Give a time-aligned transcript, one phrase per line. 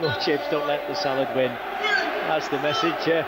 [0.00, 1.52] More chips, don't let the salad win.
[2.28, 3.24] That's the message uh,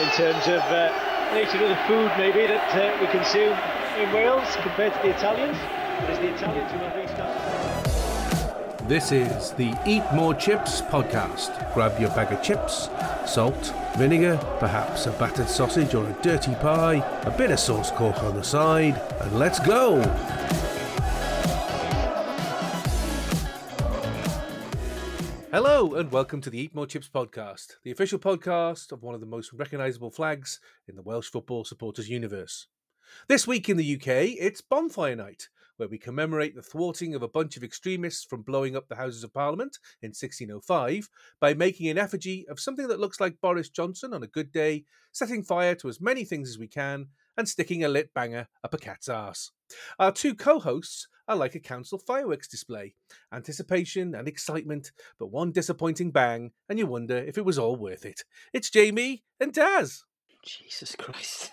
[0.00, 0.90] in terms of uh,
[1.32, 3.56] nature of the food, maybe that uh, we consume
[3.98, 5.56] in Wales compared to the Italians.
[6.00, 8.88] But it's the Italians who restart.
[8.88, 11.72] This is the Eat More Chips podcast.
[11.74, 12.88] Grab your bag of chips,
[13.24, 18.20] salt, vinegar, perhaps a battered sausage or a dirty pie, a bit of sauce cork
[18.24, 20.00] on the side, and let's go!
[25.92, 29.26] And welcome to the Eat More Chips podcast, the official podcast of one of the
[29.26, 32.68] most recognisable flags in the Welsh football supporters universe.
[33.26, 35.48] This week in the UK, it's Bonfire Night,
[35.78, 39.24] where we commemorate the thwarting of a bunch of extremists from blowing up the Houses
[39.24, 41.08] of Parliament in 1605
[41.40, 44.84] by making an effigy of something that looks like Boris Johnson on a good day,
[45.10, 48.74] setting fire to as many things as we can, and sticking a lit banger up
[48.74, 49.50] a cat's arse.
[49.98, 52.94] Our two co hosts are like a council fireworks display
[53.32, 58.04] anticipation and excitement, but one disappointing bang, and you wonder if it was all worth
[58.04, 58.24] it.
[58.52, 60.02] It's Jamie and Daz.
[60.44, 61.52] Jesus Christ.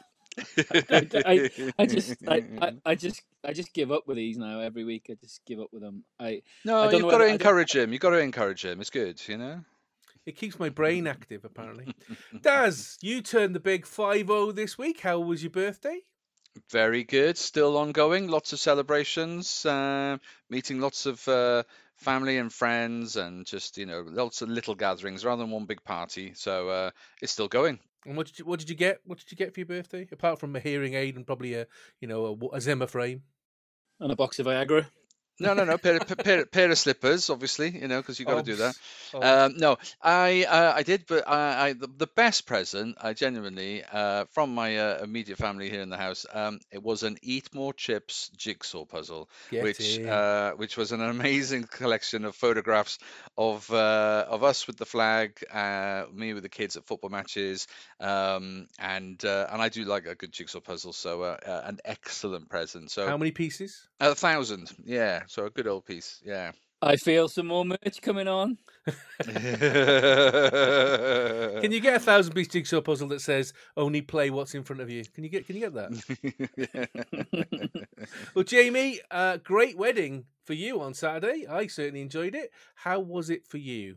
[0.90, 4.60] I, I, I just I, I, I just I just give up with these now
[4.60, 5.08] every week.
[5.10, 6.04] I just give up with them.
[6.20, 7.92] I No, I you've got to whether- I don't- encourage him.
[7.94, 8.82] You've got to encourage him.
[8.82, 9.62] It's good, you know.
[10.26, 11.88] It keeps my brain active, apparently.
[12.42, 15.00] Daz, you turned the big 5 0 this week.
[15.02, 16.02] How was your birthday?
[16.72, 17.38] Very good.
[17.38, 18.28] Still ongoing.
[18.28, 19.66] Lots of celebrations.
[19.66, 20.18] Uh,
[20.50, 21.64] meeting lots of uh,
[21.96, 25.84] family and friends, and just you know, lots of little gatherings rather than one big
[25.84, 26.34] party.
[26.36, 26.92] So uh,
[27.22, 27.80] it's still going.
[28.06, 29.02] And what did you what did you get?
[29.06, 30.08] What did you get for your birthday?
[30.12, 31.68] Apart from a hearing aid and probably a
[32.00, 33.24] you know a, a Zimmer frame.
[34.00, 34.88] and a box of Viagra.
[35.40, 35.78] No, no, no.
[35.78, 38.78] Pair, of- pair, pair of slippers, obviously, you know, because you've got to do that.
[39.14, 43.14] Oh, Um, no, I uh, I did, but I, I the, the best present I
[43.14, 46.26] genuinely uh, from my uh, immediate family here in the house.
[46.32, 51.02] Um, it was an Eat More Chips jigsaw puzzle, get which uh, which was an
[51.02, 52.98] amazing collection of photographs
[53.38, 57.68] of uh, of us with the flag, uh, me with the kids at football matches,
[58.00, 61.78] um, and uh, and I do like a good jigsaw puzzle, so uh, uh, an
[61.86, 62.90] excellent present.
[62.90, 63.88] So How many pieces?
[64.00, 65.24] a thousand, yeah.
[65.28, 66.52] So a good old piece, yeah.
[66.82, 68.60] I feel some more merch coming on.
[69.20, 69.36] Can
[71.72, 74.90] you get a thousand piece jigsaw puzzle that says only play what's in front of
[74.90, 75.04] you?
[75.14, 75.90] Can you get can you get that?
[78.36, 81.48] well, Jamie, uh, great wedding for you on Saturday.
[81.48, 82.52] I certainly enjoyed it.
[82.76, 83.96] How was it for you?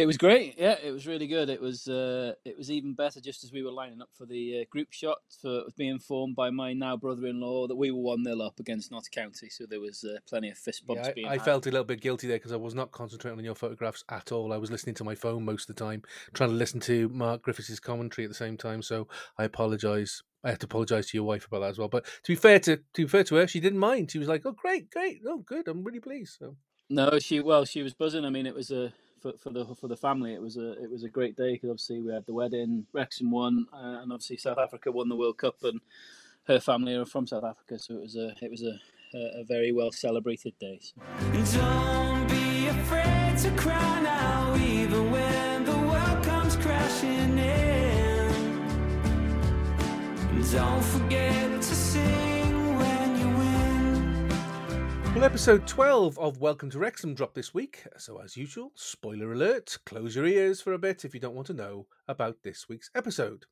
[0.00, 0.54] It was great.
[0.56, 1.50] Yeah, it was really good.
[1.50, 4.62] It was uh, it was even better just as we were lining up for the
[4.62, 5.18] uh, group shot.
[5.42, 9.10] For being informed by my now brother-in-law that we were one 0 up against Notts
[9.10, 11.28] County, so there was uh, plenty of fist bumps Yeah, being.
[11.28, 13.54] I, I felt a little bit guilty there because I was not concentrating on your
[13.54, 14.54] photographs at all.
[14.54, 16.02] I was listening to my phone most of the time,
[16.32, 18.80] trying to listen to Mark Griffiths' commentary at the same time.
[18.80, 19.06] So
[19.36, 20.22] I apologise.
[20.42, 21.88] I have to apologise to your wife about that as well.
[21.88, 24.10] But to be fair to to be fair to her, she didn't mind.
[24.10, 25.68] She was like, "Oh, great, great, oh, good.
[25.68, 26.56] I'm really pleased." So
[26.88, 28.24] No, she well, she was buzzing.
[28.24, 30.34] I mean, it was a for, for the for the family.
[30.34, 32.86] It was a it was a great day because obviously we had the wedding.
[32.92, 35.80] Wrexham won, uh, and obviously South Africa won the World Cup, and
[36.44, 38.78] her family are from South Africa, so it was a it was a
[39.12, 40.78] a, very well celebrated day.
[40.80, 41.60] So.
[41.60, 42.50] Don't be
[55.12, 57.84] Well, episode 12 of Welcome to Wrexham dropped this week.
[57.98, 61.48] So, as usual, spoiler alert, close your ears for a bit if you don't want
[61.48, 63.44] to know about this week's episode.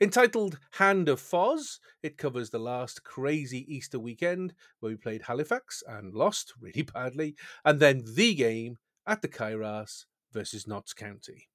[0.00, 5.84] Entitled Hand of Foz, it covers the last crazy Easter weekend where we played Halifax
[5.86, 11.48] and lost really badly, and then the game at the Cae Ras versus Notts County.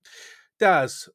[0.58, 1.10] Daz,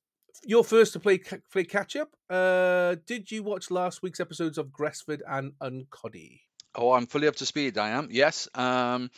[0.44, 1.18] you're first to play,
[1.50, 2.10] play catch up.
[2.28, 6.40] Uh, did you watch last week's episodes of Gresford and Uncoddy?
[6.74, 7.78] Oh, I'm fully up to speed.
[7.78, 8.08] I am.
[8.10, 8.48] Yes.
[8.54, 9.10] Um,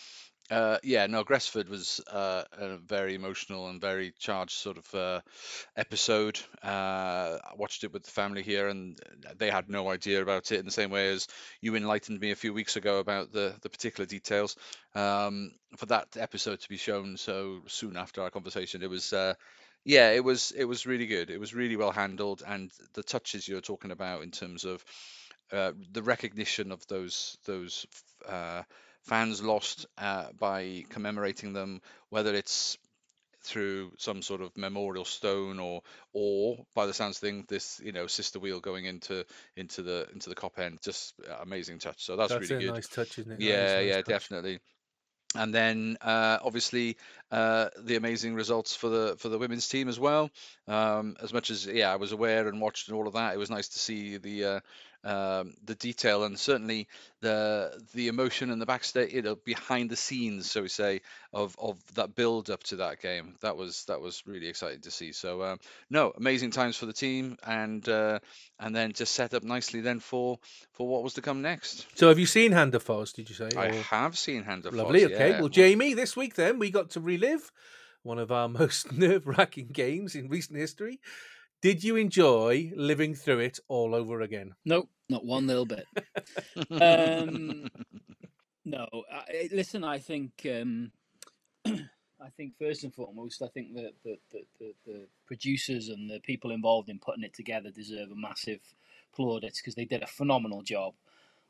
[0.50, 1.06] uh, yeah.
[1.06, 5.20] No, Gresford was uh, a very emotional and very charged sort of uh,
[5.76, 6.38] episode.
[6.62, 8.98] Uh, I watched it with the family here, and
[9.38, 10.60] they had no idea about it.
[10.60, 11.28] In the same way as
[11.60, 14.56] you enlightened me a few weeks ago about the the particular details.
[14.94, 19.12] Um, for that episode to be shown so soon after our conversation, it was.
[19.12, 19.34] Uh,
[19.84, 21.30] yeah, it was it was really good.
[21.30, 24.84] It was really well handled, and the touches you're talking about in terms of
[25.52, 27.86] uh, the recognition of those those
[28.28, 28.62] uh,
[29.02, 32.78] fans lost uh, by commemorating them, whether it's
[33.46, 35.80] through some sort of memorial stone or
[36.12, 39.24] or by the sounds of things this you know sister wheel going into
[39.56, 40.78] into the into the Kop end.
[40.82, 42.04] Just uh, amazing touch.
[42.04, 42.74] So that's, That's really a good.
[42.74, 43.40] nice touch, isn't it?
[43.40, 44.58] Yeah nice yeah definitely.
[45.34, 46.96] And then uh, obviously
[47.30, 50.30] uh, the amazing results for the for the women's team as well.
[50.66, 53.38] Um, as much as yeah, I was aware and watched and all of that, it
[53.38, 54.60] was nice to see the uh,
[55.06, 56.88] um, the detail and certainly
[57.20, 61.00] the the emotion and the backstage, you know, behind the scenes, so we say,
[61.32, 63.36] of of that build up to that game.
[63.40, 65.12] That was that was really exciting to see.
[65.12, 65.58] So um,
[65.90, 68.18] no, amazing times for the team, and uh,
[68.58, 70.38] and then just set up nicely then for
[70.72, 71.86] for what was to come next.
[71.94, 73.14] So have you seen Hand of Foz?
[73.14, 73.48] Did you say?
[73.56, 75.02] I or- have seen Hand of Lovely.
[75.02, 75.30] Foz, Okay.
[75.30, 75.40] yeah.
[75.40, 77.52] Well, Jamie, this week then we got to relive
[78.02, 81.00] one of our most nerve-wracking games in recent history.
[81.62, 84.54] Did you enjoy living through it all over again?
[84.64, 85.86] Nope, not one little bit.
[86.70, 87.68] Um,
[88.64, 89.84] no, I, listen.
[89.84, 90.90] I think, um,
[91.66, 96.20] I think first and foremost, I think that the, the, the, the producers and the
[96.20, 98.60] people involved in putting it together deserve a massive
[99.14, 100.94] plaudits because they did a phenomenal job.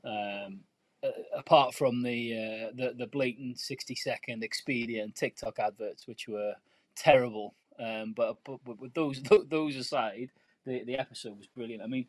[0.04, 0.60] Um,
[1.02, 6.26] uh, apart from the, uh, the the blatant sixty second Expedia and TikTok adverts, which
[6.26, 6.54] were
[6.94, 10.30] terrible, um, but, but but with those those aside,
[10.64, 11.82] the the episode was brilliant.
[11.82, 12.06] I mean,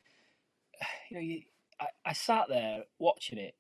[1.10, 1.42] you know, you,
[1.80, 3.56] I, I sat there watching it,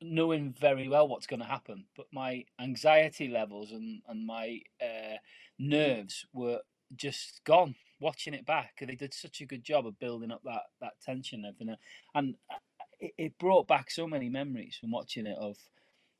[0.00, 5.16] knowing very well what's going to happen, but my anxiety levels and and my uh,
[5.58, 6.60] nerves were
[6.96, 8.74] just gone watching it back.
[8.80, 11.76] They did such a good job of building up that that tension and
[12.14, 12.56] and uh,
[13.00, 15.56] it, it brought back so many memories from watching it of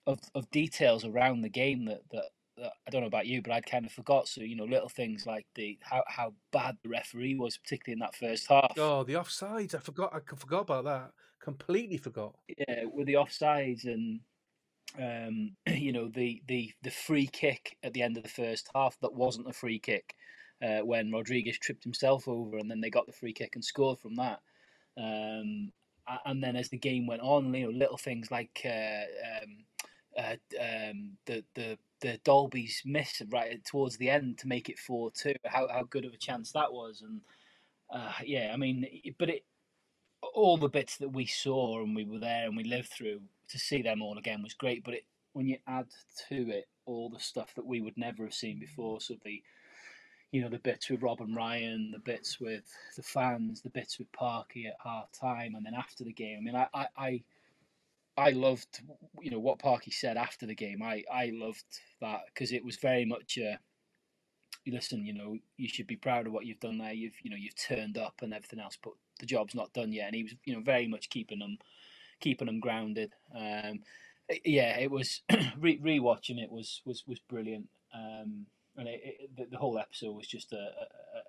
[0.07, 2.31] of of details around the game that that.
[2.63, 4.29] I don't know about you, but I'd kind of forgot.
[4.29, 7.99] So you know, little things like the how, how bad the referee was, particularly in
[8.01, 8.73] that first half.
[8.79, 9.75] Oh, the offsides!
[9.75, 10.15] I forgot.
[10.15, 11.11] I forgot about that.
[11.43, 12.35] Completely forgot.
[12.49, 14.21] yeah, with the offsides and
[14.99, 18.97] um, you know the, the the free kick at the end of the first half
[19.01, 20.15] that wasn't a free kick
[20.63, 23.99] uh, when Rodrigues tripped himself over and then they got the free kick and scored
[23.99, 24.41] from that.
[24.97, 25.73] Um,
[26.27, 28.69] and then as the game went on, you know, little things like uh,
[29.43, 29.65] um,
[30.19, 35.11] uh, um, the the the Dalby's miss right towards the end to make it four
[35.11, 35.35] two.
[35.45, 37.21] How how good of a chance that was, and
[37.91, 38.87] uh, yeah, I mean,
[39.19, 39.45] but it
[40.35, 43.59] all the bits that we saw and we were there and we lived through to
[43.59, 44.83] see them all again was great.
[44.85, 45.87] But it, when you add
[46.29, 49.43] to it all the stuff that we would never have seen before, so the
[50.33, 52.65] you know the bits with Rob and Ryan, the bits with
[52.97, 56.39] the fans, the bits with Parky at half time, and then after the game.
[56.39, 56.87] I mean, I I.
[56.97, 57.23] I
[58.17, 58.81] I loved,
[59.21, 60.83] you know, what Parky said after the game.
[60.83, 61.65] I, I loved
[62.01, 63.39] that because it was very much
[64.67, 66.93] listen, you know, you should be proud of what you've done there.
[66.93, 70.07] You've, you know, you've turned up and everything else, but the job's not done yet.
[70.07, 71.59] And he was, you know, very much keeping them,
[72.21, 73.13] keeping them grounded.
[73.35, 73.81] Um,
[74.45, 75.23] yeah, it was
[75.59, 77.69] re rewatching it was was was brilliant.
[77.95, 78.47] Um,
[78.77, 80.57] and it, it, the, the whole episode was just a,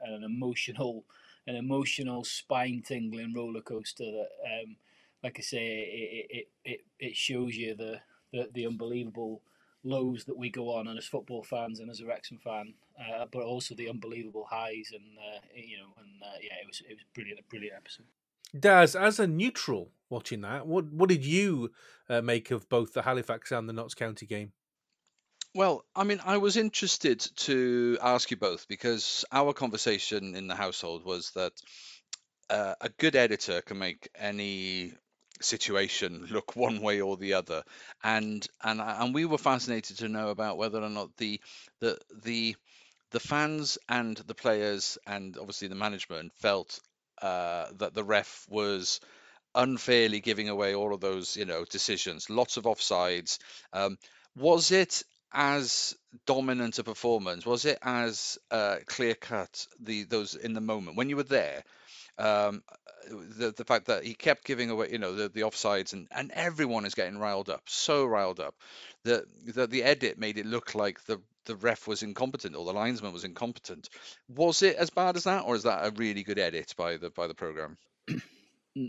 [0.08, 1.04] a, an emotional,
[1.46, 4.78] an emotional spine tingling roller coaster that, um,
[5.26, 8.00] like I say, it it, it, it shows you the,
[8.32, 9.42] the the unbelievable
[9.84, 13.26] lows that we go on, and as football fans and as a Wrexham fan, uh,
[13.32, 16.94] but also the unbelievable highs, and uh, you know, and uh, yeah, it was it
[16.94, 18.06] was brilliant, a brilliant episode.
[18.58, 21.72] Daz, as a neutral watching that, what what did you
[22.08, 24.52] uh, make of both the Halifax and the Notts County game?
[25.56, 30.56] Well, I mean, I was interested to ask you both because our conversation in the
[30.56, 31.54] household was that
[32.50, 34.94] uh, a good editor can make any
[35.46, 37.64] situation look one way or the other,
[38.04, 41.40] and and and we were fascinated to know about whether or not the
[41.80, 42.56] the the
[43.12, 46.80] the fans and the players and obviously the management felt
[47.22, 49.00] uh, that the ref was
[49.56, 53.38] unfairly giving away all of those you know decisions lots of offsides.
[53.74, 53.98] Um,
[54.36, 55.96] was it as
[56.26, 57.46] dominant a performance?
[57.46, 60.98] Was it as uh, clear cut the those in the moment?
[60.98, 61.64] When you were there
[62.18, 62.64] um,
[63.10, 66.32] the the fact that he kept giving away you know the, the offsides and and
[66.32, 68.56] everyone is getting riled up so riled up
[69.04, 72.74] that the, the edit made it look like the the ref was incompetent or the
[72.74, 73.90] linesman was incompetent.
[74.28, 77.10] Was it as bad as that or is that a really good edit by the
[77.10, 77.78] by the program?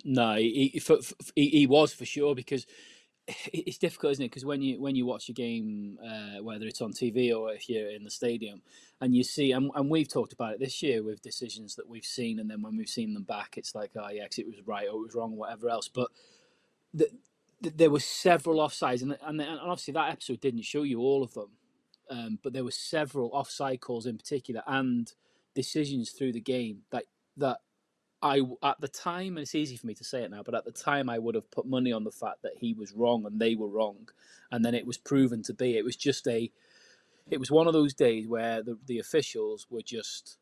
[0.05, 0.99] No, he, for,
[1.37, 2.67] he, he was for sure because
[3.53, 4.31] it's difficult, isn't it?
[4.31, 7.69] Because when you when you watch a game, uh, whether it's on TV or if
[7.69, 8.63] you're in the stadium,
[9.01, 12.05] and you see, and, and we've talked about it this year with decisions that we've
[12.05, 14.89] seen, and then when we've seen them back, it's like, oh yeah, it was right
[14.89, 15.89] or it was wrong or whatever else.
[15.89, 16.09] But
[16.95, 17.09] the,
[17.61, 21.23] the, there were several offsides, and, and and obviously that episode didn't show you all
[21.25, 21.51] of them,
[22.11, 25.13] um, but there were several offside calls in particular and
[25.55, 27.05] decisions through the game that
[27.37, 27.59] that
[28.23, 30.65] I at the time, and it's easy for me to say it now, but at
[30.65, 33.39] the time I would have put money on the fact that he was wrong and
[33.39, 34.09] they were wrong,
[34.51, 35.77] and then it was proven to be.
[35.77, 36.51] It was just a,
[37.31, 40.39] it was one of those days where the the officials were just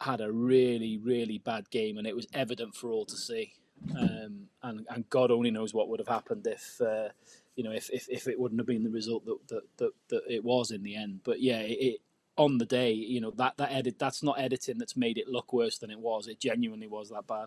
[0.00, 3.54] had a really really bad game, and it was evident for all to see.
[3.98, 6.80] Um, and and God only knows what would have happened if.
[6.80, 7.08] Uh,
[7.54, 10.22] you know, if, if, if it wouldn't have been the result that, that, that, that
[10.26, 12.00] it was in the end, but yeah, it, it
[12.42, 15.52] on the day, you know that that edit that's not editing that's made it look
[15.52, 16.26] worse than it was.
[16.26, 17.46] It genuinely was that bad.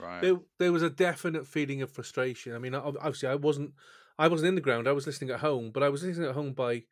[0.00, 0.22] Right.
[0.22, 2.54] there there was a definite feeling of frustration.
[2.54, 3.72] I mean, obviously, I wasn't
[4.18, 4.88] I wasn't in the ground.
[4.88, 6.84] I was listening at home, but I was listening at home by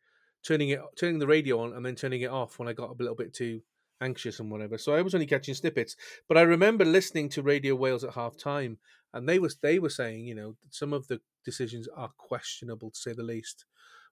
[0.43, 2.93] turning it turning the radio on and then turning it off when I got a
[2.93, 3.61] little bit too
[4.01, 4.77] anxious and whatever.
[4.77, 5.95] So I was only catching snippets.
[6.27, 8.77] But I remember listening to Radio Wales at half time,
[9.13, 12.99] and they was they were saying, you know, some of the decisions are questionable to
[12.99, 13.65] say the least,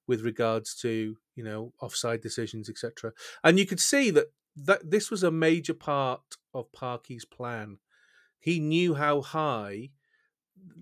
[0.10, 3.14] with regards to you know offside decisions, etc.
[3.44, 4.26] And you could see that
[4.56, 6.22] that this was a major part
[6.54, 7.78] of Parky's plan.
[8.40, 9.92] He knew how high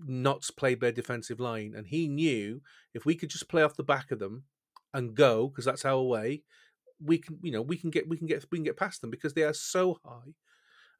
[0.06, 2.62] Notts played their defensive line, and he knew
[2.94, 4.44] if we could just play off the back of them
[4.94, 6.42] and go, because that's our way,
[6.98, 9.10] we can, you know, we can get, we can get, we can get past them
[9.10, 10.32] because they are so high.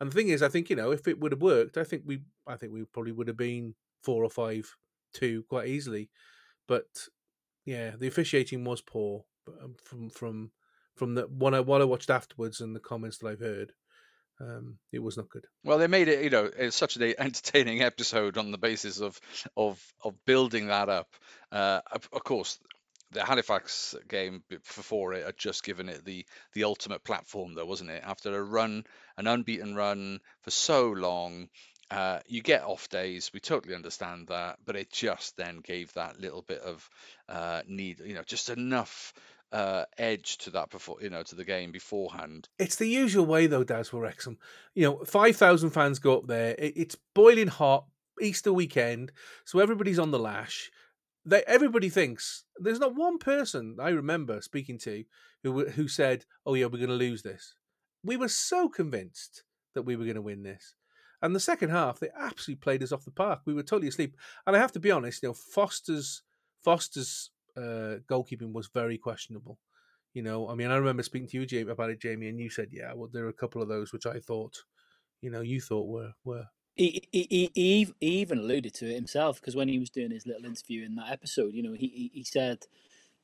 [0.01, 2.03] And the thing is, I think you know, if it would have worked, I think
[2.05, 4.77] we, I think we probably would have been four or five,
[5.15, 6.11] two quite easily.
[6.69, 7.09] But
[7.69, 9.25] yeah, the officiating was poor
[9.63, 10.51] um, from from
[10.97, 13.73] from the one I what I watched afterwards and the comments that I've heard.
[14.41, 15.45] Um, it was not good.
[15.65, 19.21] Well, they made it, you know, such an entertaining episode on the basis of
[19.55, 21.09] of of building that up.
[21.53, 22.59] Uh, of, of course,
[23.11, 27.91] the Halifax game before it had just given it the the ultimate platform, though, wasn't
[27.91, 28.03] it?
[28.03, 28.85] After a run,
[29.19, 31.49] an unbeaten run for so long,
[31.91, 33.31] uh, you get off days.
[33.33, 36.89] We totally understand that, but it just then gave that little bit of
[37.29, 39.15] uh, need, you know, just enough
[39.53, 42.49] uh, edge to that before, you know, to the game beforehand.
[42.59, 44.39] It's the usual way though, Daz, for Wrexham.
[44.75, 46.55] You know, five thousand fans go up there.
[46.59, 47.87] It, it's boiling hot,
[48.21, 49.13] Easter weekend,
[49.45, 50.71] so everybody's on the lash.
[51.25, 55.05] They, everybody thinks there's not one person I remember speaking to
[55.43, 57.55] who who said, "Oh yeah, we're going to lose this."
[58.05, 59.43] We were so convinced
[59.75, 60.75] that we were going to win this.
[61.21, 63.41] And the second half, they absolutely played us off the park.
[63.45, 64.17] We were totally asleep.
[64.47, 66.23] And I have to be honest, you know, Foster's
[66.63, 69.59] Foster's uh, goalkeeping was very questionable.
[70.15, 72.51] You know, I mean, I remember speaking to you, Jamie, about it, Jamie, and you
[72.51, 74.57] said, "Yeah, well, there are a couple of those which I thought,
[75.21, 79.41] you know, you thought were were." He, he, he, he even alluded to it himself
[79.41, 82.25] because when he was doing his little interview in that episode, you know, he he,
[82.25, 82.61] said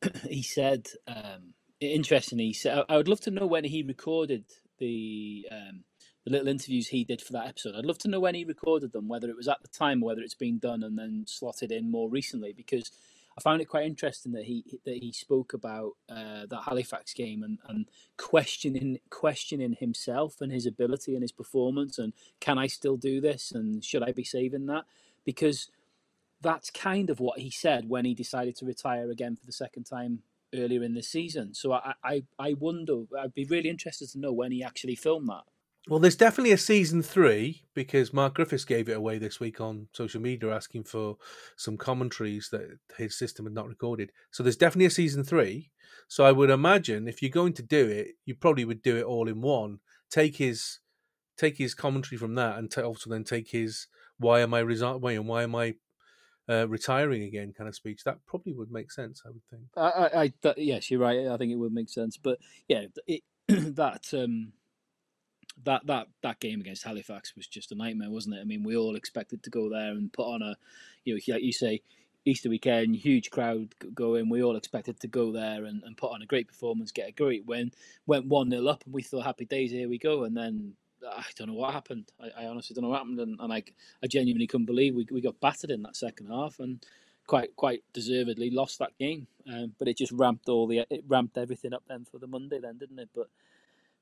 [0.29, 4.45] he said um, interestingly, he said, I would love to know when he recorded
[4.79, 5.85] the um,
[6.25, 7.75] the little interviews he did for that episode.
[7.77, 10.07] I'd love to know when he recorded them, whether it was at the time or
[10.07, 12.91] whether it's been done and then slotted in more recently, because
[13.37, 17.43] I found it quite interesting that he that he spoke about uh, that Halifax game
[17.43, 22.97] and, and questioning questioning himself and his ability and his performance and can I still
[22.97, 24.85] do this and should I be saving that
[25.25, 25.69] because
[26.41, 29.85] that's kind of what he said when he decided to retire again for the second
[29.85, 30.21] time
[30.55, 31.55] earlier in the season.
[31.55, 35.29] So I, I, I wonder, I'd be really interested to know when he actually filmed
[35.29, 35.45] that.
[35.87, 39.89] Well, there's definitely a season three because Mark Griffiths gave it away this week on
[39.93, 41.19] social media asking for
[41.57, 44.11] some commentaries that his system had not recorded.
[44.31, 45.71] So there's definitely a season three.
[46.09, 49.05] So I would imagine if you're going to do it, you probably would do it
[49.05, 49.81] all in one.
[50.11, 50.81] Take his
[51.37, 53.87] take his commentary from that, and also then take his
[54.19, 55.01] "Why am I resign?
[55.01, 55.75] Why and why am I
[56.49, 58.05] uh, retiring again?" kind of speech.
[58.05, 59.23] That probably would make sense.
[59.27, 59.63] I would think.
[59.77, 61.27] I, I, I yes, you're right.
[61.27, 62.17] I think it would make sense.
[62.17, 62.39] But
[62.69, 64.53] yeah, it, that um,
[65.63, 68.41] that that that game against Halifax was just a nightmare, wasn't it?
[68.41, 70.57] I mean, we all expected to go there and put on a,
[71.05, 71.81] you know, like you say,
[72.25, 74.29] Easter weekend, huge crowd going.
[74.29, 77.13] We all expected to go there and, and put on a great performance, get a
[77.13, 77.71] great win.
[78.07, 80.25] Went one 0 up, and we thought, happy days, here we go.
[80.25, 80.75] And then
[81.07, 82.11] I don't know what happened.
[82.21, 83.63] I, I honestly don't know what happened, and, and I,
[84.03, 86.85] I genuinely couldn't believe we we got battered in that second half and
[87.27, 89.27] quite quite deservedly lost that game.
[89.47, 92.59] Um, but it just ramped all the it ramped everything up then for the Monday,
[92.61, 93.11] then didn't it?
[93.15, 93.29] But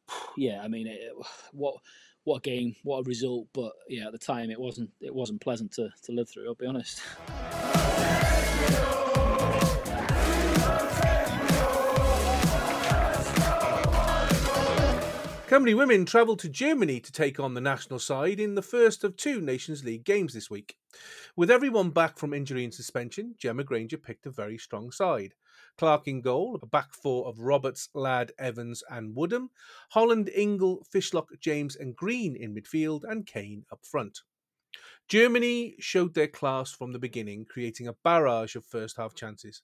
[0.36, 1.12] yeah, I mean, it,
[1.52, 1.76] what
[2.24, 3.48] what a game, what a result.
[3.52, 6.46] But yeah, at the time, it wasn't it wasn't pleasant to, to live through.
[6.46, 7.00] I'll be honest.
[15.52, 19.18] Cymru women travelled to Germany to take on the national side in the first of
[19.18, 20.78] two Nations League games this week.
[21.36, 25.34] With everyone back from injury and suspension, Gemma Grainger picked a very strong side.
[25.78, 29.50] Clark in goal, a back four of Roberts, Ladd, Evans, and Woodham,
[29.90, 34.20] Holland, Ingle, Fishlock, James, and Green in midfield, and Cain up front.
[35.08, 39.62] Germany showed their class from the beginning, creating a barrage of first half chances.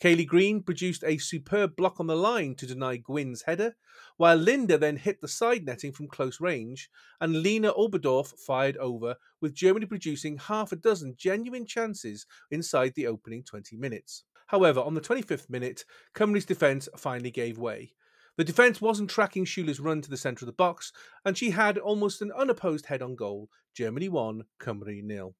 [0.00, 3.76] Kayleigh Green produced a superb block on the line to deny Gwinn's header,
[4.16, 6.90] while Linda then hit the side netting from close range,
[7.20, 13.06] and Lena Oberdorf fired over, with Germany producing half a dozen genuine chances inside the
[13.06, 14.24] opening 20 minutes.
[14.50, 17.94] However, on the 25th minute, Cymru's defence finally gave way.
[18.36, 20.92] The defence wasn't tracking Schüller's run to the centre of the box,
[21.24, 23.48] and she had almost an unopposed head on goal.
[23.74, 25.36] Germany won, Cymru nil.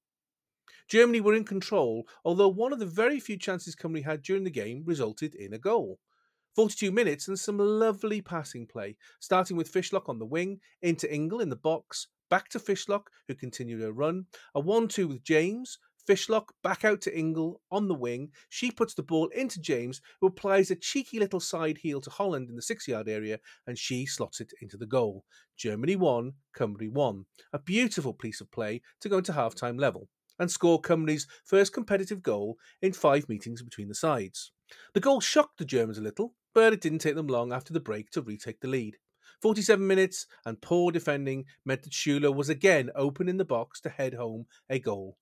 [0.86, 4.50] Germany were in control, although one of the very few chances Cymru had during the
[4.50, 5.98] game resulted in a goal.
[6.54, 11.40] 42 minutes and some lovely passing play, starting with Fishlock on the wing, into Ingle
[11.40, 14.26] in the box, back to Fishlock, who continued her run.
[14.54, 15.78] A 1 2 with James.
[16.08, 18.30] Fishlock back out to Ingle on the wing.
[18.48, 22.48] She puts the ball into James, who applies a cheeky little side heel to Holland
[22.48, 25.24] in the six yard area, and she slots it into the goal.
[25.56, 27.24] Germany 1, Cymru 1.
[27.52, 31.72] A beautiful piece of play to go into half time level and score Cymru's first
[31.72, 34.52] competitive goal in five meetings between the sides.
[34.94, 37.80] The goal shocked the Germans a little, but it didn't take them long after the
[37.80, 38.96] break to retake the lead.
[39.42, 43.88] 47 minutes and poor defending meant that Schüller was again open in the box to
[43.88, 45.16] head home a goal.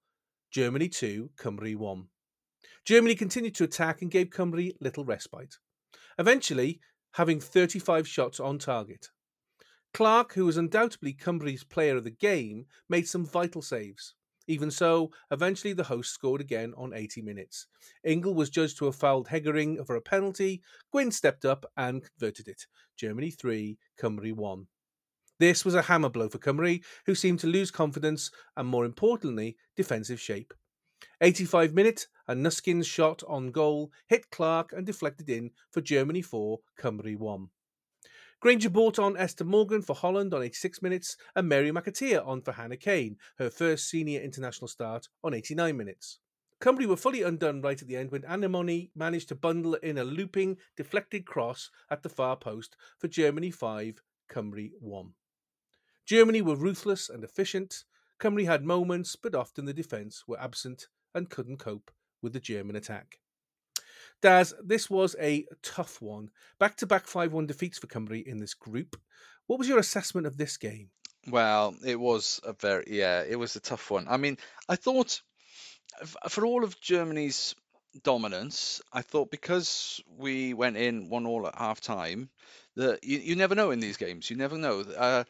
[0.51, 2.09] Germany 2, Cymru 1.
[2.85, 5.57] Germany continued to attack and gave Cymru little respite.
[6.19, 6.81] Eventually,
[7.13, 9.11] having 35 shots on target.
[9.93, 14.15] Clark, who was undoubtedly Cymru's player of the game, made some vital saves.
[14.47, 17.67] Even so, eventually the hosts scored again on 80 minutes.
[18.03, 20.63] Ingle was judged to have fouled Hegering for a penalty.
[20.91, 22.67] Gwinn stepped up and converted it.
[22.97, 24.67] Germany 3, Cymru 1.
[25.41, 29.57] This was a hammer blow for Cymru, who seemed to lose confidence and, more importantly,
[29.77, 30.53] defensive shape.
[31.21, 36.59] 85 minute, and Nüsken's shot on goal hit Clark and deflected in for Germany 4,
[36.81, 37.49] Cymru 1.
[38.41, 42.53] Grainger brought on Esther Morgan for Holland on 86 minutes and Mary McAteer on for
[42.53, 46.19] Hannah Cain, her first senior international start on 89 minutes.
[46.61, 50.05] Cymru were fully undone right at the end when Anyomi managed to bundle in a
[50.05, 54.03] looping, deflected cross at the far post for Germany 5,
[54.33, 55.13] Cymru 1.
[56.09, 57.85] Germany were ruthless and efficient.
[58.19, 61.91] Cymru had moments, but often the defence were absent and couldn't cope
[62.23, 63.19] with the German attack.
[64.23, 66.31] Daz, this was a tough one.
[66.59, 68.97] Back to back 5 1 defeats for Cymru in this group.
[69.49, 70.89] What was your assessment of this game?
[71.29, 74.07] Well, it was a very yeah, it was a tough one.
[74.09, 75.21] I mean, I thought
[76.31, 77.55] for all of Germany's
[78.03, 82.31] dominance, I thought because we went in one all at half time,
[82.77, 84.31] that you, you never know in these games.
[84.31, 84.81] You never know.
[84.81, 85.25] Uh,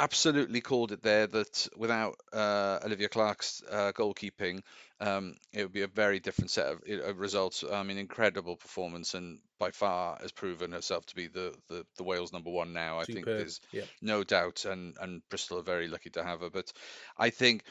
[0.00, 4.62] absolutely called it there that without uh, Olivia Clark's uh, goalkeeping,
[5.00, 7.62] um, it would be a very different set of, of results.
[7.70, 12.02] I mean, incredible performance, and by far has proven herself to be the, the, the
[12.02, 12.98] Wales number one now.
[12.98, 13.84] I think there's yeah.
[14.00, 16.50] no doubt, and and Bristol are very lucky to have her.
[16.50, 16.72] But
[17.16, 17.62] I think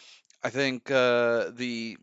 [0.44, 1.98] I think uh, the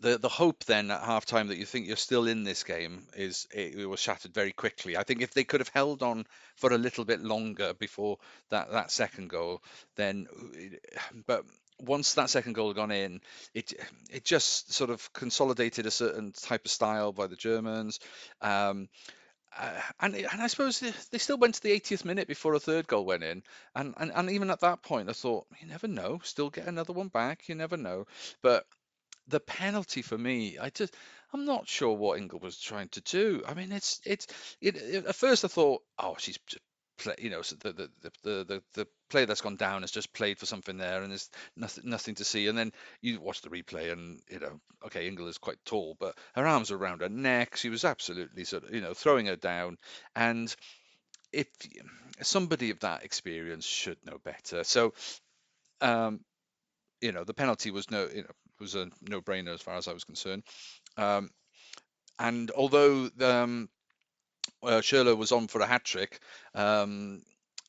[0.00, 3.46] the the hope then at halftime that you think you're still in this game is
[3.54, 4.96] it, it was shattered very quickly.
[4.96, 8.18] I think if they could have held on for a little bit longer before
[8.50, 9.62] that that second goal,
[9.96, 10.26] then
[11.26, 11.44] but
[11.78, 13.20] once that second goal had gone in,
[13.54, 13.72] it
[14.10, 18.00] it just sort of consolidated a certain type of style by the Germans.
[18.40, 18.88] Um,
[19.58, 22.86] uh, and and I suppose they, still went to the 80th minute before a third
[22.86, 23.42] goal went in,
[23.74, 26.92] and, and and even at that point, I thought you never know, still get another
[26.92, 28.06] one back, you never know.
[28.42, 28.66] But
[29.28, 30.94] the penalty for me, I just
[31.32, 33.42] I'm not sure what Ingle was trying to do.
[33.46, 34.26] I mean, it's it's
[34.60, 36.38] it, it- at first I thought, oh, she's
[36.98, 39.90] play, you know, so the, the the the the the player that's gone down has
[39.90, 42.46] just played for something there, and there's nothing nothing to see.
[42.48, 46.16] And then you watch the replay, and you know, okay, Ingle is quite tall, but
[46.34, 47.56] her arms are around her neck.
[47.56, 49.76] She was absolutely sort of you know throwing her down,
[50.14, 50.54] and
[51.32, 51.48] if
[52.22, 54.64] somebody of that experience should know better.
[54.64, 54.94] So
[55.80, 56.20] um,
[57.00, 58.30] you know, the penalty was no, you know,
[58.60, 60.42] was a no-brainer as far as I was concerned.
[60.96, 61.30] Um,
[62.18, 63.68] and although um,
[64.62, 64.82] uh,
[65.16, 66.20] was on for a hat trick,
[66.54, 67.22] um,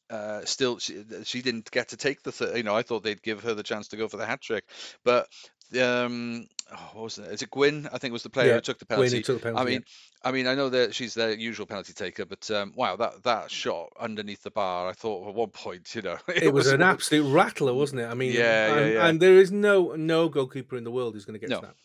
[0.10, 2.32] uh, still she, she didn't get to take the.
[2.32, 4.41] Th- you know, I thought they'd give her the chance to go for the hat
[4.41, 4.63] trick,
[5.04, 5.28] but
[5.82, 7.32] um, oh, what was it?
[7.32, 7.88] Is it Gwinn?
[7.91, 9.21] I think was the player Yeah, who took the penalty.
[9.21, 9.75] took the penalty, I yeah.
[9.77, 9.86] mean,
[10.23, 13.51] I mean, I know that she's their usual penalty taker, but um, wow, that that
[13.51, 17.32] shot underneath the bar, I thought at one point, you know, It, was, an absolute
[17.32, 18.06] rattler, wasn't it?
[18.06, 19.08] I mean, Yeah, yeah, and, yeah.
[19.08, 21.62] and there is no no goalkeeper in the world who's going to get No.
[21.62, 21.75] that.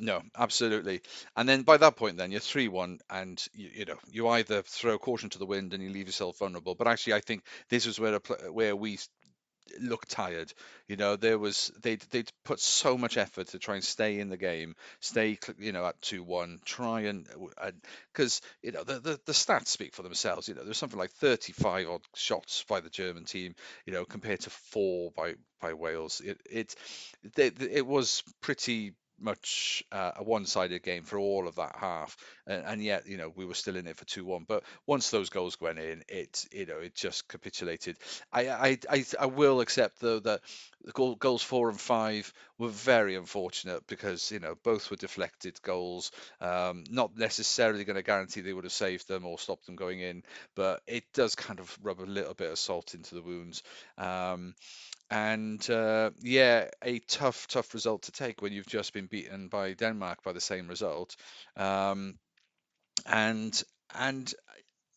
[0.00, 1.00] No, absolutely.
[1.36, 4.62] And then by that point, then you're three one, and you, you know you either
[4.62, 6.76] throw caution to the wind and you leave yourself vulnerable.
[6.76, 8.98] But actually, I think this was where a, where we
[9.80, 10.52] looked tired.
[10.86, 14.28] You know, there was they they'd put so much effort to try and stay in
[14.28, 15.62] the game, stay mm-hmm.
[15.62, 17.26] you know at two one, try and
[17.60, 17.70] uh,
[18.12, 20.48] because you know the, the the stats speak for themselves.
[20.48, 23.54] You know, there's something like 35 odd shots by the German team.
[23.86, 26.20] You know, compared to four by by Wales.
[26.24, 26.74] It it
[27.34, 32.64] they, it was pretty much uh, a one-sided game for all of that half, and,
[32.64, 34.44] and yet you know we were still in it for two-one.
[34.46, 37.96] But once those goals went in, it you know it just capitulated.
[38.32, 40.40] I I I, I will accept though that
[40.84, 45.60] the goal, goals four and five were very unfortunate because you know both were deflected
[45.62, 46.12] goals.
[46.40, 50.00] Um, not necessarily going to guarantee they would have saved them or stopped them going
[50.00, 50.22] in,
[50.54, 53.62] but it does kind of rub a little bit of salt into the wounds.
[53.96, 54.54] Um,
[55.10, 59.72] and uh, yeah, a tough, tough result to take when you've just been beaten by
[59.74, 61.16] Denmark by the same result.
[61.56, 62.18] Um,
[63.06, 63.62] and
[63.94, 64.32] and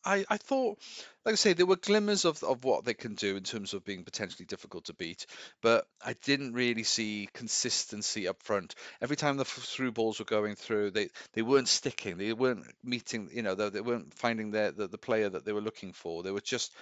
[0.03, 0.79] I, I thought,
[1.25, 3.85] like I say, there were glimmers of, of what they can do in terms of
[3.85, 5.27] being potentially difficult to beat,
[5.61, 8.73] but I didn't really see consistency up front.
[9.01, 12.17] Every time the through balls were going through, they, they weren't sticking.
[12.17, 15.53] They weren't meeting, you know, they, they weren't finding their, the, the player that they
[15.53, 16.23] were looking for.
[16.23, 16.73] They were just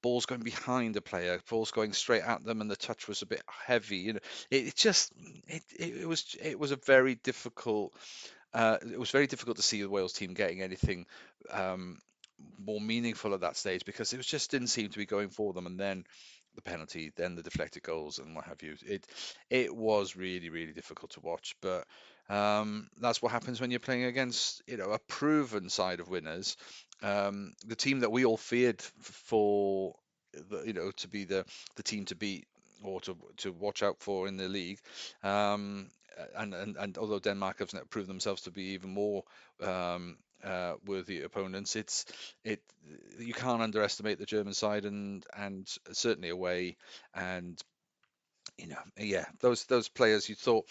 [0.00, 3.26] balls going behind the player, balls going straight at them, and the touch was a
[3.26, 3.98] bit heavy.
[3.98, 5.12] You know, it, it just
[5.46, 7.92] it, it, was it was a very difficult.
[8.54, 11.06] Uh, it was very difficult to see the Wales team getting anything
[11.50, 11.98] um,
[12.58, 15.52] more meaningful at that stage because it was just didn't seem to be going for
[15.52, 15.66] them.
[15.66, 16.04] And then
[16.54, 18.76] the penalty, then the deflected goals, and what have you.
[18.86, 19.06] It
[19.50, 21.86] it was really really difficult to watch, but
[22.28, 26.56] um, that's what happens when you're playing against you know a proven side of winners.
[27.02, 29.94] Um, the team that we all feared for
[30.32, 31.44] the, you know to be the
[31.76, 32.46] the team to beat
[32.82, 34.78] or to to watch out for in the league.
[35.22, 35.88] Um,
[36.36, 39.24] and, and and although Denmark have proved themselves to be even more
[39.62, 42.06] um, uh, worthy opponents, it's
[42.44, 42.60] it
[43.18, 46.76] you can't underestimate the German side and and certainly away
[47.14, 47.60] and
[48.58, 50.66] you know yeah those those players you thought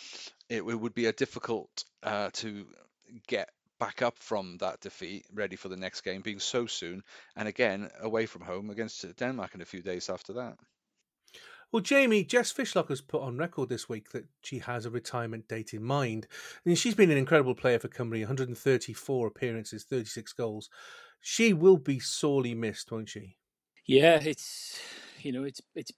[0.50, 2.66] it, it would be a difficult uh, to
[3.28, 7.02] get back up from that defeat ready for the next game being so soon
[7.36, 10.58] and again away from home against Denmark in a few days after that.
[11.72, 15.48] Well, Jamie, Jess Fishlock has put on record this week that she has a retirement
[15.48, 16.28] date in mind.
[16.66, 20.70] And she's been an incredible player for Cymru, 134 appearances, 36 goals.
[21.22, 23.38] She will be sorely missed, won't she?
[23.86, 24.80] Yeah, it's
[25.22, 25.92] you know it's it's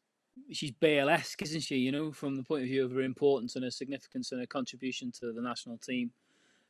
[0.52, 1.78] she's Bale-esque, isn't she?
[1.78, 4.48] You know, from the point of view of her importance and her significance and her
[4.48, 6.12] contribution to the national team.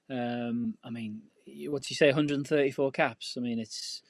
[0.10, 1.22] Um, I mean,
[1.68, 2.08] what's you say?
[2.08, 3.36] 134 caps.
[3.38, 4.02] I mean, it's.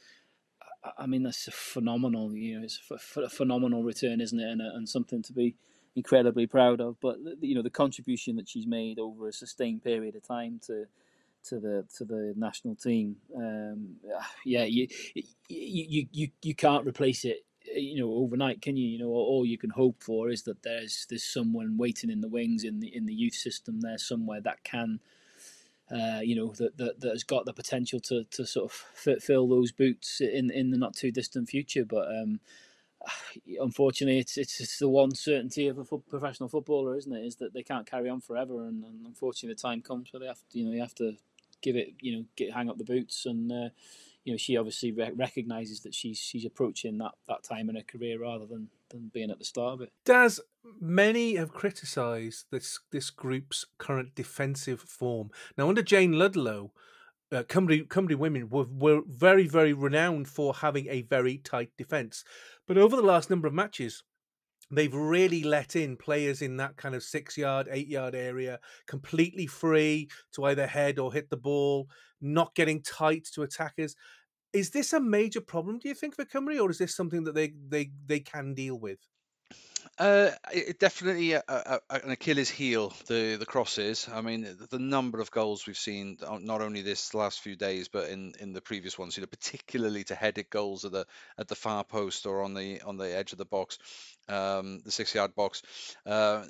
[0.97, 2.35] I mean, that's a phenomenal.
[2.35, 2.81] You know, it's
[3.17, 4.49] a phenomenal return, isn't it?
[4.49, 5.55] And, and something to be
[5.95, 6.97] incredibly proud of.
[7.01, 10.85] But you know, the contribution that she's made over a sustained period of time to
[11.45, 13.17] to the to the national team.
[13.35, 13.95] Um,
[14.45, 14.87] yeah, you,
[15.47, 17.45] you you you can't replace it.
[17.73, 18.87] You know, overnight, can you?
[18.87, 22.27] You know, all you can hope for is that there's there's someone waiting in the
[22.27, 24.99] wings in the in the youth system there somewhere that can.
[25.93, 29.47] Uh, you know that, that that has got the potential to, to sort of fill
[29.47, 31.85] those boots in in the not too distant future.
[31.85, 32.39] But um,
[33.59, 37.25] unfortunately, it's, it's the one certainty of a professional footballer, isn't it?
[37.25, 40.27] Is that they can't carry on forever, and, and unfortunately, the time comes where they
[40.27, 41.13] have to, you know, you have to
[41.61, 43.69] give it, you know, get hang up the boots, and uh,
[44.23, 47.83] you know, she obviously re- recognizes that she's she's approaching that that time in her
[47.83, 49.91] career rather than than being at the start of it.
[50.05, 50.39] Does
[50.79, 56.71] many have criticised this this group's current defensive form now under Jayne Ludlow?
[57.31, 57.43] Uh,
[58.15, 62.23] women were, were very, very renowned for having a very tight defence.
[62.67, 64.03] But over the last number of matches,
[64.69, 69.47] they've really let in players in that kind of six yard, eight yard area, completely
[69.47, 71.87] free to either head or hit the ball,
[72.21, 73.95] not getting tight to attackers.
[74.53, 77.35] Is this a major problem, do you think, for Cymru, or is this something that
[77.35, 78.99] they they, they can deal with?
[79.99, 82.93] Uh, it definitely a, a, an Achilles heel.
[83.07, 84.07] The the crosses.
[84.11, 87.55] I mean, the, the number of goals we've seen uh, not only this last few
[87.55, 89.15] days, but in, in the previous ones.
[89.15, 91.05] You know, particularly to headed goals at the
[91.37, 93.77] at the far post or on the on the edge of the box,
[94.27, 95.61] um, the six yard box.
[96.05, 96.43] Uh,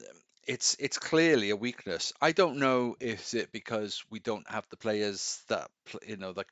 [0.48, 2.14] it's it's clearly a weakness.
[2.22, 5.70] I don't know if it because we don't have the players that
[6.06, 6.48] you know that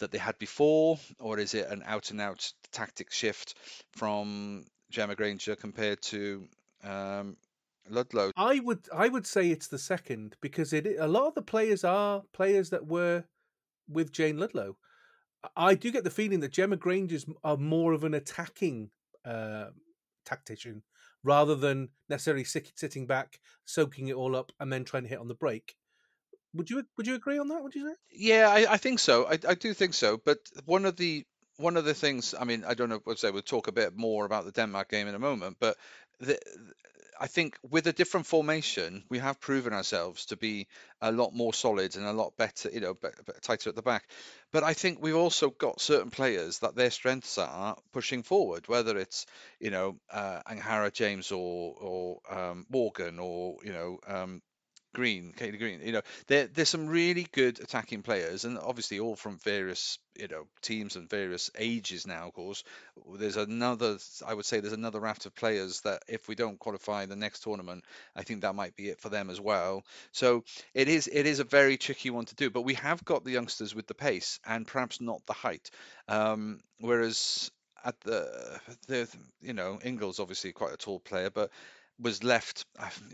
[0.00, 3.54] that they had before, or is it an out and out tactic shift
[3.92, 6.46] from Gemma Grainger compared to
[6.82, 7.36] um,
[7.88, 8.32] Ludlow?
[8.36, 11.84] I would I would say it's the second because it a lot of the players
[11.84, 13.24] are players that were
[13.88, 14.76] with Jayne Ludlow.
[15.56, 18.90] I do get the feeling that Gemma Grainger's are more of an attacking
[19.24, 19.66] uh,
[20.24, 20.82] tactician
[21.22, 25.28] rather than necessarily sitting back, soaking it all up, and then trying to hit on
[25.28, 25.76] the break.
[26.54, 27.62] Would you would you agree on that?
[27.62, 27.94] Would you say?
[28.12, 29.26] Yeah, I, I think so.
[29.26, 30.16] I, I do think so.
[30.16, 31.24] But one of the
[31.56, 33.00] one of the things, I mean, I don't know.
[33.06, 35.76] Let's say we'll talk a bit more about the Denmark game in a moment, but
[36.18, 36.38] the,
[37.20, 40.66] I think with a different formation, we have proven ourselves to be
[41.02, 42.96] a lot more solid and a lot better, you know,
[43.42, 44.08] tighter at the back.
[44.52, 48.96] But I think we've also got certain players that their strengths are pushing forward, whether
[48.98, 49.26] it's
[49.60, 54.40] you know uh, Angharad James or or um, Morgan or you know um,
[54.92, 55.80] Green, Katie Green.
[55.82, 60.28] You know, there, there's some really good attacking players, and obviously all from various you
[60.28, 62.26] know teams and various ages now.
[62.28, 62.64] Of course,
[63.14, 63.98] there's another.
[64.26, 67.42] I would say there's another raft of players that if we don't qualify the next
[67.44, 67.84] tournament,
[68.16, 69.84] I think that might be it for them as well.
[70.12, 73.24] So it is it is a very tricky one to do, but we have got
[73.24, 75.70] the youngsters with the pace and perhaps not the height.
[76.08, 77.50] Um, whereas
[77.84, 79.08] at the the
[79.40, 81.50] you know Ingles obviously quite a tall player, but
[82.00, 82.64] was left.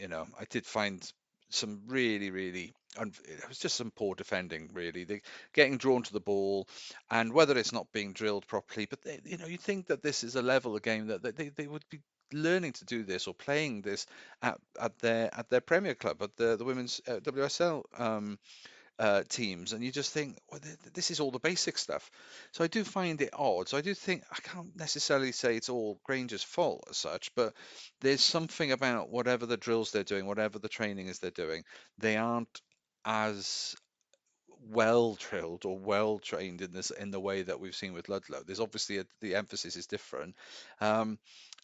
[0.01, 1.03] You know, I did find
[1.51, 5.05] some really, really, it was just some poor defending, really.
[5.05, 6.67] They getting drawn to the ball,
[7.11, 10.25] and whether it's not being drilled properly, but they, you know, you think that this
[10.25, 12.01] is a level of game that that they, they would be
[12.33, 14.07] learning to do this or playing this
[14.43, 18.39] at, at their at their Premier club, at the the women's uh, WSL um,
[18.99, 22.11] uh, teams, and you just think, well, th- th- this is all the basic stuff.
[22.53, 23.69] So I do find it odd.
[23.69, 27.53] So I do think I can't necessarily say it's all Grainger's fault as such, but
[28.01, 31.65] there's something about whatever the drills they're doing, whatever the training is they're doing,
[31.99, 32.61] they aren't
[33.05, 33.77] as
[34.69, 38.43] well drilled or well trained in this in the way that we've seen with Ludlow.
[38.45, 40.35] There's obviously a, the emphasis is different,
[40.81, 41.19] um,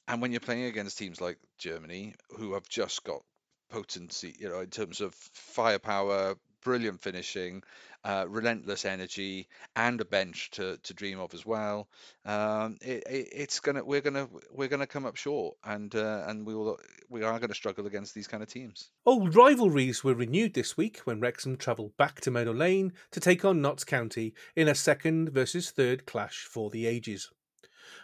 [0.08, 3.22] and when you're playing against teams like Germany, who have just got
[3.70, 7.62] potency, you know, in terms of firepower, brilliant finishing,
[8.04, 11.88] uh, relentless energy, and a bench to, to dream of as well.
[12.24, 16.46] Um, it, it, it's gonna we're gonna we're gonna come up short, and uh, and
[16.46, 18.90] we will we are to struggle against these kind of teams.
[19.04, 23.44] Old rivalries were renewed this week when Wrexham travelled back to Meadow Lane to take
[23.44, 27.30] on Notts County in a second versus third clash for the ages.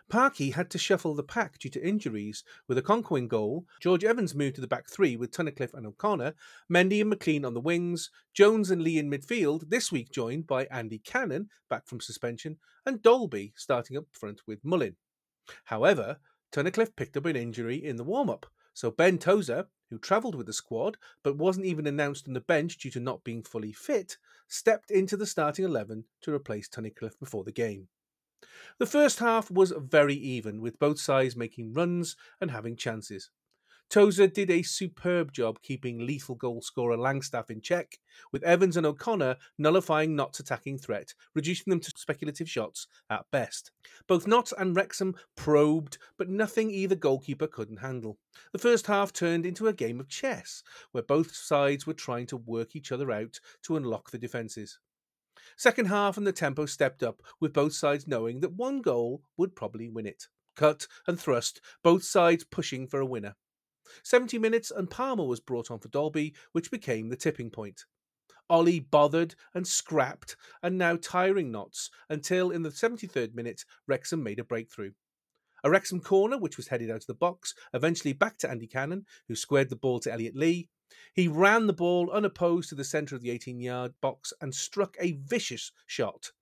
[0.09, 3.67] Parky had to shuffle the pack due to injuries, with a conquering goal.
[3.81, 6.35] George Evans moved to the back three with Tunnicliffe and O'Connor,
[6.71, 10.65] Mendy and McLean on the wings, Jones and Lee in midfield, this week joined by
[10.67, 14.97] Andy Cannon, back from suspension, and Dalby starting up front with Mullin.
[15.65, 16.19] However,
[16.53, 20.47] Tunnicliffe picked up an injury in the warm up, so Ben Tozer, who travelled with
[20.47, 24.17] the squad but wasn't even announced on the bench due to not being fully fit,
[24.47, 27.89] stepped into the starting 11 to replace Tunnicliffe before the game.
[28.79, 33.31] The first half was very even, with both sides making runs and having chances.
[33.91, 37.99] Tozer did a superb job keeping lethal goal scorer Langstaff in check,
[38.31, 43.71] with Evans and O'Connor nullifying Notts' attacking threat, reducing them to speculative shots at best.
[44.07, 48.19] Both Notts and Wrexham probed, but nothing either goalkeeper couldn't handle.
[48.53, 52.37] The first half turned into a game of chess, where both sides were trying to
[52.37, 54.79] work each other out to unlock the defences.
[55.59, 59.57] Second half and the tempo stepped up, with both sides knowing that one goal would
[59.57, 60.29] probably win it.
[60.55, 63.35] Cut and thrust, both sides pushing for a winner.
[64.05, 67.87] 70 minutes and Palmer was brought on for Dalby, which became the tipping point.
[68.49, 74.39] Ollie bothered and scrapped, and now tiring Notts until in the 73rd minute, Wrexham made
[74.39, 74.93] a breakthrough.
[75.65, 79.07] A Wrexham corner, which was headed out of the box, eventually back to Andy Cannon,
[79.27, 80.69] who squared the ball to Elliot Lee.
[81.13, 84.97] He ran the ball unopposed to the centre of the 18 yard box and struck
[84.99, 86.33] a vicious shot.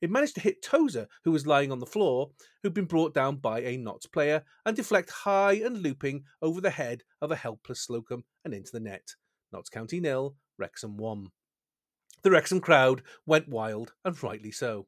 [0.00, 2.30] It managed to hit Tozer, who was lying on the floor,
[2.62, 6.70] who'd been brought down by a Notts player, and deflect high and looping over the
[6.70, 9.14] head of a helpless Slocombe and into the net.
[9.52, 11.30] Notts County nil, Wrexham one.
[12.22, 14.86] The Wrexham crowd went wild, and rightly so.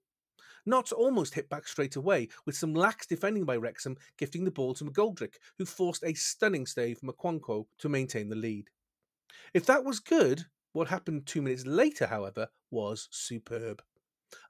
[0.67, 4.75] Notts almost hit back straight away, with some lax defending by Wrexham gifting the ball
[4.75, 8.69] to McGoldrick, who forced a stunning stave from Okonkwo to maintain the lead.
[9.55, 13.83] If that was good, what happened two minutes later, however, was superb.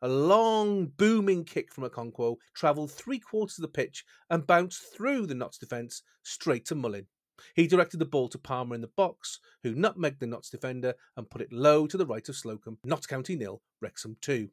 [0.03, 4.83] A long, booming kick from a Okonkwo travelled three quarters of the pitch and bounced
[4.93, 7.07] through the Notts defence straight to Mullin.
[7.55, 11.31] He directed the ball to Palmer in the box, who nutmegged the Notts defender and
[11.31, 12.79] put it low to the right of Slocombe.
[12.85, 14.51] Notts County nil, Wrexham two.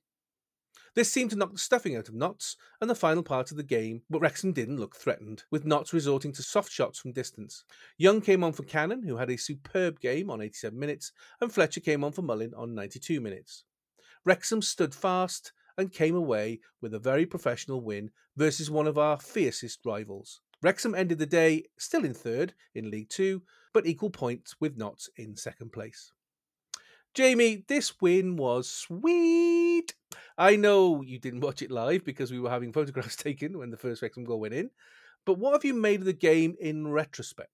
[0.96, 3.64] This seemed to knock the stuffing out of Notts and the final part of the
[3.64, 7.66] game, but Wrexham didn't look threatened, with Notts resorting to soft shots from distance.
[7.98, 11.82] Young came on for Cannon, who had a superb game on 87 minutes, and Fletcher
[11.82, 13.66] came on for Mullin on 92 minutes.
[14.24, 19.20] Wrexham stood fast and came away with a very professional win versus one of our
[19.20, 20.40] fiercest rivals.
[20.64, 23.42] Wrexham ended the day still in third in League Two,
[23.74, 26.14] but equal points with Notts in second place.
[27.14, 29.75] Jamie, this win was sweet.
[30.38, 33.78] I know you didn't watch it live because we were having photographs taken when the
[33.78, 34.69] first Wrexham goal went in,
[35.26, 37.50] but what have you made of the game in retrospect?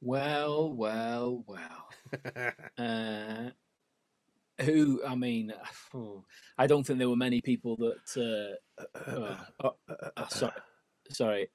[0.00, 2.52] Well, well, well.
[2.78, 3.50] uh,
[4.60, 5.02] who?
[5.04, 5.52] I mean,
[6.58, 8.58] I don't think there were many people that.
[8.78, 10.52] Uh, uh, oh, sorry,
[11.10, 11.48] sorry.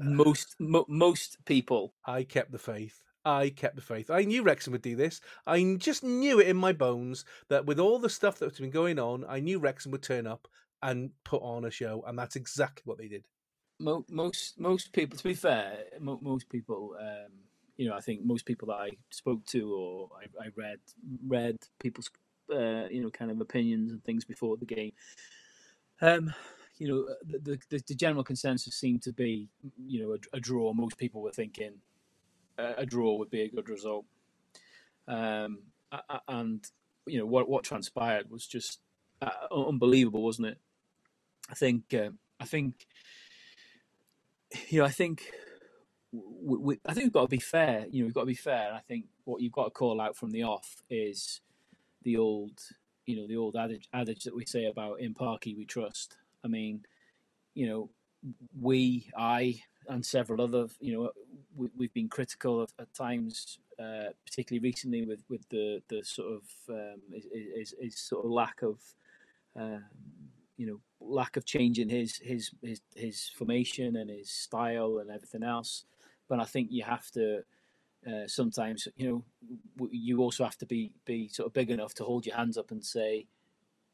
[0.00, 1.94] Most mo- most people.
[2.06, 3.02] I kept the faith.
[3.24, 4.10] I kept the faith.
[4.10, 5.20] I knew Wrexham would do this.
[5.46, 8.98] I just knew it in my bones that with all the stuff that's been going
[8.98, 10.48] on, I knew Wrexham would turn up
[10.82, 13.24] and put on a show, and that's exactly what they did.
[13.80, 17.32] Most most people, to be fair, most people, um,
[17.76, 20.78] you know, I think most people that I spoke to or I, I read
[21.26, 22.10] read people's,
[22.52, 24.92] uh, you know, kind of opinions and things before the game.
[26.00, 26.32] Um,
[26.78, 29.48] you know, the, the the general consensus seemed to be,
[29.86, 30.72] you know, a, a draw.
[30.72, 31.74] Most people were thinking
[32.58, 34.04] a, draw would be a good result.
[35.06, 35.58] Um,
[36.28, 36.64] and
[37.06, 38.80] you know what what transpired was just
[39.20, 40.58] uh, unbelievable, wasn't it?
[41.50, 42.86] I think uh, I think
[44.68, 45.30] you know I think
[46.14, 47.86] we, we, I think we've got to be fair.
[47.90, 48.68] You know, we've got to be fair.
[48.68, 51.40] And I think what you've got to call out from the off is
[52.02, 52.60] the old,
[53.06, 56.16] you know, the old adage, adage that we say about in Parky we trust.
[56.44, 56.84] I mean,
[57.54, 57.90] you know,
[58.60, 61.10] we, I, and several other, you know,
[61.56, 66.32] we, we've been critical of, at times, uh, particularly recently with, with the, the sort
[66.32, 68.78] of um, is, sort of lack of,
[69.58, 69.78] uh,
[70.56, 75.10] you know, lack of change in his, his his his formation and his style and
[75.10, 75.84] everything else.
[76.28, 77.42] But I think you have to
[78.06, 79.24] uh, sometimes, you
[79.78, 82.56] know, you also have to be be sort of big enough to hold your hands
[82.56, 83.26] up and say,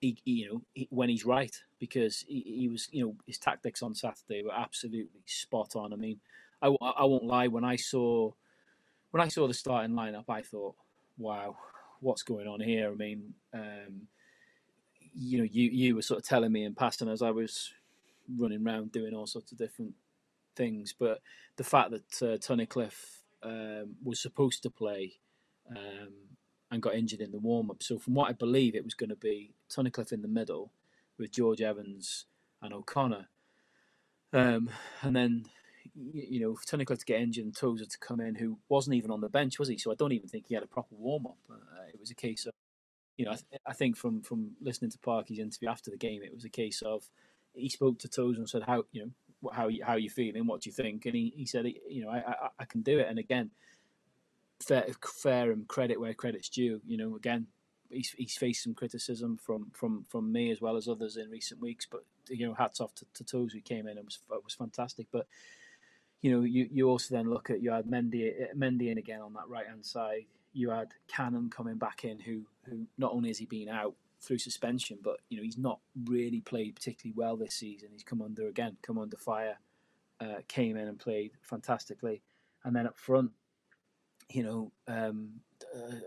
[0.00, 3.82] he, you know, he, when he's right, because he, he, was, you know, his tactics
[3.82, 5.92] on Saturday were absolutely spot on.
[5.92, 6.20] I mean,
[6.62, 7.48] I, I won't lie.
[7.48, 8.32] When I saw
[9.10, 10.76] when I saw the starting lineup, I thought,
[11.18, 11.56] wow,
[12.00, 12.90] what's going on here?
[12.90, 14.08] I mean, um,
[15.14, 17.72] you know, you you were sort of telling me in passing as I was
[18.38, 19.94] running around doing all sorts of different
[20.56, 21.20] things, but
[21.56, 25.14] the fact that uh, Tunnicliffe um, was supposed to play
[25.70, 26.12] um,
[26.70, 27.82] and got injured in the warm up.
[27.82, 30.72] So from what I believe, it was going to be Tunnicliffe in the middle
[31.18, 32.26] with George Evans
[32.62, 33.26] and O'Connor,
[34.32, 34.70] um,
[35.02, 35.46] and then
[35.94, 39.20] you know Tunnicliffe to get injured and Tozer to come in, who wasn't even on
[39.20, 39.78] the bench, was he?
[39.78, 41.38] So I don't even think he had a proper warm up.
[41.50, 42.52] Uh, it was a case of
[43.20, 46.22] you know, I, th- I, think from from listening to Parky's interview after the game,
[46.22, 47.04] it was a case of
[47.52, 50.46] he spoke to Tozer and said, "How you know how how you feeling?
[50.46, 52.98] What do you think?" And he, he said, "You know, I, I, I can do
[52.98, 53.50] it." And again,
[54.62, 56.80] fair fair and credit where credit's due.
[56.86, 57.46] You know, again,
[57.90, 61.60] he's he's faced some criticism from from from me as well as others in recent
[61.60, 61.86] weeks.
[61.90, 65.06] But you know, hats off to, to Tozer who came in and was was fantastic.
[65.12, 65.26] But
[66.20, 69.32] you know, you, you also then look at you had Mendy Mendy in again on
[69.34, 73.38] that right hand side you had Cannon coming back in, who who not only has
[73.38, 77.54] he been out through suspension, but you know he's not really played particularly well this
[77.54, 77.90] season.
[77.92, 79.58] He's come under again, come under fire.
[80.20, 82.20] Uh, came in and played fantastically,
[82.64, 83.30] and then up front,
[84.30, 85.40] you know, um,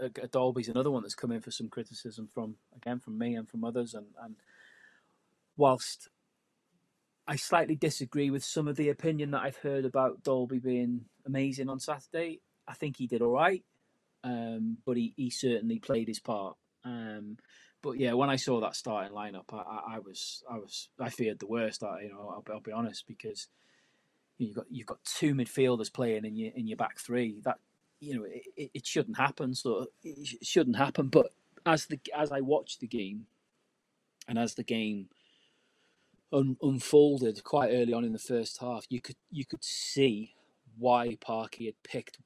[0.01, 3.47] uh, Dalby's another one that's come in for some criticism from again from me and
[3.47, 4.35] from others, and and
[5.57, 6.09] whilst
[7.27, 11.69] I slightly disagree with some of the opinion that I've heard about Dalby being amazing
[11.69, 12.41] on Saturday.
[12.67, 13.63] I think he did all right
[14.23, 16.55] um, but he, he certainly played his part.
[16.85, 17.37] Um,
[17.81, 21.09] but yeah, when I saw that starting lineup, I, I, I was I was I
[21.09, 21.83] feared the worst.
[21.83, 23.47] I, you know, I'll, I'll be honest because
[24.37, 27.41] you've got you've got two midfielders playing in your in your back three.
[27.43, 27.59] That
[28.03, 29.55] you know it, it shouldn't happen.
[29.55, 31.07] So it shouldn't happen.
[31.07, 31.27] But
[31.65, 33.27] as the as I watched the game,
[34.27, 35.09] and as the game
[36.31, 40.35] un, unfolded quite early on in the first half, you could you could see
[40.77, 42.17] why Parky had picked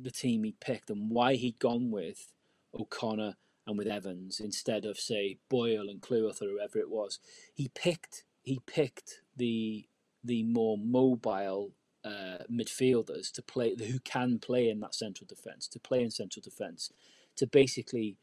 [0.00, 2.32] the team he picked and why he'd gone with
[2.78, 3.34] O'Connor
[3.66, 7.18] and with Evans instead of say Boyle and Cleworth or whoever it was.
[7.54, 9.86] He picked he picked the
[10.24, 11.72] the more mobile
[12.04, 16.42] uh, midfielders to play who can play in that central defence to play in central
[16.42, 16.92] defence
[17.36, 18.16] to basically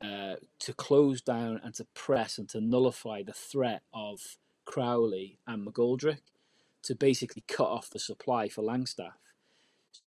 [0.00, 5.66] uh, to close down and to press and to nullify the threat of Crowley and
[5.66, 6.20] McGoldrick
[6.82, 9.14] to basically cut off the supply for Langstaff.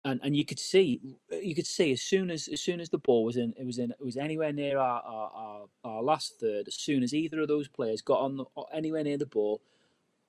[0.03, 2.97] And and you could see you could see as soon as as soon as the
[2.97, 6.39] ball was in it was in it was anywhere near our our, our, our last
[6.39, 9.61] third as soon as either of those players got on the, anywhere near the ball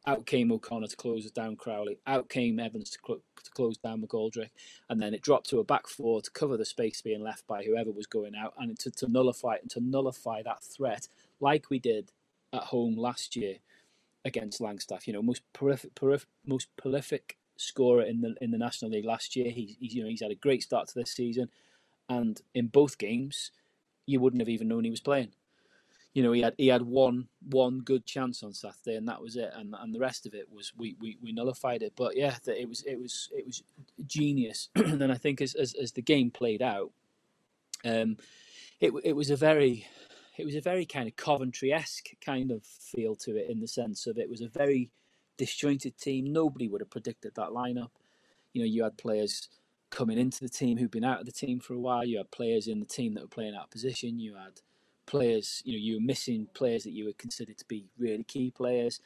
[0.06, 4.02] out came O'Connor to close down Crowley out came Evans to, cl- to close down
[4.02, 4.50] McGoldrick
[4.88, 7.62] and then it dropped to a back four to cover the space being left by
[7.62, 11.08] whoever was going out and to, to nullify and to nullify that threat
[11.40, 12.12] like we did
[12.52, 13.56] at home last year
[14.24, 18.90] against Langstaff you know most prolific, prolific most prolific scorer in the in the National
[18.90, 19.50] League last year.
[19.50, 21.50] He's, he's you know he's had a great start to this season,
[22.08, 23.50] and in both games,
[24.06, 25.32] you wouldn't have even known he was playing.
[26.18, 29.36] You know, he had he had one one good chance on Saturday, and that was
[29.36, 29.52] it.
[29.54, 31.92] And and the rest of it was we we, we nullified it.
[31.94, 33.62] But yeah, it was it was it was
[34.04, 34.68] genius.
[34.74, 36.90] and then I think as, as as the game played out,
[37.84, 38.16] um,
[38.80, 39.86] it it was a very
[40.36, 43.68] it was a very kind of Coventry esque kind of feel to it in the
[43.68, 44.90] sense of it was a very
[45.36, 46.32] disjointed team.
[46.32, 47.90] Nobody would have predicted that lineup.
[48.52, 49.48] You know, you had players
[49.90, 52.04] coming into the team who'd been out of the team for a while.
[52.04, 54.18] You had players in the team that were playing out of position.
[54.18, 54.62] You had
[55.08, 58.52] players, you know, you were missing players that you would consider to be really key
[58.52, 59.00] players.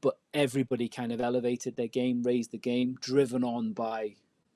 [0.00, 4.14] But everybody kind of elevated their game, raised the game, driven on by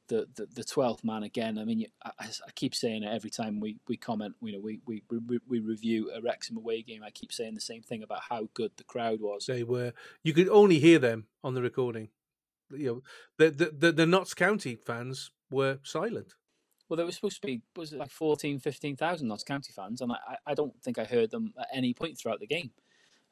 [0.09, 1.59] the, the, the 12th man again.
[1.59, 4.81] I mean, I, I, keep saying it every time we, we comment, you know, we,
[4.87, 7.03] we, we, we review a Wrexham away game.
[7.05, 9.47] I keep saying the same thing about how good the crowd was.
[9.47, 9.93] They were,
[10.23, 12.09] you could only hear them on the recording.
[12.71, 13.03] You know,
[13.39, 16.35] the, the, the, the Notts County fans were silent.
[16.89, 20.13] Well, there was supposed to be, was it like 14, 15,000 Notts County fans, and
[20.13, 22.71] I, I don't think I heard them at any point throughout the game.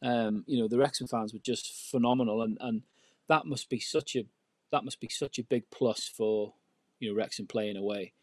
[0.03, 2.83] Um, you know, the Wrexham fans were just phenomenal, and, and
[3.29, 4.25] that must be such a
[4.73, 6.55] that must be such a big plus for
[6.99, 8.15] you know Wrexham playing away.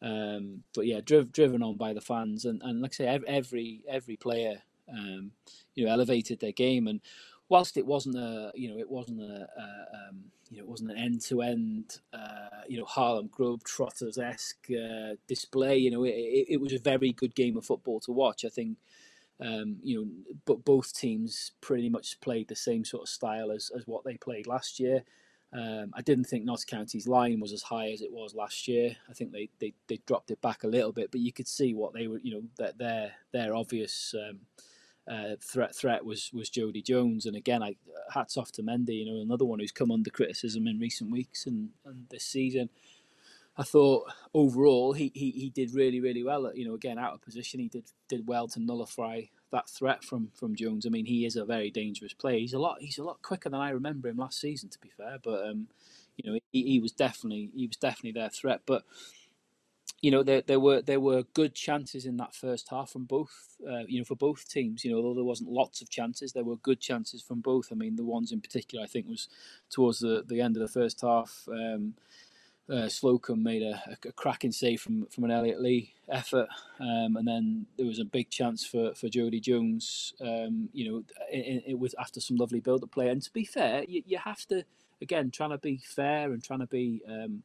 [0.00, 3.82] Um, but yeah, driv- driven on by the fans, and, and like I say, every
[3.88, 5.32] every player, um,
[5.74, 6.86] you know, elevated their game.
[6.86, 7.00] And
[7.48, 10.98] whilst it wasn't a, you know, it wasn't a, um, you know, it wasn't an
[10.98, 11.98] end to end,
[12.68, 15.76] you know, Harlem Globetrotters esque uh, display.
[15.78, 18.44] You know, it, it, it was a very good game of football to watch.
[18.44, 18.78] I think.
[19.40, 23.70] Um, you know, but both teams pretty much played the same sort of style as,
[23.76, 25.04] as what they played last year.
[25.52, 28.96] Um, I didn't think Notts County's line was as high as it was last year.
[29.08, 31.72] I think they, they, they dropped it back a little bit, but you could see
[31.72, 34.40] what they were, you know, that their their obvious um,
[35.08, 37.26] uh, threat threat was was Jodi Jones.
[37.26, 37.76] And again, I
[38.12, 41.46] hats off to Mendy, you know, another one who's come under criticism in recent weeks
[41.46, 42.68] and, and this season.
[43.56, 46.52] I thought overall he, he, he did really really well.
[46.54, 50.30] You know, again out of position, he did did well to nullify that threat from
[50.34, 50.86] from Jones.
[50.86, 52.38] I mean, he is a very dangerous player.
[52.38, 54.90] He's a lot he's a lot quicker than I remember him last season, to be
[54.90, 55.18] fair.
[55.22, 55.68] But um,
[56.16, 58.60] you know, he, he was definitely he was definitely their threat.
[58.66, 58.84] But
[60.00, 63.56] you know, there there were there were good chances in that first half from both.
[63.68, 64.84] Uh, you know, for both teams.
[64.84, 67.68] You know, although there wasn't lots of chances, there were good chances from both.
[67.72, 69.28] I mean, the ones in particular, I think, was
[69.70, 71.48] towards the the end of the first half.
[71.50, 71.94] Um,
[72.70, 76.48] uh, Slocombe made a, a, cracking save from, from an Elliot Lee effort,
[76.80, 80.12] um, and then there was a big chance for, for Jodi Jones.
[80.20, 83.08] Um, you know, it, it, was after some lovely build up play.
[83.08, 84.64] And to be fair, you, you have to
[85.00, 87.42] again trying to be fair and trying to be, um,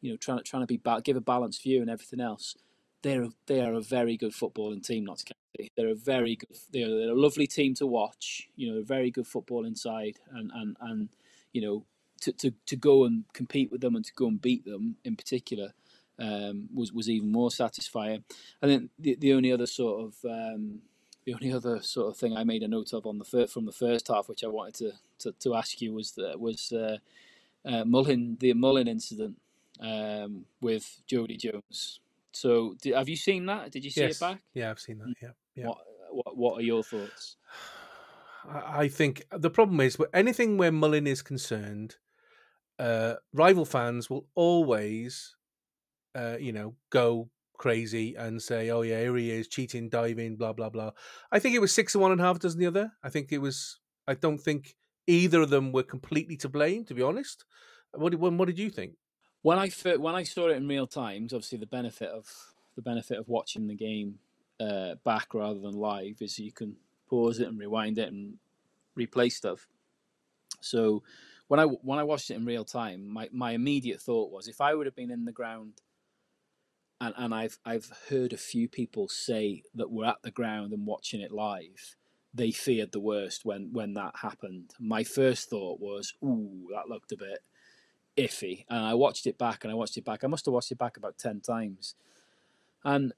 [0.00, 2.56] you know, trying to trying to be give a balanced view and everything else.
[3.02, 5.70] They're they are a very good footballing team, Notts County.
[5.76, 6.56] They're a very good.
[6.72, 8.48] They're, they're a lovely team to watch.
[8.56, 11.08] You know, a very good football inside, and and and
[11.52, 11.84] you know
[12.22, 15.14] to, to, to go and compete with them and to go and beat them in
[15.14, 15.72] particular
[16.18, 18.24] um, was was even more satisfying.
[18.60, 20.80] And then the the only other sort of um,
[21.24, 23.66] the only other sort of thing I made a note of on the fir- from
[23.66, 26.98] the first half, which I wanted to to, to ask you, was that was uh,
[27.64, 29.36] uh, the Mullin incident
[29.80, 32.00] um, with Jodi Jones.
[32.32, 33.70] So, did, have you seen that?
[33.70, 34.16] Did you see yes.
[34.16, 34.42] it back?
[34.54, 35.14] Yeah, I've seen that.
[35.20, 35.66] Yeah, yeah.
[35.66, 35.78] What,
[36.10, 37.36] what What are your thoughts?
[38.48, 41.96] I think the problem is with anything where Mullin is concerned,
[42.78, 45.36] uh, rival fans will always,
[46.14, 50.52] uh, you know, go crazy and say, "Oh yeah, here he is cheating, diving, blah
[50.52, 50.92] blah blah."
[51.30, 52.92] I think it was six to one and a half dozen the other.
[53.02, 53.80] I think it was.
[54.06, 54.76] I don't think
[55.06, 57.44] either of them were completely to blame, to be honest.
[57.92, 58.94] What did what did you think?
[59.42, 62.26] When I when I saw it in real times, obviously the benefit of
[62.76, 64.18] the benefit of watching the game
[64.60, 66.76] uh, back rather than live is you can
[67.08, 68.34] pause it and rewind it and
[68.98, 69.68] replay stuff.
[70.60, 71.02] So
[71.46, 74.60] when I when I watched it in real time, my, my immediate thought was if
[74.60, 75.74] I would have been in the ground
[77.00, 80.86] and, and I've I've heard a few people say that were at the ground and
[80.86, 81.96] watching it live,
[82.34, 84.72] they feared the worst when when that happened.
[84.78, 87.38] My first thought was, ooh, that looked a bit
[88.18, 88.64] iffy.
[88.68, 90.24] And I watched it back and I watched it back.
[90.24, 91.94] I must have watched it back about ten times.
[92.84, 93.12] And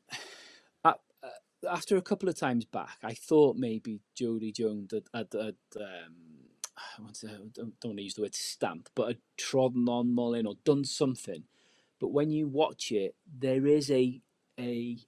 [1.69, 6.15] after a couple of times back, I thought maybe Jodi Jones had, had, had um,
[6.77, 10.15] I want to, don't, don't want to use the word stamp, but had trodden on
[10.15, 11.45] Mullin or done something.
[12.01, 14.21] But when you watch it, there is a
[14.59, 14.99] a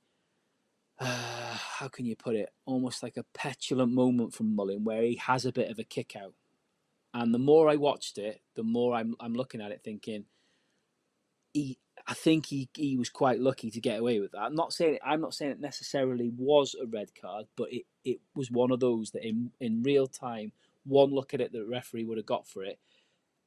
[1.00, 1.06] uh,
[1.78, 2.50] how can you put it?
[2.66, 6.14] Almost like a petulant moment from Mullin where he has a bit of a kick
[6.16, 6.34] out.
[7.14, 10.24] And the more I watched it, the more I'm I'm looking at it thinking,
[11.52, 14.40] he I think he, he was quite lucky to get away with that.
[14.40, 18.20] I'm not saying I'm not saying it necessarily was a red card, but it, it
[18.34, 20.52] was one of those that in in real time
[20.84, 22.78] one look at it that the referee would have got for it,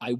[0.01, 0.15] I,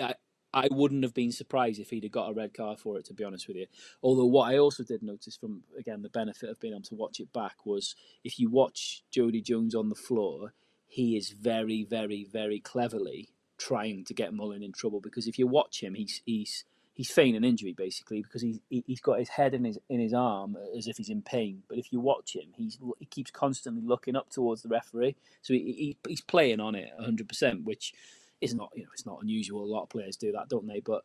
[0.00, 0.14] I,
[0.52, 3.14] I wouldn't have been surprised if he'd have got a red card for it, to
[3.14, 3.66] be honest with you.
[4.02, 7.20] Although, what I also did notice from, again, the benefit of being able to watch
[7.20, 10.54] it back was if you watch Jodi Jones on the floor,
[10.94, 15.46] he is very, very, very cleverly trying to get Mullin in trouble because if you
[15.48, 19.54] watch him, he's he's he's feigning an injury basically because he's he's got his head
[19.54, 21.64] in his in his arm as if he's in pain.
[21.68, 25.52] But if you watch him, he's he keeps constantly looking up towards the referee, so
[25.52, 27.92] he, he he's playing on it 100, percent which
[28.40, 29.64] is not you know it's not unusual.
[29.64, 30.78] A lot of players do that, don't they?
[30.78, 31.02] But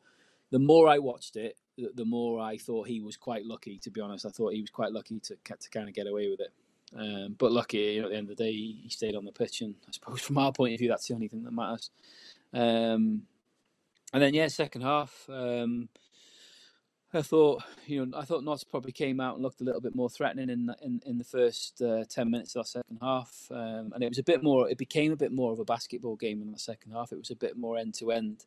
[0.51, 3.79] the more I watched it, the, the more I thought he was quite lucky.
[3.79, 6.29] To be honest, I thought he was quite lucky to to kind of get away
[6.29, 6.53] with it.
[6.97, 9.31] Um, but lucky, you know, at the end of the day, he stayed on the
[9.31, 11.91] pitch, and I suppose from our point of view, that's the only thing that matters.
[12.53, 13.23] Um,
[14.11, 15.27] and then yeah, second half.
[15.29, 15.89] Um,
[17.11, 19.95] I thought, you know, I thought Notts probably came out and looked a little bit
[19.95, 23.91] more threatening in in, in the first uh, ten minutes of that second half, um,
[23.93, 24.69] and it was a bit more.
[24.69, 27.11] It became a bit more of a basketball game in the second half.
[27.11, 28.45] It was a bit more end to end,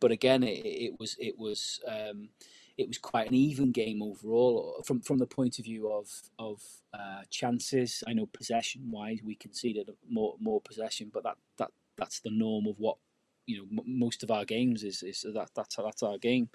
[0.00, 2.30] but again, it, it was it was um,
[2.78, 6.08] it was quite an even game overall from from the point of view of
[6.38, 6.62] of
[6.94, 8.04] uh, chances.
[8.06, 12.68] I know possession wise, we conceded more more possession, but that that that's the norm
[12.68, 12.96] of what
[13.46, 16.48] you know m- most of our games is is that that's that's our game.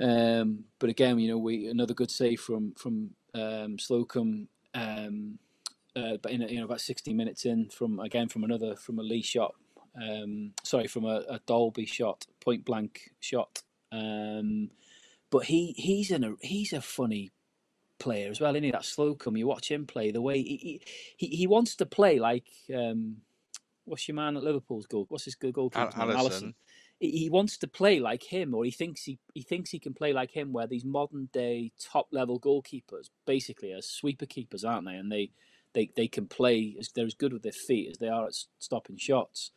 [0.00, 4.46] Um, but again, you know, we another good save from from um, Slocombe.
[4.74, 5.38] Um,
[5.96, 9.02] uh, but in you know about 60 minutes in from again from another from a
[9.02, 9.56] Lee shot,
[10.00, 13.62] um, sorry from a, a Dalby shot, point blank shot.
[13.90, 14.70] Um,
[15.30, 17.30] but he he's in a he's a funny
[17.98, 18.70] player as well, isn't he?
[18.70, 20.80] That Slocombe, you watch him play the way he
[21.16, 23.18] he, he wants to play like um,
[23.84, 25.06] what's your man at Liverpool's goal?
[25.08, 25.90] What's his good goalkeeper?
[25.94, 26.54] Al-.
[27.00, 29.94] He he wants to play like him, or he thinks he he thinks he can
[29.94, 30.52] play like him.
[30.52, 34.94] Where these modern day top level goalkeepers basically are sweeper keepers, aren't they?
[34.94, 35.30] And they
[35.74, 38.34] they they can play as they're as good with their feet as they are at
[38.58, 39.52] stopping shots.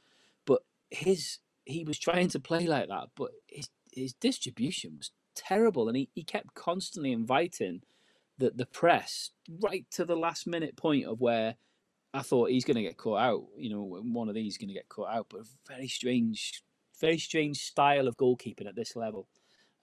[0.45, 5.87] But his he was trying to play like that, but his his distribution was terrible,
[5.87, 7.81] and he, he kept constantly inviting
[8.37, 11.55] the the press right to the last minute point of where
[12.13, 13.45] I thought he's going to get caught out.
[13.57, 15.27] You know, one of these is going to get caught out.
[15.29, 16.63] But a very strange,
[16.99, 19.27] very strange style of goalkeeping at this level.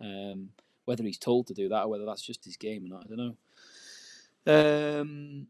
[0.00, 0.50] Um,
[0.84, 3.08] whether he's told to do that or whether that's just his game or not, I
[3.08, 3.36] don't
[4.46, 5.00] know.
[5.00, 5.46] Um,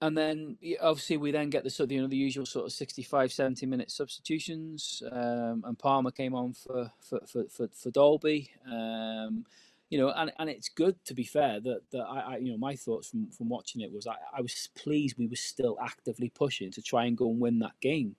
[0.00, 2.72] and then obviously we then get the sort of you know the usual sort of
[2.72, 8.50] 65 70 minute substitutions um, and Palmer came on for for for for, for Dalby
[8.70, 9.44] um,
[9.90, 12.58] you know and, and it's good to be fair that that I, I you know
[12.58, 16.30] my thoughts from from watching it was I, I was pleased we were still actively
[16.30, 18.16] pushing to try and go and win that game.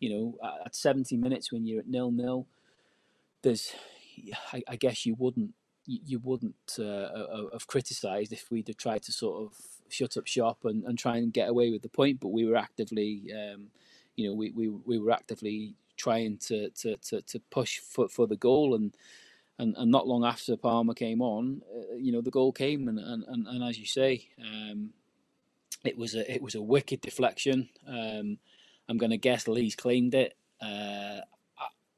[0.00, 2.46] You know at- at 70 minutes when you're at nil nil
[3.42, 3.72] there's
[4.52, 5.54] I, I guess you wouldn't
[5.86, 10.16] you, you wouldn't uh, uh, have criticised if we'd have tried to sort of shut
[10.16, 13.32] up shop and, and try and get away with the point, but we were actively,
[13.34, 13.68] um,
[14.16, 18.26] you know, we, we, we were actively trying to, to, to, to push for, for
[18.26, 18.94] the goal and,
[19.58, 22.98] and and not long after Palmer came on, uh, you know, the goal came and,
[22.98, 24.90] and, and, and as you say, um,
[25.84, 27.68] it was a it was a wicked deflection.
[27.86, 28.38] Um,
[28.88, 30.34] I'm going to guess Lee's claimed it.
[30.60, 31.20] Uh,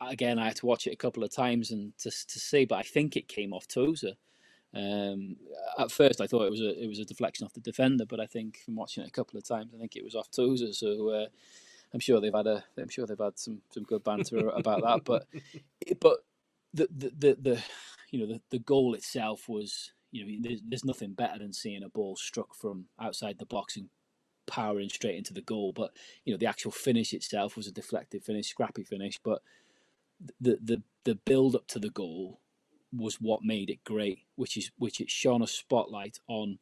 [0.01, 2.64] I, again, I had to watch it a couple of times and to to see,
[2.64, 4.14] but I think it came off Tozer.
[4.75, 5.37] Um,
[5.79, 8.20] at first, I thought it was a it was a deflection off the defender, but
[8.20, 10.73] I think from watching it a couple of times, I think it was off Tozer.
[10.73, 11.27] So uh,
[11.93, 15.05] I'm sure they've had a I'm sure they've had some some good banter about that.
[15.05, 15.27] But
[16.01, 16.18] but
[16.73, 17.62] the the the, the
[18.11, 21.83] you know the, the goal itself was you know there's, there's nothing better than seeing
[21.83, 23.89] a ball struck from outside the box and
[24.47, 25.73] powering straight into the goal.
[25.73, 25.93] But
[26.25, 29.18] you know the actual finish itself was a deflected finish, scrappy finish.
[29.23, 29.43] But
[30.41, 32.41] the the the build up to the goal
[32.93, 36.59] was what made it great, which is which it shone a spotlight on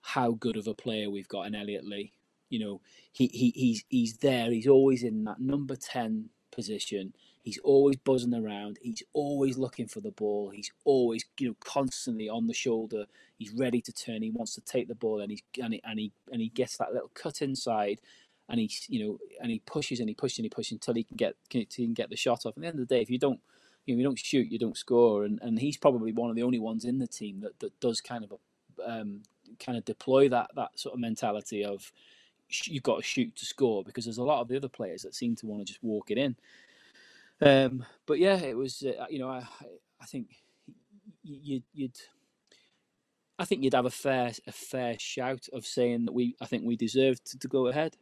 [0.00, 2.12] how good of a player we've got in Elliot Lee.
[2.50, 2.80] You know,
[3.12, 4.50] he, he he's he's there.
[4.50, 7.14] He's always in that number ten position.
[7.42, 8.78] He's always buzzing around.
[8.80, 10.50] He's always looking for the ball.
[10.50, 13.06] He's always you know constantly on the shoulder.
[13.38, 14.22] He's ready to turn.
[14.22, 16.76] He wants to take the ball, and he's and he and he, and he gets
[16.78, 18.00] that little cut inside,
[18.48, 21.04] and he you know and he pushes and he pushes and he pushes until he
[21.04, 22.54] can get can, he can get the shot off.
[22.56, 23.40] At the end of the day, if you don't
[23.86, 26.42] you know, you don't shoot, you don't score, and, and he's probably one of the
[26.42, 28.32] only ones in the team that, that does kind of
[28.84, 29.22] um,
[29.58, 31.92] kind of deploy that that sort of mentality of
[32.64, 35.14] you've got to shoot to score because there's a lot of the other players that
[35.14, 36.36] seem to want to just walk it in.
[37.40, 39.46] Um, but yeah, it was uh, you know I
[40.00, 40.36] I think
[41.22, 41.96] you'd, you'd
[43.38, 46.64] I think you'd have a fair a fair shout of saying that we I think
[46.64, 47.96] we deserved to, to go ahead.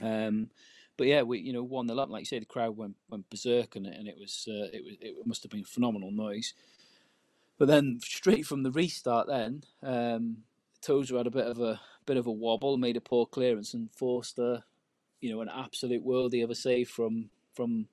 [0.00, 0.50] Um,
[0.98, 2.10] but yeah, we you know won the up.
[2.10, 4.96] Like you say, the crowd went went berserk, and, and it was uh, it was
[5.00, 6.52] it must have been phenomenal noise.
[7.56, 10.38] But then straight from the restart, then um,
[10.82, 13.90] Tozer had a bit of a bit of a wobble, made a poor clearance, and
[13.94, 14.64] forced a
[15.20, 17.86] you know an absolute worldie of a save from from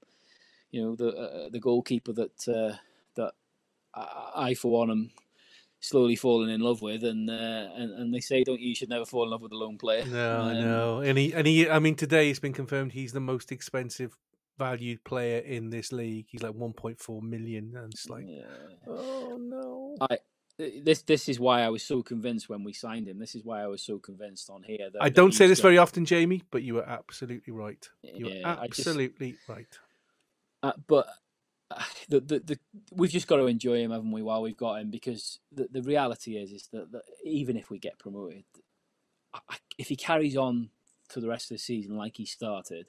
[0.72, 2.76] you know the uh, the goalkeeper that uh,
[3.16, 3.34] that
[3.94, 5.12] I, I for one am
[5.86, 8.90] slowly falling in love with, and uh, and and they say don't you, you should
[8.90, 10.06] never fall in love with a lone player.
[10.06, 11.00] No, I Um, know.
[11.02, 14.18] And he, and he, I mean, today it's been confirmed he's the most expensive
[14.58, 16.26] valued player in this league.
[16.30, 17.74] He's like 1.4 million.
[17.76, 18.44] And it's like, yeah.
[18.88, 19.98] oh no.
[20.10, 20.18] I
[20.58, 23.20] this this is why I was so convinced when we signed him.
[23.20, 24.90] This is why I was so convinced on here.
[24.94, 27.90] That, I don't say this very often, Jamie, but you are absolutely right.
[28.04, 29.68] You Yeah, are just- absolutely right.
[30.64, 31.08] Uh, but
[32.10, 32.60] the, the the
[32.92, 34.22] we've just got to enjoy him, haven't we?
[34.22, 37.80] While we've got him, because the the reality is is that, that even if we
[37.80, 38.44] get promoted,
[39.34, 40.70] I, if he carries on
[41.10, 42.88] for the rest of the season like he started,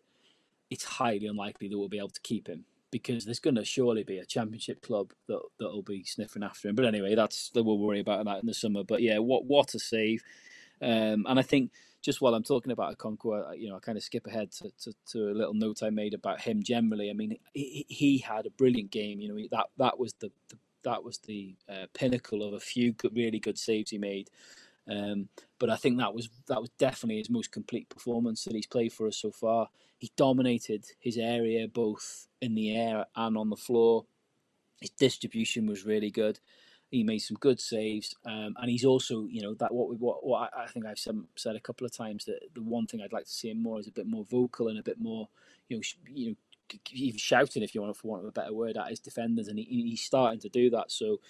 [0.71, 4.05] it's highly unlikely that we'll be able to keep him because there's going to surely
[4.05, 6.75] be a championship club that that'll be sniffing after him.
[6.75, 8.85] But anyway, that's we'll worry about that in the summer.
[8.85, 10.23] But yeah, what what a save!
[10.81, 11.73] Um, and I think
[12.07, 14.71] just while I'm talking about Okonkwo, I- you know, I kind of skip ahead to,
[14.85, 17.11] to, to a little note I made about him generally.
[17.11, 19.21] I mean, he, he had a brilliant game.
[19.21, 22.93] You know, that that was the, the that was the uh, pinnacle of a few
[22.93, 24.31] good, really good saves he made.
[24.89, 25.29] Um,
[25.59, 28.93] but I think that was that was definitely his most complete performance that he's played
[28.93, 29.69] for us so far.
[29.99, 34.07] He dominated his area both in the air and on the floor.
[34.81, 36.39] His distribution was really good.
[36.97, 40.25] He made some good saves, um, and he's also, you know, that what we what,
[40.27, 43.13] what I, think I've said, said a couple of times that the one thing I'd
[43.13, 45.29] like to see him more is a bit more vocal and a bit more,
[45.69, 46.37] you know, you know,
[46.93, 49.59] even shouting if you want, for want of a better word, at his defenders, and
[49.59, 50.91] he, he's starting to do that.
[50.91, 51.21] So,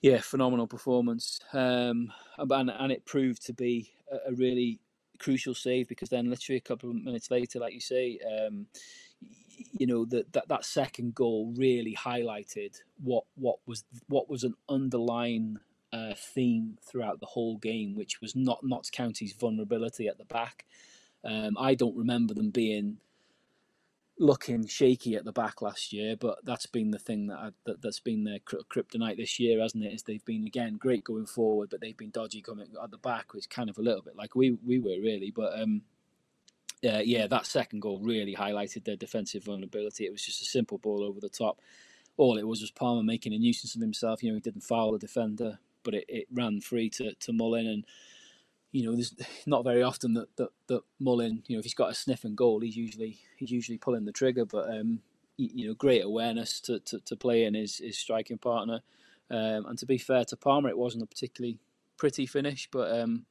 [0.00, 4.80] yeah, phenomenal performance, um, and and it proved to be a, a really
[5.18, 8.66] crucial save because then literally a couple of minutes later, like you say, um,
[9.72, 14.54] you know that that that second goal really highlighted what what was what was an
[14.68, 15.58] underlying
[15.92, 20.64] uh, theme throughout the whole game, which was not Notts County's vulnerability at the back.
[21.24, 22.98] Um, I don't remember them being
[24.18, 27.82] looking shaky at the back last year, but that's been the thing that, I, that
[27.82, 29.92] that's been their kryptonite this year, hasn't it?
[29.92, 33.32] Is they've been again great going forward, but they've been dodgy coming at the back,
[33.32, 35.30] which kind of a little bit like we we were really.
[35.30, 35.82] But um,
[36.86, 40.04] uh, yeah, that second goal really highlighted their defensive vulnerability.
[40.04, 41.60] It was just a simple ball over the top.
[42.16, 44.22] All it was was Palmer making a nuisance of himself.
[44.22, 47.66] You know, he didn't foul the defender, but it, it ran free to, to Mullin.
[47.66, 47.84] And,
[48.72, 49.14] you know, there's
[49.46, 52.36] not very often that, that, that Mullin, you know, if he's got a sniff and
[52.36, 54.44] goal, he's usually he's usually pulling the trigger.
[54.44, 55.00] But, um,
[55.36, 58.80] you know, great awareness to, to, to play in his, his striking partner.
[59.30, 61.58] Um, and to be fair to Palmer, it wasn't a particularly
[61.96, 63.26] pretty finish, but um,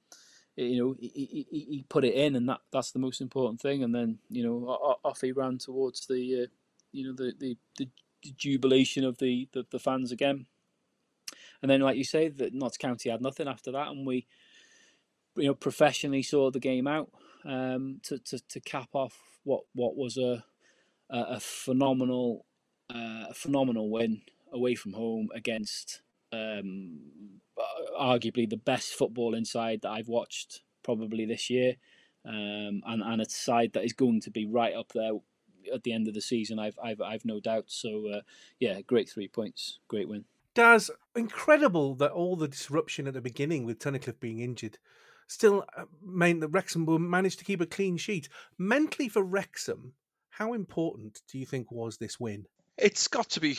[0.56, 3.84] you know, he, he, he put it in, and that, that's the most important thing.
[3.84, 4.68] And then, you know,
[5.04, 6.48] off he ran towards the, uh,
[6.92, 7.90] you know, the, the, the
[8.38, 10.46] jubilation of the, the, the, fans again.
[11.62, 14.28] And then, like you say, that Notts County had nothing after that, and we,
[15.36, 17.10] you know, professionally saw the game out
[17.44, 20.44] um, to, to, to cap off what what was a
[21.10, 22.46] a, phenomenal
[22.90, 26.02] uh, a phenomenal win away from home against
[26.36, 27.00] um,
[28.00, 31.76] arguably the best football inside that I've watched probably this year,
[32.26, 35.14] um, and and a side that is going to be right up there
[35.74, 36.60] at the end of the season.
[36.60, 37.66] I've I've I've no doubt.
[37.68, 38.22] So uh,
[38.60, 40.26] yeah, great three points, great win.
[40.54, 44.78] Daz, incredible that all the disruption at the beginning with Tunnicliffe being injured
[45.28, 48.30] still uh, meant that Wrexham managed to keep a clean sheet.
[48.58, 49.94] Mentally for Wrexham,
[50.30, 52.46] how important do you think was this win?
[52.78, 53.58] It's got to be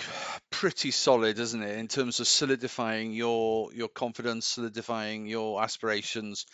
[0.51, 6.47] pretty solid, isn't it, in terms of solidifying your your confidence, solidifying your aspirations.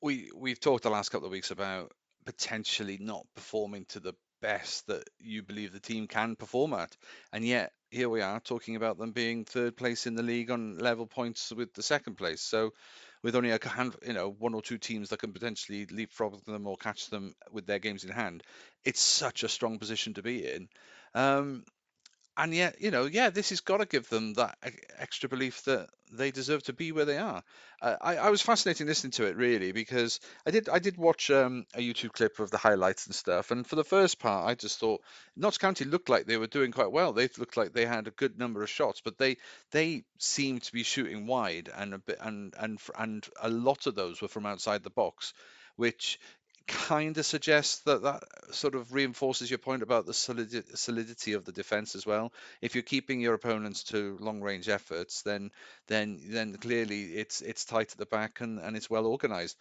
[0.00, 1.92] We we've talked the last couple of weeks about
[2.24, 6.96] potentially not performing to the best that you believe the team can perform at,
[7.32, 10.78] and yet here we are talking about them being third place in the league on
[10.78, 12.42] level points with the second place.
[12.42, 12.72] So
[13.22, 16.66] with only a hand, you know, one or two teams that can potentially leapfrog them
[16.66, 18.42] or catch them with their games in hand,
[18.84, 20.68] it's such a strong position to be in.
[21.14, 21.64] Um,
[22.36, 24.58] and yet, you know, yeah, this has got to give them that
[24.98, 27.42] extra belief that they deserve to be where they are.
[27.80, 31.30] Uh, I, I was fascinating listening to it really because I did I did watch
[31.30, 34.54] um, a YouTube clip of the highlights and stuff, and for the first part, I
[34.54, 35.02] just thought
[35.36, 37.12] Notts County looked like they were doing quite well.
[37.12, 39.36] They looked like they had a good number of shots, but they
[39.70, 43.94] they seemed to be shooting wide, and a bit and and and a lot of
[43.94, 45.34] those were from outside the box,
[45.76, 46.18] which
[46.66, 51.52] kind of suggests that that sort of reinforces your point about the solidity of the
[51.52, 52.32] defense as well.
[52.60, 55.50] If you're keeping your opponents to long range efforts, then
[55.88, 59.56] then then clearly it's it's tight at the back and, and it's well organized.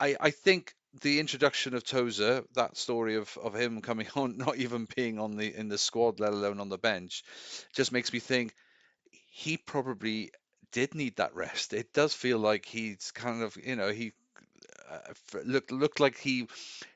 [0.00, 4.56] I, I think the introduction of Tozer, that story of, of him coming on, not
[4.56, 7.24] even being on the in the squad, let alone on the bench,
[7.74, 8.54] just makes me think
[9.26, 10.30] he probably
[10.72, 11.72] did need that rest.
[11.72, 14.12] It does feel like he's kind of, you know, he
[14.90, 16.48] Uh, looked looked like he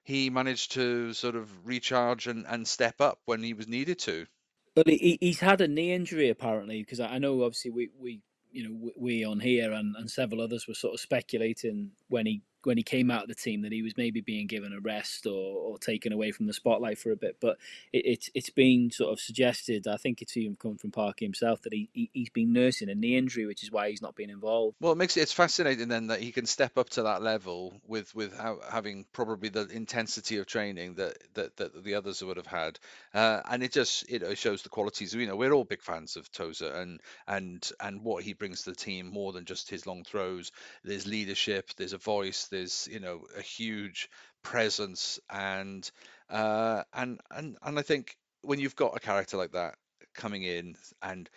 [0.04, 4.26] he managed to sort of recharge and, and step up when he was needed to.
[4.74, 8.20] But he, he's had a knee injury apparently because I know obviously we, we
[8.50, 12.42] you know we on here and, and several others were sort of speculating when he
[12.68, 15.26] when he came out of the team that he was maybe being given a rest
[15.26, 17.38] or, or taken away from the spotlight for a bit.
[17.40, 17.56] But
[17.94, 19.88] it, it's it's been sort of suggested.
[19.88, 22.94] I think it's even come from Parky himself that he, he has been nursing a
[22.94, 24.76] knee injury, which is why he's not been involved.
[24.80, 27.80] Well, it makes it it's fascinating then that he can step up to that level
[27.86, 28.38] with with
[28.70, 32.78] having probably the intensity of training that that, that the others would have had,
[33.14, 35.14] uh, and it just know shows the qualities.
[35.14, 38.70] You know, we're all big fans of Tozer and and and what he brings to
[38.70, 40.52] the team more than just his long throws.
[40.84, 41.70] There's leadership.
[41.74, 42.57] There's a voice there's
[42.90, 44.08] you know a huge
[44.42, 45.90] presence and
[46.30, 49.76] uh, and and and I think when you've got a character like that
[50.14, 51.28] coming in and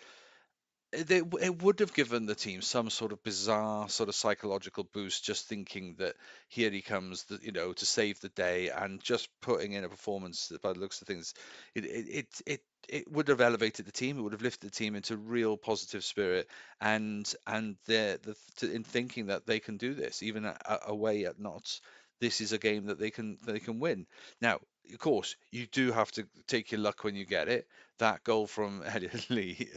[0.93, 4.83] Eh, they, it would have given the team some sort of bizarre sort of psychological
[4.93, 6.15] boost just thinking that
[6.49, 10.47] here he comes you know to save the day and just putting in a performance
[10.47, 11.33] that by the looks of things
[11.75, 14.17] it it it, it would have elevated the team.
[14.17, 16.49] It would have lifted the team into real positive spirit,
[16.81, 18.19] and and the
[18.59, 20.51] the in thinking that they can do this even
[20.87, 21.81] away at Notts.
[22.19, 24.07] This is a game that they can they can win.
[24.41, 24.59] Now,
[24.93, 27.67] of course, you do have to take your luck when you get it.
[27.99, 29.69] That goal from Elliot Lee,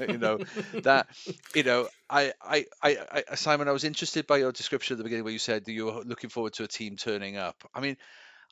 [0.00, 0.38] you know,
[0.82, 1.06] that
[1.54, 4.98] you know, I, I, I, I, uh, Simon, I was interested by your description at
[4.98, 7.64] the beginning where you said that you were looking forward to a team turning up.
[7.74, 7.96] I mean,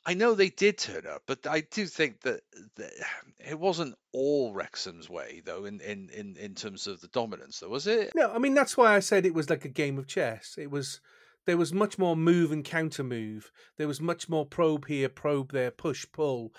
[0.05, 2.41] I know they did turn up, but I do think that,
[2.75, 2.91] that
[3.37, 7.69] it wasn't all Wrexham's way, though, in, in, in, in terms of the dominance, though,
[7.69, 8.11] was it?
[8.15, 10.55] No, I mean that's why I said it was like a game of chess.
[10.57, 10.99] It was
[11.45, 13.51] there was much more move and counter move.
[13.77, 16.53] There was much more probe here, probe there, push pull.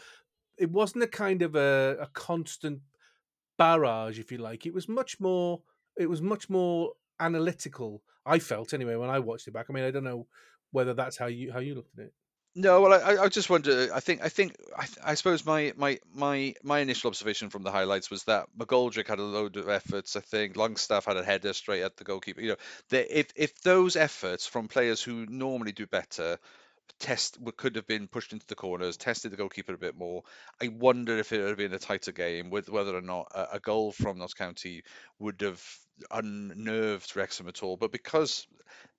[0.59, 2.81] It wasn't a kind of a, a constant
[3.59, 4.67] barrage, if you like.
[4.67, 5.63] It was much more.
[5.97, 8.03] It was much more analytical.
[8.25, 9.67] I felt anyway when I watched it back.
[9.69, 10.27] I mean, I don't know
[10.71, 12.13] whether that's how you how you looked at it.
[12.55, 13.89] No, well, I, I just wonder.
[13.95, 17.71] I think, I think, I, I suppose my, my, my, my initial observation from the
[17.71, 20.17] highlights was that McGoldrick had a load of efforts.
[20.17, 22.43] I think Langstaff had a header straight at the goalkeeper.
[22.43, 22.57] You know,
[22.91, 26.39] the, if if those efforts from players who normally do better
[27.01, 30.23] test could have been pushed into the corners, tested the goalkeeper a bit more.
[30.61, 33.55] I wonder if it would have been a tighter game with whether or not a,
[33.57, 34.83] a goal from Notts County
[35.19, 35.65] would have
[36.11, 37.79] unnerved Wrexham at all.
[37.79, 38.47] But because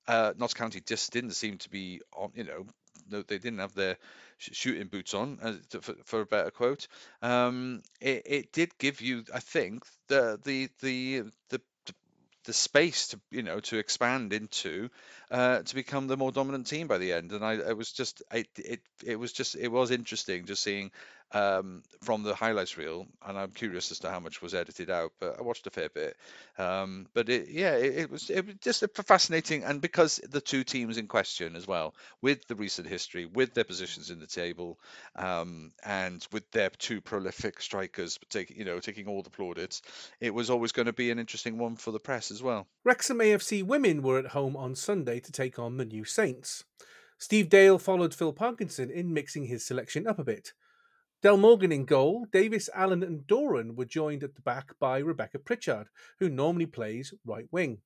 [0.08, 2.66] uh, Notts County just didn't seem to be on, you know,
[3.10, 3.98] no, they didn't have their
[4.38, 6.88] sh- shooting boots on, uh, for, for a better quote.
[7.22, 11.62] Um, it, it did give you, I think, the the the the
[12.46, 14.90] the space to you know to expand into
[15.34, 18.22] uh, to become the more dominant team by the end and I it was just
[18.32, 20.92] it it it was just it was interesting just seeing
[21.32, 25.12] um, from the highlights reel and I'm curious as to how much was edited out
[25.20, 26.16] but I watched a fair bit
[26.60, 30.64] um, but it yeah it, it was it was just fascinating and because the two
[30.64, 34.78] teams in question as well with the recent history with their positions in the table
[35.16, 39.82] um, and with their two prolific strikers taking you know taking all the plaudits
[40.20, 42.68] it was always going to be an interesting one for the press as well.
[42.84, 46.64] Wrexham AFC women were at home on Sunday to take on the New Saints.
[47.18, 50.54] Steve Dale followed Phil Parkinson in mixing his selection up a bit.
[51.22, 55.40] Del Morgan in goal, Davis, Allen, and Doran were joined at the back by Rebecca
[55.40, 55.88] Pritchard,
[56.20, 57.78] who normally plays right wing.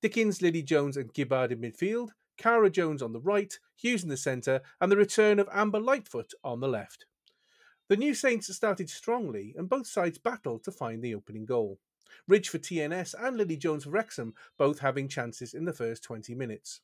[0.00, 4.16] Dickens, Lily Jones, and Gibbard in midfield, Cara Jones on the right, Hughes in the
[4.16, 7.04] centre, and the return of Amber Lightfoot on the left.
[7.88, 11.80] The New Saints started strongly, and both sides battled to find the opening goal.
[12.26, 16.34] Ridge for TNS and Lily Jones for Wrexham both having chances in the first 20
[16.34, 16.80] minutes.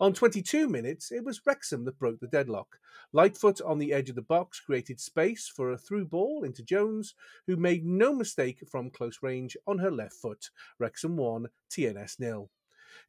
[0.00, 2.78] On 22 minutes, it was Wrexham that broke the deadlock.
[3.12, 7.14] Lightfoot on the edge of the box created space for a through ball into Jones,
[7.46, 10.50] who made no mistake from close range on her left foot.
[10.78, 12.50] Wrexham 1, TNS nil.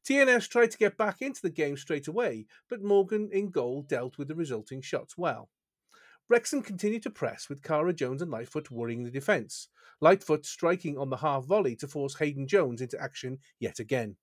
[0.08, 4.18] TNS tried to get back into the game straight away, but Morgan in goal dealt
[4.18, 5.50] with the resulting shots well.
[6.30, 9.70] Wrexham continued to press with Cara Jones and Lightfoot worrying the defence.
[10.02, 14.18] Lightfoot striking on the half volley to force Hayden Jones into action yet again.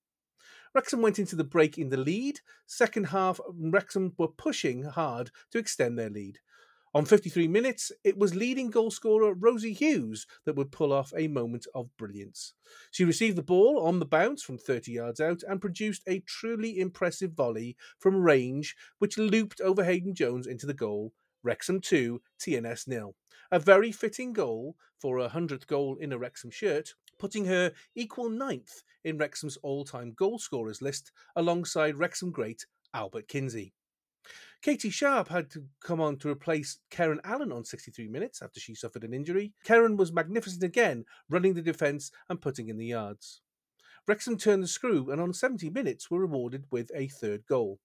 [0.75, 2.41] Wrexham went into the break in the lead.
[2.67, 6.41] Second half, Wrexham were pushing hard to extend their lead.
[6.93, 11.67] On 53 minutes, it was leading goalscorer Rosie Hughes that would pull off a moment
[11.75, 12.53] of brilliance.
[12.91, 16.79] She received the ball on the bounce from 30 yards out and produced a truly
[16.79, 21.13] impressive volley from range, which looped over Hayden Jones into the goal.
[21.45, 23.15] Wrexham 2, TNS nil.
[23.53, 28.31] A very fitting goal for a 100th goal in a Wrexham shirt, putting her equal
[28.31, 32.65] ninth in Wrexham's all time goal scorers list alongside Wrexham great
[32.95, 33.75] Albert Kinsey.
[34.63, 38.75] Katie Sharp had to come on to replace Karen Allen on 63 minutes after she
[38.75, 39.53] suffered an injury.
[39.63, 43.43] Karen was magnificent again, running the defence and putting in the yards.
[44.09, 47.79] Wrexham turned the screw and on 70 minutes were rewarded with a third goal.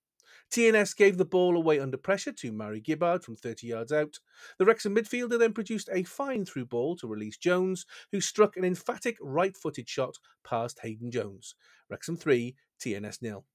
[0.52, 4.18] TNS gave the ball away under pressure to Mary Gibbard from 30 yards out.
[4.58, 8.66] The Wrexham midfielder then produced a fine through ball to release Jones, who struck an
[8.66, 11.56] emphatic right footed shot past Hayden Jones.
[11.90, 13.46] Wrexham 3, TNS nil.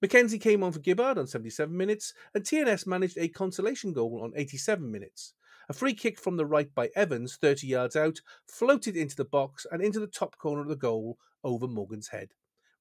[0.00, 4.32] Mackenzie came on for Gibbard on 77 minutes, and TNS managed a consolation goal on
[4.36, 5.34] 87 minutes.
[5.68, 9.66] A free kick from the right by Evans, 30 yards out, floated into the box
[9.70, 12.28] and into the top corner of the goal over Morgan's head.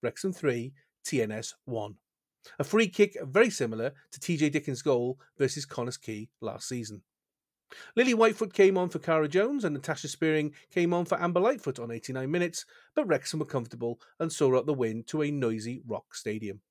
[0.03, 0.73] Wrexham 3,
[1.05, 1.95] TNS 1.
[2.59, 7.03] A free kick very similar to TJ Dickens' goal versus Connah's Quay last season.
[7.95, 11.79] Lily Whitefoot came on for Cara Jones and Natasha Spearing came on for Amber Lightfoot
[11.79, 12.65] on 89 minutes,
[12.95, 16.61] but Wrexham were comfortable and saw out the win to a noisy Rock Stadium.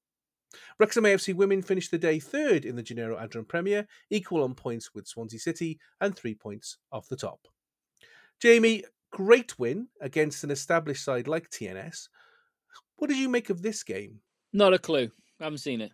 [0.78, 4.94] Wrexham AFC women finished the day third in the Genero Adran Premier, equal on points
[4.94, 7.46] with Swansea City and three points off the top.
[8.40, 12.08] Jamie, great win against an established side like TNS.
[12.96, 14.20] What did you make of this game?
[14.52, 15.10] Not a clue.
[15.40, 15.92] I haven't seen it.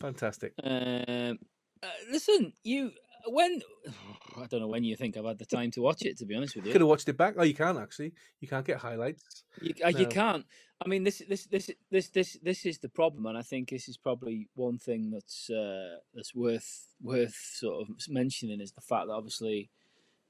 [0.00, 0.52] Fantastic.
[0.62, 1.38] Um,
[1.82, 2.92] uh, listen, you
[3.26, 3.60] when
[4.36, 6.18] I don't know when you think I've had the time to watch it.
[6.18, 7.34] To be honest with you, Could have watched it back.
[7.36, 8.12] Oh, you can't actually.
[8.40, 9.44] You can't get highlights.
[9.60, 10.44] You, uh, you can't.
[10.84, 13.88] I mean, this this this this this this is the problem, and I think this
[13.88, 19.08] is probably one thing that's uh, that's worth worth sort of mentioning is the fact
[19.08, 19.70] that obviously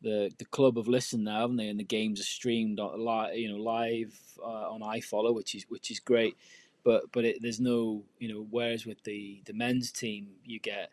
[0.02, 1.68] the the club have listened now, haven't they?
[1.68, 5.90] And the games are streamed live, you know, live uh, on iFollow, which is which
[5.90, 6.36] is great.
[6.84, 8.46] But but it, there's no you know.
[8.50, 10.90] Whereas with the the men's team, you get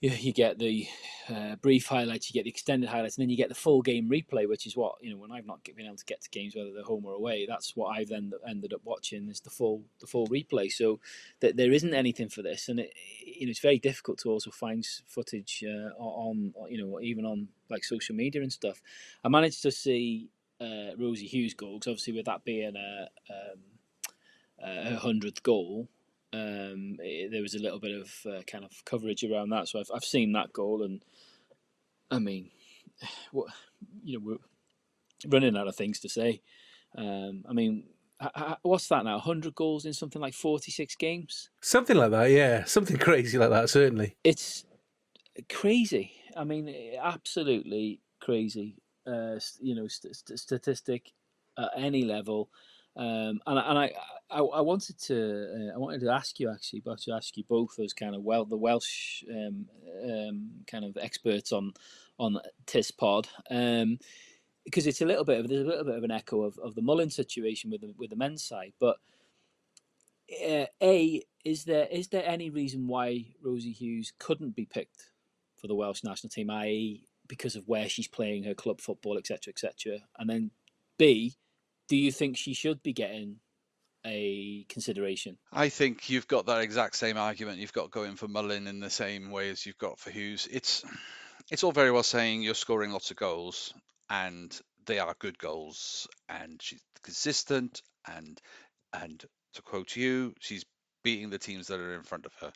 [0.00, 0.86] you, you get the
[1.30, 4.10] uh, brief highlights, you get the extended highlights, and then you get the full game
[4.10, 5.16] replay, which is what you know.
[5.16, 7.74] When I've not been able to get to games, whether they're home or away, that's
[7.74, 10.70] what I've then ended up watching is the full the full replay.
[10.70, 11.00] So
[11.40, 12.92] that there isn't anything for this, and it,
[13.24, 17.48] you know it's very difficult to also find footage uh, on you know even on
[17.70, 18.82] like social media and stuff.
[19.24, 20.28] I managed to see
[20.60, 23.58] uh, Rosie Hughes' goal 'cause obviously with that being a um,
[24.64, 25.88] uh, her hundredth goal,
[26.32, 29.68] um, eh, there was a little bit of uh, kind of coverage around that.
[29.68, 31.02] So I've I've seen that goal, and
[32.10, 32.50] I mean,
[33.32, 33.48] what
[34.02, 36.40] you know, we're running out of things to say.
[36.96, 37.84] Um, I mean,
[38.62, 39.18] what's that now?
[39.18, 41.50] Hundred goals in something like forty six games.
[41.60, 42.64] Something like that, yeah.
[42.64, 44.16] Something crazy like that, certainly.
[44.24, 44.64] It's
[45.48, 46.12] crazy.
[46.36, 48.76] I mean, absolutely crazy.
[49.06, 51.12] Uh, you know, st- statistic
[51.58, 52.48] at any level.
[52.96, 53.92] Um, and and I,
[54.30, 57.44] I, I wanted to uh, I wanted to ask you actually, but to ask you
[57.48, 59.66] both as kind of well the Welsh um,
[60.04, 61.72] um, kind of experts on
[62.18, 63.28] on Tis Pod.
[63.50, 63.98] Um,
[64.64, 66.74] because it's a little bit of there's a little bit of an echo of, of
[66.74, 68.96] the Mullin situation with the with the men's side, but
[70.46, 75.10] uh, a is there is there any reason why Rosie Hughes couldn't be picked
[75.56, 79.50] for the Welsh national team, i.e., because of where she's playing her club football, etc.,
[79.50, 79.98] etc.
[80.18, 80.50] And then
[80.98, 81.34] B,
[81.88, 83.36] do you think she should be getting
[84.06, 85.38] a consideration?
[85.52, 88.90] I think you've got that exact same argument you've got going for Mullin in the
[88.90, 90.48] same way as you've got for Hughes.
[90.50, 90.84] It's
[91.50, 93.74] it's all very well saying you're scoring lots of goals
[94.10, 98.40] and they are good goals and she's consistent and
[98.92, 99.24] and
[99.54, 100.64] to quote you, she's
[101.02, 102.52] beating the teams that are in front of her.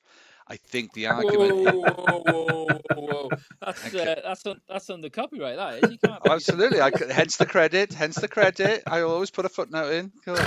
[0.50, 3.28] I think the argument Whoa, whoa, whoa, whoa, whoa.
[3.60, 5.56] That's uh, that's un, that's under copyright.
[5.56, 5.92] That is.
[5.92, 6.26] You can't.
[6.26, 6.80] Absolutely.
[6.80, 7.92] I, hence the credit.
[7.92, 8.82] Hence the credit.
[8.86, 10.12] I always put a footnote in.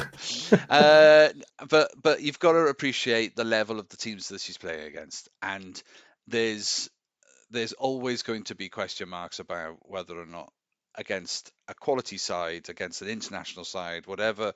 [0.70, 1.30] Uh,
[1.70, 5.30] but but you've got to appreciate the level of the teams that she's playing against,
[5.42, 5.82] and
[6.28, 6.90] there's
[7.52, 10.52] there's always going to be question marks about whether or not
[10.96, 14.54] against a quality side, against an international side, whatever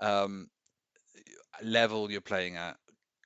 [0.00, 0.48] um,
[1.62, 2.76] level you're playing at,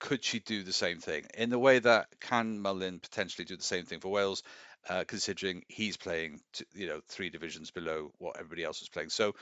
[0.03, 3.63] could she do the same thing in the way that can Mullin potentially do the
[3.63, 4.43] same thing for Wales,
[4.89, 9.11] uh, considering he's playing, t you know, three divisions below what everybody else is playing.
[9.11, 9.35] So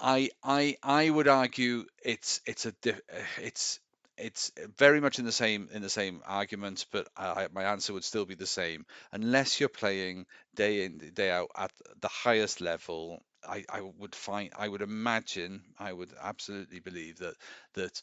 [0.00, 2.92] I I I would argue it's it's a uh,
[3.38, 3.80] it's
[4.16, 8.04] it's very much in the same in the same argument, but I, my answer would
[8.04, 8.86] still be the same.
[9.12, 14.52] Unless you're playing day in day out at the highest level, I, I would find
[14.56, 17.34] I would imagine I would absolutely believe that
[17.74, 18.02] that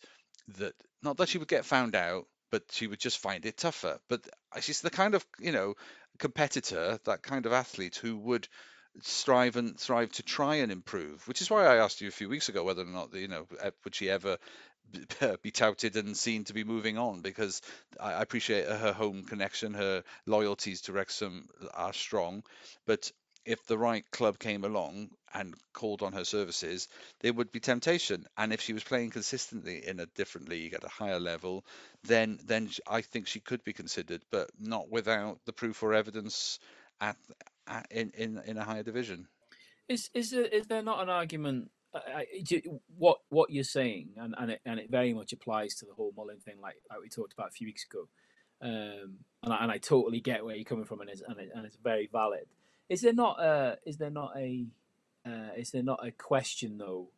[0.57, 3.99] that not that she would get found out, but she would just find it tougher.
[4.07, 4.27] But
[4.61, 5.75] she's the kind of you know
[6.17, 8.47] competitor, that kind of athlete who would
[9.01, 11.27] strive and thrive to try and improve.
[11.27, 13.47] Which is why I asked you a few weeks ago whether or not you know
[13.61, 14.37] uh, would she ever
[15.41, 17.61] be touted and seen to be moving on because
[17.99, 22.43] I appreciate her home connection, her loyalties to Wrexham are strong,
[22.85, 23.11] but
[23.45, 26.87] if the right club came along and called on her services,
[27.21, 28.25] there would be temptation.
[28.37, 31.65] And if she was playing consistently in a different league at a higher level,
[32.03, 36.59] then then I think she could be considered, but not without the proof or evidence
[37.01, 37.17] at,
[37.67, 39.27] at in, in in a higher division.
[39.87, 41.71] Is is there, is there not an argument?
[41.93, 45.85] I, do- what what you're saying, and and it, and it very much applies to
[45.85, 48.07] the whole Mullin thing, like like we talked about a few weeks ago.
[48.61, 51.49] Um, and I, and I totally get where you're coming from, and it's and, it,
[51.55, 52.45] and it's very valid.
[52.89, 54.65] Is there not a is there not a
[55.25, 57.09] uh, is there not a question though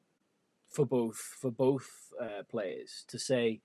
[0.69, 3.61] for both for both uh, players to say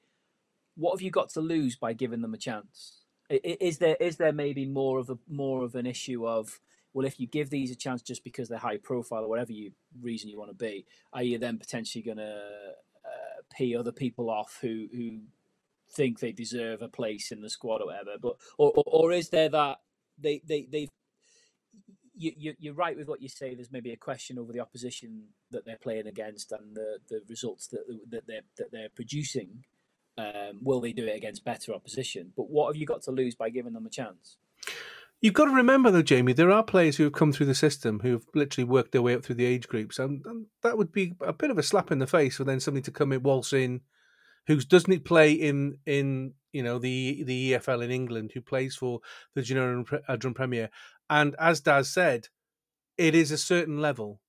[0.77, 3.01] what have you got to lose by giving them a chance?
[3.29, 6.61] Is there is there maybe more of a more of an issue of
[6.97, 9.73] well, if you give these a chance just because they're high profile or whatever you
[10.01, 12.41] reason you want to be, are you then potentially going to
[13.05, 15.19] uh, pay other people off who who
[15.91, 18.13] think they deserve a place in the squad or whatever?
[18.21, 19.81] But or or, or is there that
[20.19, 20.89] they they they
[22.17, 23.55] you, you you're right with what you say.
[23.55, 27.69] There's maybe a question over the opposition that they're playing against and the, the results
[27.69, 29.65] that that they're that they're producing.
[30.19, 32.33] Um, will they do it against better opposition?
[32.35, 34.39] But what have you got to lose by giving them a chance?
[35.21, 38.01] You've got to remember, though, Jamie, there are players who have come through the system
[38.01, 40.93] who have literally worked their way up through the age groups, and, and that would
[40.93, 43.23] be a bit of a slap in the face for then somebody to come in,
[43.23, 43.81] waltz in,
[44.47, 49.01] who doesn't play in in you know the the EFL in England, who plays for
[49.35, 50.71] the Genero Adran Premier,
[51.11, 52.29] and as Daz said,
[52.99, 54.21] it is a certain level,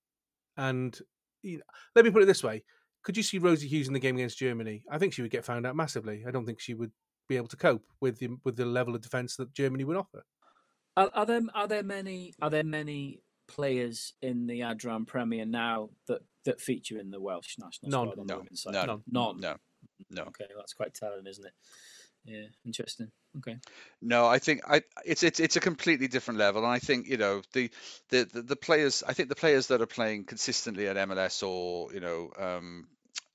[0.56, 0.98] and
[1.42, 1.64] you know,
[1.96, 2.64] let me put it this way:
[3.04, 4.84] could you see Rosie Hughes in the game against Germany?
[4.92, 6.24] I think she would get found out massively.
[6.28, 6.92] I don't think she would
[7.28, 10.24] be able to cope with the with the level of defence that Germany would offer.
[10.96, 15.90] Are, are there are there many are there many players in the Adran Premier now
[16.08, 18.08] that, that feature in the Welsh national None.
[18.12, 18.74] squad on No, the women's side?
[18.74, 19.40] no, None.
[19.40, 19.56] No,
[20.10, 20.22] no.
[20.24, 21.54] Okay, well, that's quite telling, isn't it?
[22.28, 23.10] Yeah, interesting.
[23.38, 23.58] Okay.
[24.02, 27.16] No, I think I it's it's it's a completely different level, and I think you
[27.16, 27.70] know the
[28.10, 29.02] the the, the players.
[29.08, 32.88] I think the players that are playing consistently at MLS or you know um,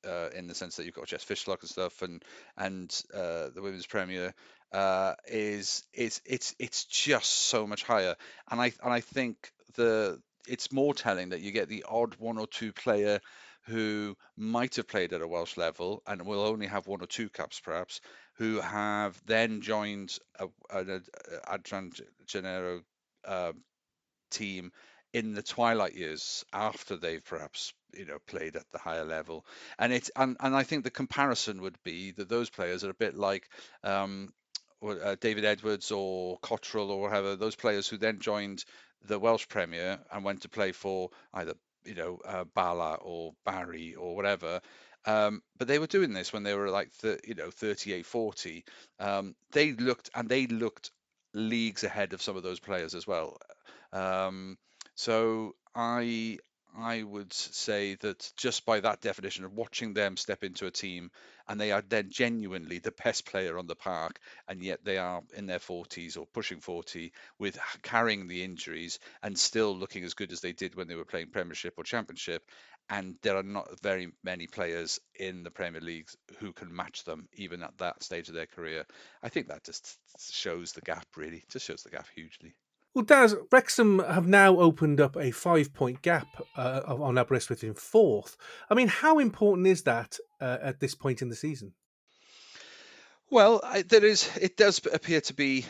[0.07, 2.23] uh, in the sense that you've got Jess Fishlock and stuff, and
[2.59, 4.35] and uh, the women's premier
[4.73, 8.15] uh, is it's it's it's just so much higher,
[8.51, 12.37] and I and I think the it's more telling that you get the odd one
[12.37, 13.21] or two player
[13.67, 17.29] who might have played at a Welsh level and will only have one or two
[17.29, 18.01] caps perhaps,
[18.35, 21.01] who have then joined a, a, a
[21.59, 22.83] Adran Genero
[23.25, 23.53] uh,
[24.31, 24.73] team
[25.13, 29.45] in the twilight years after they've perhaps you know played at the higher level.
[29.79, 32.95] And it's and, and i think the comparison would be that those players are a
[32.95, 33.49] bit like
[33.85, 34.33] um
[34.83, 38.65] uh, david edwards or cottrell or whatever those players who then joined
[39.05, 41.55] the welsh premier and went to play for either
[41.85, 44.61] you know uh, bala or barry or whatever
[45.05, 48.65] um, but they were doing this when they were like the, you know 38 40
[49.01, 50.91] um, they looked and they looked
[51.35, 53.39] leagues ahead of some of those players as well.
[53.93, 54.59] Um,
[54.95, 56.39] so I
[56.75, 61.11] I would say that just by that definition of watching them step into a team
[61.47, 64.19] and they are then genuinely the best player on the park
[64.49, 69.39] and yet they are in their 40s or pushing 40 with carrying the injuries and
[69.39, 72.43] still looking as good as they did when they were playing premiership or championship
[72.89, 76.09] and there are not very many players in the premier league
[76.39, 78.85] who can match them even at that stage of their career.
[79.23, 81.45] I think that just shows the gap really.
[81.51, 82.55] Just shows the gap hugely
[82.95, 87.75] Well, Daz, Wrexham have now opened up a five point gap uh, on Aberystwyth in
[87.75, 88.37] fourth.
[88.69, 91.73] I mean, how important is that uh, at this point in the season?
[93.31, 94.29] Well, there is.
[94.39, 95.65] It does appear to be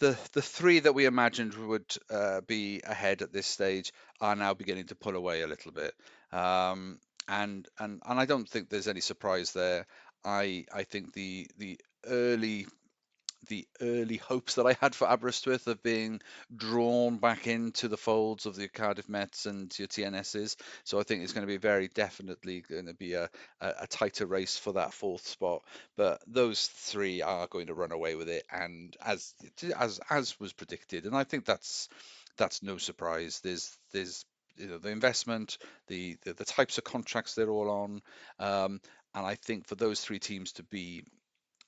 [0.00, 4.52] the the three that we imagined would uh, be ahead at this stage are now
[4.52, 5.94] beginning to pull away a little bit,
[6.32, 6.98] um,
[7.28, 9.86] and and and I don't think there's any surprise there.
[10.24, 12.66] I I think the the early
[13.46, 16.20] the early hopes that I had for Aberystwyth of being
[16.54, 20.56] drawn back into the folds of the Cardiff Mets and your TNSs.
[20.84, 23.30] So I think it's going to be very definitely going to be a,
[23.60, 25.62] a, a tighter race for that fourth spot.
[25.96, 29.34] But those three are going to run away with it, and as
[29.76, 31.88] as as was predicted, and I think that's
[32.36, 33.40] that's no surprise.
[33.42, 34.24] There's there's
[34.56, 38.02] you know the investment, the the, the types of contracts they're all on,
[38.38, 38.80] um,
[39.14, 41.04] and I think for those three teams to be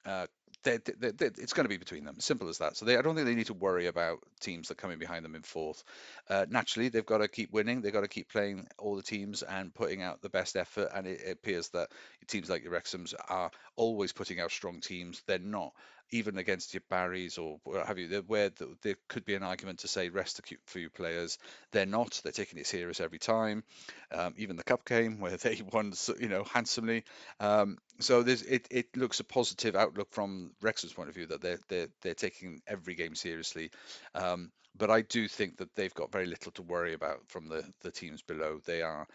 [0.04, 0.26] uh,
[0.66, 2.16] they, they, they, it's going to be between them.
[2.18, 2.76] Simple as that.
[2.76, 5.24] So they, I don't think they need to worry about teams that are coming behind
[5.24, 5.82] them in fourth.
[6.28, 7.80] Uh, naturally, they've got to keep winning.
[7.80, 10.90] They've got to keep playing all the teams and putting out the best effort.
[10.94, 11.88] And it, it appears that
[12.26, 15.22] teams like your Wrexhams are always putting out strong teams.
[15.26, 15.72] They're not
[16.10, 18.50] even against your Barrys or what have you, where
[18.82, 21.38] there could be an argument to say rest a few players.
[21.72, 22.20] They're not.
[22.22, 23.64] They're taking it serious every time.
[24.12, 27.04] Um, even the cup game where they won, you know, handsomely.
[27.40, 31.40] Um, so there's it, it looks a positive outlook from Wrexham's point of view that
[31.40, 33.70] they're they're, they're taking every game seriously.
[34.14, 37.64] Um, but I do think that they've got very little to worry about from the
[37.82, 38.60] the teams below.
[38.64, 39.06] They are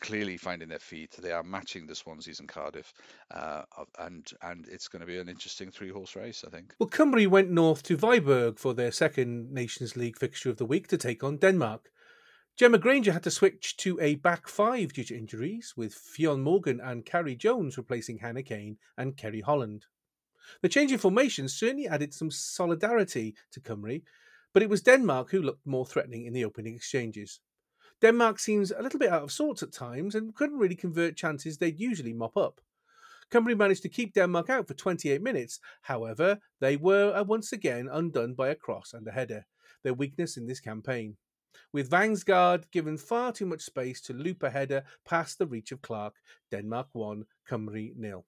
[0.00, 1.12] clearly finding their feet.
[1.20, 2.92] They are matching the Swanseas and Cardiff,
[3.30, 3.62] uh,
[3.98, 6.74] and and it's going to be an interesting three horse race, I think.
[6.78, 10.88] Well, Cymru went north to Viborg for their second Nations League fixture of the week
[10.88, 11.90] to take on Denmark.
[12.56, 16.80] Gemma Grainger had to switch to a back five due to injuries, with Ffion Morgan
[16.80, 19.86] and Carrie Jones replacing Hannah Cain and Ceri Holland.
[20.62, 24.02] The change in formation certainly added some solidarity to Cymru,
[24.52, 27.40] but it was Denmark who looked more threatening in the opening exchanges.
[28.00, 31.58] Denmark seems a little bit out of sorts at times and couldn't really convert chances
[31.58, 32.60] they'd usually mop up.
[33.32, 35.58] Cymru managed to keep Denmark out for 28 minutes.
[35.82, 39.44] However, they were uh, once again undone by a cross and a header,
[39.82, 41.16] their weakness in this campaign.
[41.72, 45.82] With Vangsgaard given far too much space to loop a header past the reach of
[45.82, 46.14] Clark,
[46.50, 48.24] Denmark won, Cymru nil.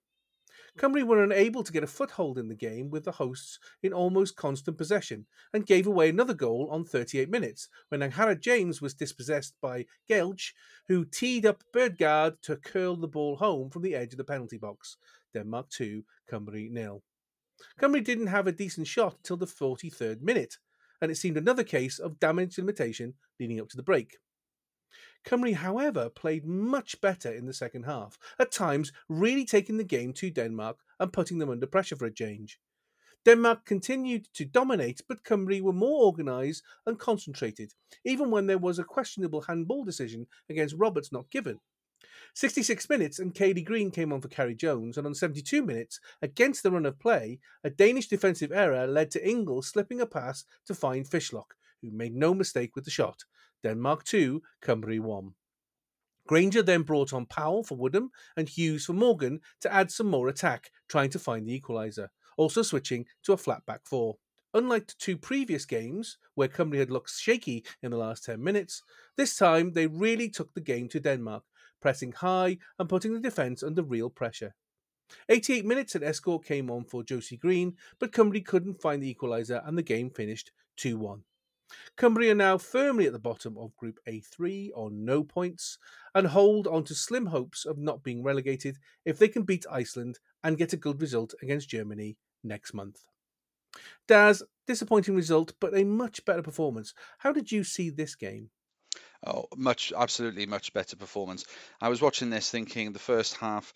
[0.79, 4.37] Cymru were unable to get a foothold in the game with the hosts in almost
[4.37, 9.55] constant possession and gave away another goal on 38 minutes when Angharad James was dispossessed
[9.61, 10.53] by Gelge,
[10.89, 14.59] who teed up Bredgaard to curl the ball home from the edge of the penalty
[14.59, 14.97] box.
[15.35, 17.03] Denmark 2, Cymru nil.
[17.81, 20.59] Cymru didn't have a decent shot until the 43rd minute.
[21.01, 24.16] And it seemed another case of damage limitation leading up to the break.
[25.26, 30.12] Cymru, however, played much better in the second half, at times really taking the game
[30.12, 32.61] to Denmark and putting them under pressure for a change.
[33.24, 37.72] Denmark continued to dominate, but Cymru were more organised and concentrated,
[38.05, 41.59] even when there was a questionable handball decision against Roberts not given.
[42.34, 46.62] 66 minutes and Kayleigh Green came on for Carrie Jones, and on 72 minutes, against
[46.62, 50.74] the run of play, a Danish defensive error led to Ingle slipping a pass to
[50.74, 53.24] find Fishlock, who made no mistake with the shot.
[53.62, 55.34] Denmark 2, Cymru 1.
[56.26, 60.28] Grainger then brought on Powell for Woodham and Hughes for Morgan to add some more
[60.28, 64.16] attack, trying to find the equaliser, also switching to a flat back four.
[64.53, 68.82] Unlike the two previous games, where Cymru had looked shaky in the last 10 minutes,
[69.16, 71.44] this time they really took the game to Denmark,
[71.87, 74.53] pressing high and putting the defence under real pressure.
[75.28, 79.62] 88 minutes and Estcourt came on for Josie Green, but Cymru couldn't find the equaliser
[79.64, 81.22] and the game finished 2 1.
[81.97, 85.78] Cymru are now firmly at the bottom of Group A3 on no points
[86.12, 90.18] and hold on to slim hopes of not being relegated if they can beat Iceland
[90.43, 93.03] and get a good result against Germany next month.
[94.09, 96.95] Daz, disappointing result, but a much better performance.
[97.18, 98.51] How did you see this game?
[99.27, 101.45] Oh, much, absolutely much better performance.
[101.81, 103.74] I was watching this thinking the first half,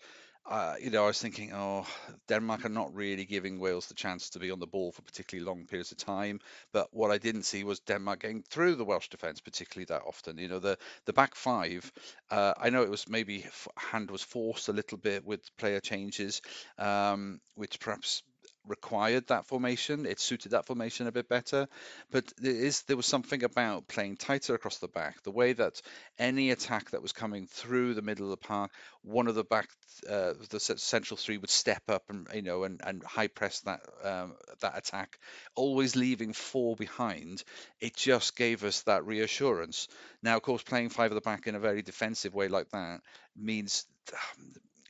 [0.49, 1.85] uh, you know, I was thinking, oh,
[2.27, 5.45] Denmark are not really giving Wales the chance to be on the ball for particularly
[5.45, 6.39] long periods of time.
[6.71, 10.37] But what I didn't see was Denmark getting through the Welsh defence particularly that often.
[10.37, 11.91] You know, the the back five.
[12.29, 13.45] Uh, I know it was maybe
[13.77, 16.41] hand was forced a little bit with player changes,
[16.79, 18.23] um, which perhaps
[18.67, 20.05] required that formation.
[20.05, 21.67] It suited that formation a bit better.
[22.11, 25.23] But there is there was something about playing tighter across the back.
[25.23, 25.81] The way that
[26.19, 28.71] any attack that was coming through the middle of the park,
[29.03, 29.67] one of the back
[30.09, 33.81] uh, the central three would step up and you know and, and high press that
[34.03, 35.17] um, that attack,
[35.55, 37.43] always leaving four behind.
[37.79, 39.87] It just gave us that reassurance.
[40.23, 43.01] Now, of course, playing five at the back in a very defensive way like that
[43.35, 43.85] means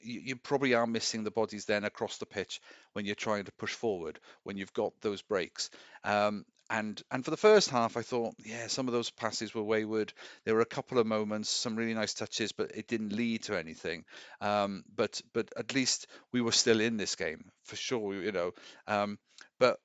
[0.03, 2.61] you, probably are missing the bodies then across the pitch
[2.93, 5.69] when you're trying to push forward when you've got those breaks.
[6.03, 9.63] Um, and and for the first half, I thought, yeah, some of those passes were
[9.63, 10.13] wayward.
[10.45, 13.59] There were a couple of moments, some really nice touches, but it didn't lead to
[13.59, 14.05] anything.
[14.39, 18.51] Um, but but at least we were still in this game for sure, you know.
[18.87, 19.19] Um,
[19.59, 19.79] but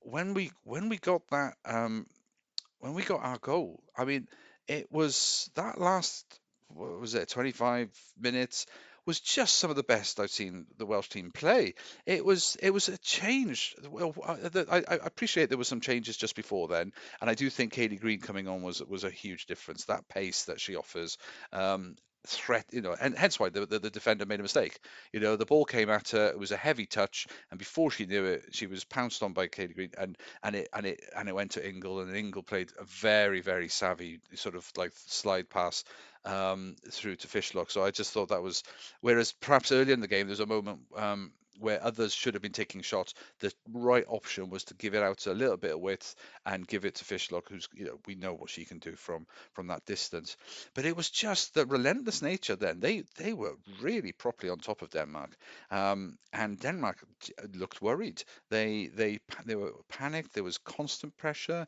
[0.00, 2.06] when we when we got that um,
[2.78, 4.26] when we got our goal, I mean,
[4.66, 6.24] it was that last
[6.68, 8.66] what was it 25 minutes
[9.06, 11.74] was just some of the best I've seen the Welsh team play.
[12.06, 13.74] It was it was a change.
[13.88, 17.72] Well, I, I appreciate there were some changes just before then, and I do think
[17.72, 19.84] Kayleigh Green coming on was was a huge difference.
[19.84, 21.18] That pace that she offers,
[21.52, 21.96] um,
[22.26, 24.78] threat, you know, and hence why the, the, the, defender made a mistake.
[25.12, 28.06] You know, the ball came at her, it was a heavy touch, and before she
[28.06, 31.28] knew it, she was pounced on by Kayleigh Green, and and it and it and
[31.28, 35.48] it went to Ingle, and Ingle played a very very savvy sort of like slide
[35.48, 35.84] pass
[36.24, 37.70] um, through to Fishlock.
[37.70, 38.62] So I just thought that was,
[39.00, 42.52] whereas perhaps earlier in the game there's a moment um, where others should have been
[42.52, 46.14] taking shots, the right option was to give it out a little bit of width
[46.46, 49.26] and give it to Fishlock, who's you know we know what she can do from
[49.52, 50.36] from that distance.
[50.74, 52.56] But it was just the relentless nature.
[52.56, 55.36] Then they they were really properly on top of Denmark,
[55.70, 56.98] um, and Denmark
[57.54, 58.22] looked worried.
[58.50, 60.34] They they they were panicked.
[60.34, 61.66] There was constant pressure.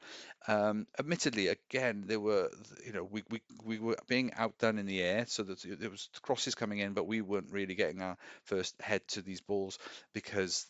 [0.49, 2.51] Um, admittedly, again, there were
[2.84, 6.09] you know we, we we were being outdone in the air, so that there was
[6.22, 9.78] crosses coming in, but we weren't really getting our first head to these balls
[10.12, 10.66] because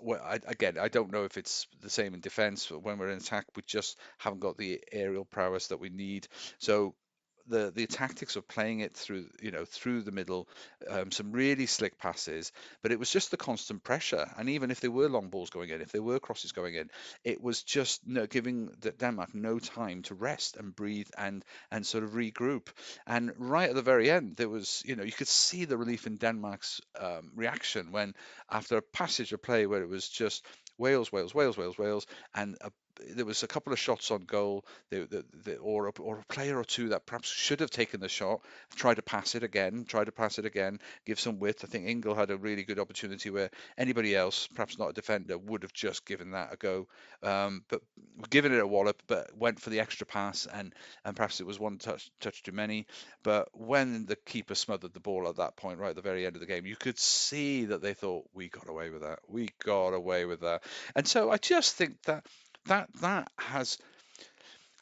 [0.00, 2.66] well, I, again, I don't know if it's the same in defense.
[2.70, 6.28] But When we're in attack, we just haven't got the aerial prowess that we need.
[6.58, 6.94] So
[7.50, 10.48] the the tactics of playing it through you know through the middle,
[10.88, 14.26] um, some really slick passes, but it was just the constant pressure.
[14.38, 16.90] And even if there were long balls going in, if there were crosses going in,
[17.24, 22.04] it was just no, giving Denmark no time to rest and breathe and and sort
[22.04, 22.68] of regroup.
[23.06, 26.06] And right at the very end, there was you know you could see the relief
[26.06, 28.14] in Denmark's um, reaction when
[28.50, 30.46] after a passage of play where it was just
[30.78, 32.70] Wales, Wales, Wales, Wales, Wales, and a
[33.08, 34.64] there was a couple of shots on goal,
[35.60, 38.40] or a, or a player or two that perhaps should have taken the shot,
[38.74, 41.64] try to pass it again, try to pass it again, give some width.
[41.64, 45.38] I think Ingle had a really good opportunity where anybody else, perhaps not a defender,
[45.38, 46.86] would have just given that a go,
[47.22, 47.80] um, but
[48.28, 51.58] given it a wallop, but went for the extra pass, and and perhaps it was
[51.58, 52.86] one touch touch too many.
[53.22, 56.36] But when the keeper smothered the ball at that point, right at the very end
[56.36, 59.48] of the game, you could see that they thought we got away with that, we
[59.64, 60.62] got away with that,
[60.94, 62.26] and so I just think that
[62.66, 63.78] that that has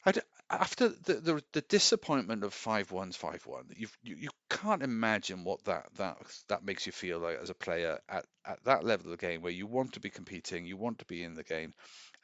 [0.05, 0.13] I,
[0.49, 5.63] after the, the the disappointment of five ones five one, you you can't imagine what
[5.65, 9.11] that that that makes you feel like as a player at at that level of
[9.19, 11.73] the game where you want to be competing, you want to be in the game,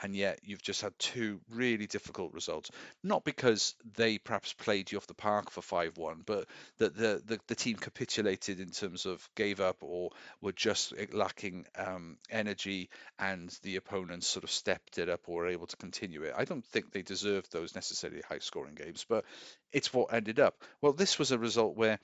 [0.01, 2.71] and yet you've just had two really difficult results.
[3.03, 6.47] Not because they perhaps played you off the park for 5 1, but
[6.77, 10.11] that the, the, the team capitulated in terms of gave up or
[10.41, 12.89] were just lacking um, energy
[13.19, 16.33] and the opponents sort of stepped it up or were able to continue it.
[16.35, 19.25] I don't think they deserved those necessarily high scoring games, but
[19.71, 20.55] it's what ended up.
[20.81, 21.99] Well, this was a result where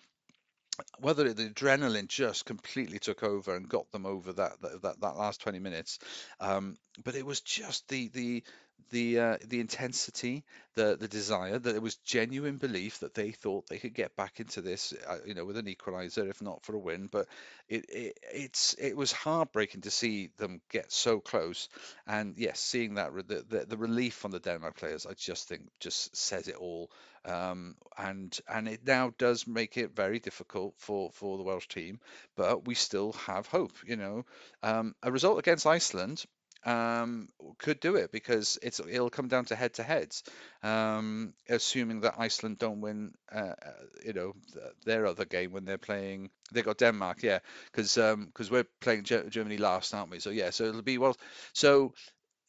[1.00, 5.18] whether the adrenaline just completely took over and got them over that that, that, that
[5.18, 6.00] last 20 minutes
[6.40, 8.44] um, but it was just the the
[8.90, 10.44] the uh, the intensity,
[10.76, 14.40] the the desire that it was genuine belief that they thought they could get back
[14.40, 17.08] into this, uh, you know, with an equaliser, if not for a win.
[17.08, 17.28] But
[17.70, 21.70] it, it it's it was heartbreaking to see them get so close,
[22.08, 25.64] and yes, seeing that the, the, the relief on the Denmark players, I just think
[25.80, 26.92] just says it all.
[27.24, 32.00] Um, and and it now does make it very difficult for for the Welsh team,
[32.36, 33.74] but we still have hope.
[33.86, 34.26] You know,
[34.64, 36.26] um, a result against Iceland
[36.64, 40.24] um, could do it because it's it'll come down to head to heads.
[40.64, 43.72] Um, assuming that Iceland don't win, uh, uh
[44.06, 44.34] you know,
[44.86, 47.40] their other game when they're playing, they got Denmark, yeah,
[47.72, 50.20] because because um, we're playing Germany last, aren't we?
[50.20, 51.18] So yeah, so it'll be well.
[51.54, 51.94] So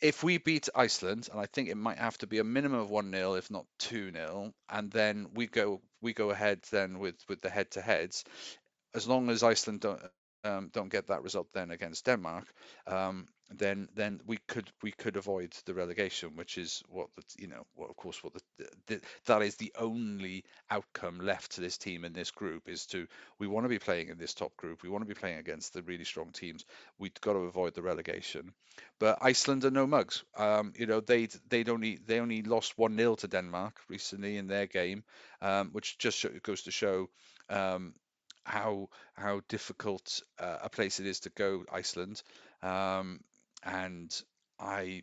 [0.02, 2.90] if we beat Iceland, and I think it might have to be a minimum of
[2.90, 7.14] one 0 if not two 0 and then we go we go ahead then with
[7.28, 8.24] with the head to heads.
[8.94, 10.02] As long as Iceland don't
[10.44, 12.52] um, don't get that result then against Denmark,
[12.86, 13.26] um,
[13.58, 17.64] then then we could we could avoid the relegation, which is what the you know
[17.74, 22.04] what of course what the, the, that is the only outcome left to this team
[22.04, 23.06] in this group is to
[23.38, 25.72] we want to be playing in this top group, we want to be playing against
[25.72, 26.64] the really strong teams.
[26.98, 28.52] We've got to avoid the relegation,
[28.98, 30.24] but Iceland are no mugs.
[30.36, 34.46] Um, you know they they only they only lost one 0 to Denmark recently in
[34.46, 35.04] their game,
[35.40, 37.08] um, which just goes to show
[37.48, 37.94] um,
[38.44, 42.22] how how difficult uh, a place it is to go Iceland,
[42.62, 43.20] um,
[43.62, 44.22] and
[44.59, 45.02] I,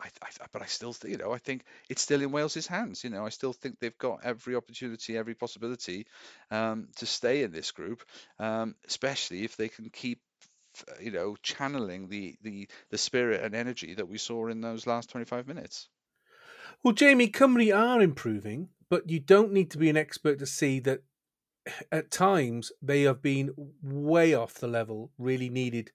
[0.00, 3.04] I, I, but I still, you know, I think it's still in Wales's hands.
[3.04, 6.06] You know, I still think they've got every opportunity, every possibility
[6.50, 8.02] um, to stay in this group,
[8.38, 10.20] um, especially if they can keep
[11.00, 15.10] you know channeling the the the spirit and energy that we saw in those last
[15.10, 15.88] 25 minutes
[16.82, 20.78] well jamie cymru are improving but you don't need to be an expert to see
[20.78, 21.02] that
[21.92, 25.90] at times they have been way off the level really needed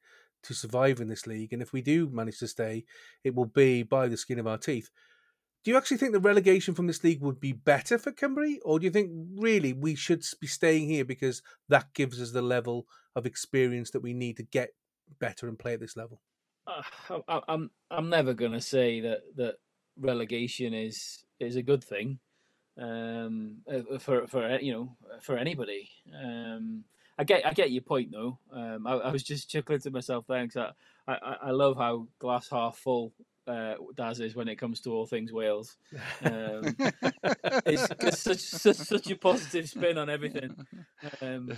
[0.46, 1.54] to survive in this league.
[1.54, 2.86] And if we do manage to stay,
[3.24, 4.90] it will be by the skin of our teeth.
[5.64, 8.78] Do you actually think the relegation from this league would be better for Cymru, or
[8.78, 12.86] do you think really we should be staying here because that gives us the level
[13.16, 14.76] of experience that we need to get
[15.20, 16.22] better and play at this level?
[16.68, 16.84] Uh,
[17.48, 19.56] I'm I'm never going to say that that
[19.98, 22.20] relegation is is a good thing
[22.80, 25.90] um, uh, for for you know for anybody.
[26.14, 26.84] Um,
[27.18, 28.40] I get I get your point though.
[28.52, 30.74] Um, I, I, was just chuckling to myself there because
[31.08, 33.14] I, I, I love how glass half full
[33.48, 35.78] uh, Daz is when it comes to all things Wales.
[36.24, 36.76] Um,
[37.66, 40.56] it's, it's such, such, such a positive spin on everything.
[41.22, 41.52] Um,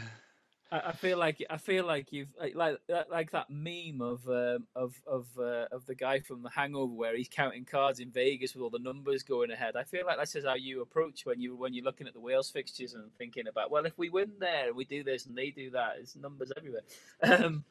[0.71, 5.01] I, I feel like I feel like you've like like, that meme of um, of
[5.05, 8.63] of uh, of the guy from The Hangover where he's counting cards in Vegas with
[8.63, 9.75] all the numbers going ahead.
[9.75, 12.19] I feel like that's just how you approach when you when you're looking at the
[12.19, 15.49] Wales fixtures and thinking about well if we win there we do this and they
[15.49, 16.83] do that it's numbers everywhere.
[17.23, 17.65] Um,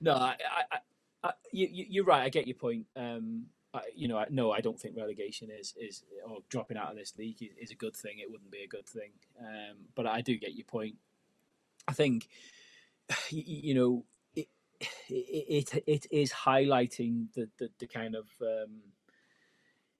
[0.00, 0.36] no, I,
[0.70, 0.78] I,
[1.24, 2.22] I, you, you're right.
[2.22, 2.86] I get your point.
[2.96, 6.90] Um, I, you know, I, no, I don't think relegation is is or dropping out
[6.90, 8.18] of this league is, is a good thing.
[8.18, 9.10] It wouldn't be a good thing.
[9.38, 10.96] Um, but I do get your point.
[11.88, 12.28] I think
[13.30, 14.04] you know
[14.34, 14.48] it
[15.08, 18.80] it it, is highlighting the, the, the kind of um,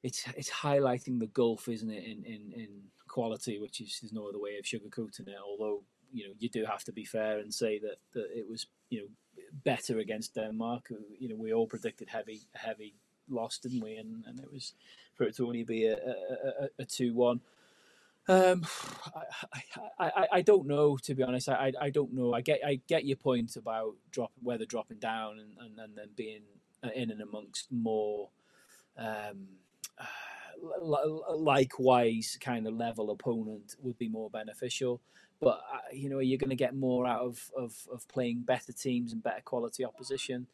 [0.02, 2.68] it's it's highlighting the gulf, isn't it, in, in, in
[3.08, 5.36] quality, which is there's no other way of sugarcoating it.
[5.44, 5.82] Although
[6.12, 9.00] you know you do have to be fair and say that, that it was you
[9.00, 9.08] know
[9.64, 10.92] better against Denmark.
[11.18, 12.94] You know we all predicted heavy heavy
[13.28, 13.96] loss, didn't we?
[13.96, 14.74] And and it was
[15.14, 17.40] for it to only be a a, a two one.
[18.28, 18.66] Um,
[19.98, 21.48] I, I, I, don't know to be honest.
[21.48, 22.32] I, I don't know.
[22.34, 26.08] I get I get your point about drop whether dropping down and, and, and then
[26.16, 26.42] being
[26.84, 28.30] uh, in and amongst more
[28.96, 29.48] um,
[29.98, 35.00] uh, likewise kind of level opponent would be more beneficial.
[35.40, 38.72] But uh, you know, you're going to get more out of, of, of playing better
[38.72, 40.46] teams and better quality opposition.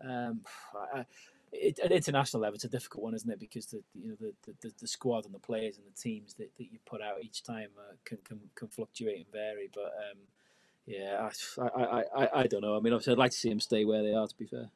[0.00, 0.42] Um,
[0.94, 1.04] I,
[1.52, 3.38] it, at international level, it's a difficult one, isn't it?
[3.38, 6.50] Because the you know the, the, the squad and the players and the teams that,
[6.56, 9.70] that you put out each time uh, can, can can fluctuate and vary.
[9.72, 10.18] But um,
[10.86, 12.76] yeah, I, I, I, I don't know.
[12.76, 14.26] I mean, obviously, I'd like to see them stay where they are.
[14.26, 14.70] To be fair.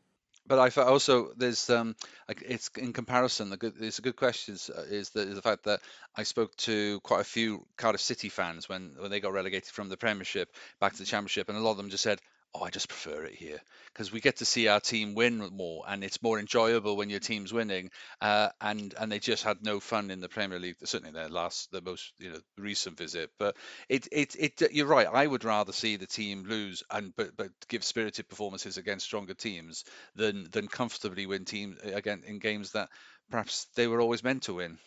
[0.46, 1.96] but I also there's um
[2.28, 5.42] it's in comparison the good it's a good question is, uh, is the is the
[5.42, 5.80] fact that
[6.14, 9.88] I spoke to quite a few Cardiff City fans when when they got relegated from
[9.88, 12.20] the Premiership back to the Championship and a lot of them just said
[12.56, 13.60] oh I just prefer it here
[13.92, 17.20] because we get to see our team win more and it's more enjoyable when your
[17.20, 21.12] team's winning uh, and and they just had no fun in the Premier League certainly
[21.12, 23.56] their last the most you know recent visit but
[23.88, 27.50] it it it you're right I would rather see the team lose and but but
[27.68, 29.84] give spirited performances against stronger teams
[30.14, 32.88] than than comfortably win teams again in games that
[33.30, 34.78] perhaps they were always meant to win.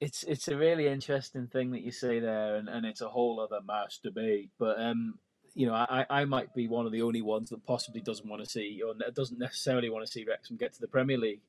[0.00, 3.40] It's it's a really interesting thing that you say there, and, and it's a whole
[3.40, 4.50] other mass debate.
[4.58, 5.14] But um,
[5.56, 8.44] you know, I, I might be one of the only ones that possibly doesn't want
[8.44, 11.40] to see or doesn't necessarily want to see Wrexham get to the Premier League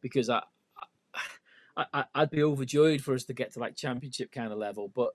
[0.00, 0.42] because I,
[1.76, 5.10] I, I'd be overjoyed for us to get to like Championship kind of level, but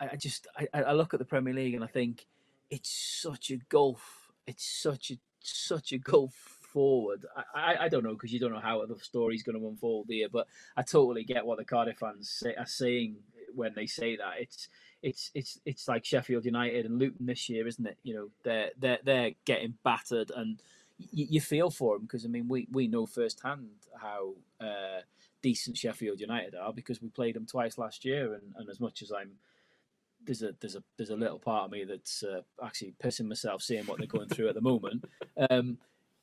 [0.00, 2.26] I, I just I, I look at the Premier League and I think
[2.70, 4.32] it's such a gulf.
[4.48, 6.34] It's such a such a gulf
[6.72, 7.24] forward.
[7.36, 10.06] I, I, I don't know because you don't know how the story's going to unfold
[10.08, 13.18] here, but I totally get what the Cardiff fans say, are saying
[13.54, 14.34] when they say that.
[14.40, 14.68] It's
[15.02, 17.98] it's it's it's like Sheffield United and Luton this year, isn't it?
[18.02, 20.60] You know, they're they're they're getting battered, and
[20.98, 23.68] you, you feel for them because I mean we we know firsthand
[24.00, 24.34] how.
[24.60, 25.00] Uh,
[25.42, 29.00] decent Sheffield United are because we played them twice last year and, and as much
[29.00, 29.30] as I'm
[30.24, 33.62] there's a there's a there's a little part of me that's uh, actually pissing myself
[33.62, 35.04] seeing what they're going through at the moment.
[35.50, 35.78] Um,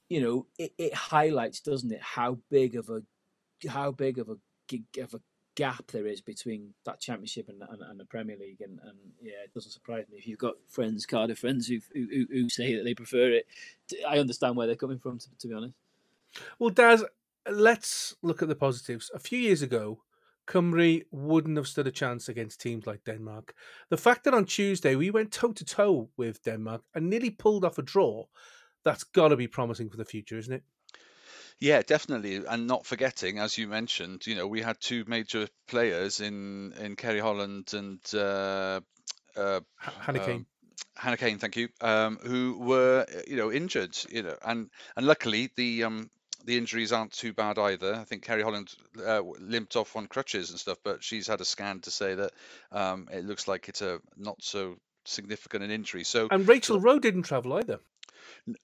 [0.10, 3.02] you know, it, it highlights, doesn't it, how big of a
[3.68, 4.38] how big of a
[5.02, 5.22] of a
[5.58, 9.44] gap there is between that championship and, and, and the Premier League, and, and yeah,
[9.44, 12.84] it doesn't surprise me if you've got friends, Cardiff friends, who who, who say that
[12.84, 13.48] they prefer it.
[14.08, 15.74] I understand where they're coming from, to, to be honest.
[16.60, 17.04] Well, Daz,
[17.50, 19.10] let's look at the positives.
[19.16, 20.04] A few years ago,
[20.48, 23.56] Cymru wouldn't have stood a chance against teams like Denmark.
[23.90, 27.66] The fact that on Tuesday we went toe to toe with Denmark and nearly pulled
[27.66, 28.26] off a draw,
[28.84, 30.64] that's got to be promising for the future, isn't it?
[31.60, 36.22] Yeah, definitely, and not forgetting, as you mentioned, you know, we had two major players
[36.22, 38.82] in in Ceri Holland and uh,
[39.36, 40.36] uh, Hannah Cain.
[40.36, 40.46] Um,
[40.96, 45.50] Hannah Cain, thank you, um, who were you know injured, you know, and and luckily
[45.56, 46.12] the um,
[46.46, 47.96] the injuries aren't too bad either.
[47.96, 48.74] I think Ceri Holland
[49.04, 52.32] uh, limped off on crutches and stuff, but she's had a scan to say that
[52.72, 56.04] um, it looks like it's a not so significant an injury.
[56.04, 57.80] So and Rachel Rowe didn't travel either.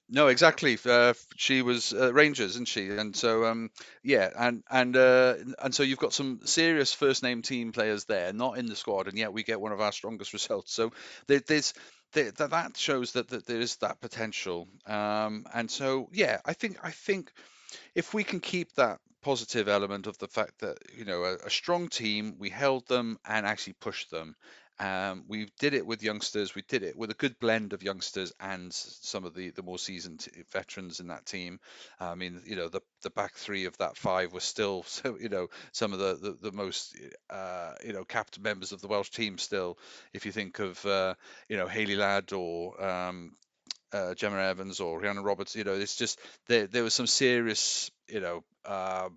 [0.08, 0.78] No, exactly.
[0.84, 2.90] Uh, she was uh, Rangers, isn't she?
[2.90, 3.70] And so, um,
[4.02, 8.32] yeah, and and uh, and so you've got some serious first name team players there,
[8.32, 10.72] not in the squad, and yet we get one of our strongest results.
[10.72, 10.92] So
[11.26, 11.74] there, there's
[12.12, 14.68] there, that shows that, that there is that potential.
[14.86, 17.32] Um, and so, yeah, I think I think
[17.94, 21.50] if we can keep that positive element of the fact that you know a, a
[21.50, 24.36] strong team, we held them and actually pushed them.
[24.80, 26.54] Um, we did it with youngsters.
[26.54, 29.78] We did it with a good blend of youngsters and some of the, the more
[29.78, 31.60] seasoned veterans in that team.
[32.00, 35.28] I mean, you know, the, the back three of that five were still, so, you
[35.28, 36.96] know, some of the the, the most,
[37.30, 39.78] uh, you know, capped members of the Welsh team still.
[40.12, 41.14] If you think of, uh,
[41.48, 43.32] you know, Hayley Ladd or um,
[43.92, 46.18] uh, Gemma Evans or Rhiannon Roberts, you know, it's just
[46.48, 48.44] there there was some serious, you know.
[48.64, 49.08] Uh,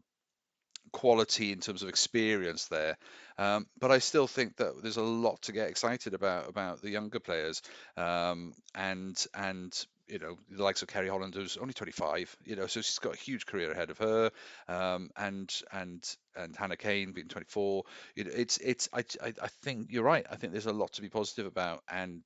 [0.92, 2.98] quality in terms of experience there.
[3.38, 6.90] Um, but I still think that there's a lot to get excited about about the
[6.90, 7.62] younger players,
[7.96, 12.68] um, and and you know the likes of Ceri Holland, who's only 25, you know,
[12.68, 14.32] so she's got a huge career ahead of her,
[14.68, 16.04] um, and and
[16.36, 17.84] and Hannah Cain being 24.
[18.16, 20.26] You know, it's it's I, I I think you're right.
[20.30, 22.24] I think there's a lot to be positive about, and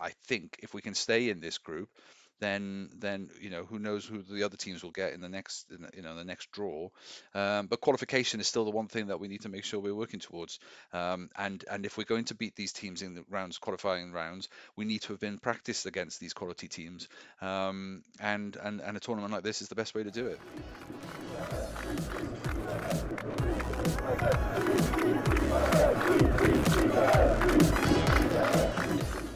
[0.00, 1.90] I think if we can stay in this group,
[2.40, 5.66] then then you know who knows who the other teams will get in the next
[5.94, 6.88] you know the next draw.
[7.34, 9.94] Um, but qualification is still the one thing that we need to make sure we're
[9.94, 10.58] working towards.
[10.92, 14.48] Um, and and if we're going to beat these teams in the rounds qualifying rounds,
[14.76, 17.08] we need to have been practiced against these quality teams.
[17.40, 20.40] Um, and and and a tournament like this is the best way to do it.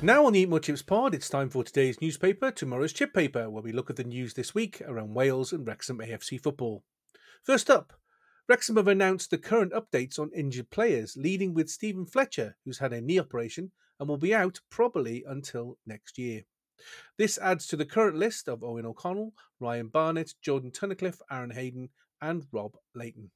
[0.05, 3.49] Now on the Eat More Chips pod, it's time for today's newspaper, tomorrow's chip paper,
[3.49, 6.83] where we look at the news this week around Wales and Wrexham AFC football.
[7.45, 7.93] First up,
[8.49, 12.93] Wrexham have announced the current updates on injured players, leading with Steven Fletcher, who's had
[12.93, 13.71] a knee operation
[14.01, 16.43] and will be out probably until next year.
[17.17, 21.91] This adds to the current list of Eoghan O'Connell, Ryan Barnett, Jordan Tunnicliffe, Aaron Hayden,
[22.21, 23.31] and Rob Lainton.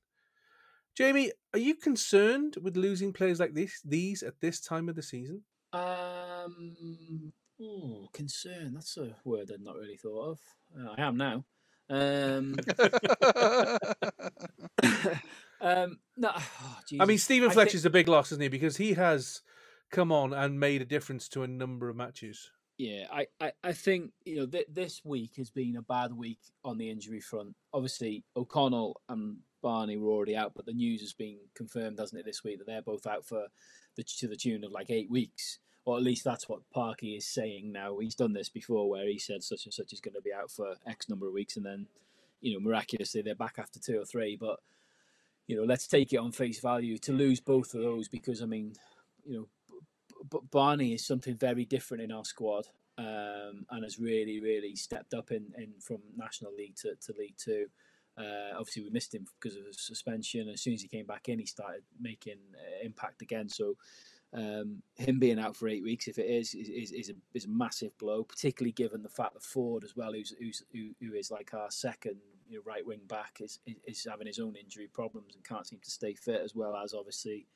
[0.96, 5.02] Jamie, are you concerned with losing players like this, these at this time of the
[5.02, 5.44] season?
[5.76, 8.74] Um, oh, concern.
[8.74, 10.40] That's a word I'd not really thought of.
[10.78, 11.44] Uh, I am now.
[11.88, 12.56] Um,
[15.60, 18.48] um, no, oh, I mean, Steven I Fletcher's think- a big loss, isn't he?
[18.48, 19.42] Because he has
[19.90, 22.50] come on and made a difference to a number of matches.
[22.78, 26.40] Yeah, I, I, I think you know th- this week has been a bad week
[26.62, 27.54] on the injury front.
[27.72, 32.26] Obviously, O'Connell and Barney were already out, but the news has been confirmed, hasn't it,
[32.26, 33.46] this week that they're both out for
[33.96, 37.26] the to the tune of like eight weeks, or at least that's what Parky is
[37.26, 37.96] saying now.
[37.98, 40.50] He's done this before, where he said such and such is going to be out
[40.50, 41.86] for X number of weeks, and then
[42.42, 44.36] you know miraculously they're back after two or three.
[44.36, 44.58] But
[45.46, 48.46] you know, let's take it on face value to lose both of those because I
[48.46, 48.74] mean,
[49.24, 49.48] you know,
[50.28, 52.66] but Barney is something very different in our squad,
[52.98, 57.36] um, and has really, really stepped up in, in from National League to, to League
[57.38, 57.66] Two.
[58.18, 60.48] Uh, obviously, we missed him because of his suspension.
[60.48, 63.48] As soon as he came back in, he started making uh, impact again.
[63.48, 63.76] So,
[64.36, 67.48] um, him being out for eight weeks, if it is, is, is, a, is a
[67.48, 71.30] massive blow, particularly given the fact that Ford as well, who's, who's who, who is
[71.30, 72.16] like our second
[72.48, 75.66] you know, right wing back, is, is is having his own injury problems and can't
[75.66, 77.46] seem to stay fit, as well as obviously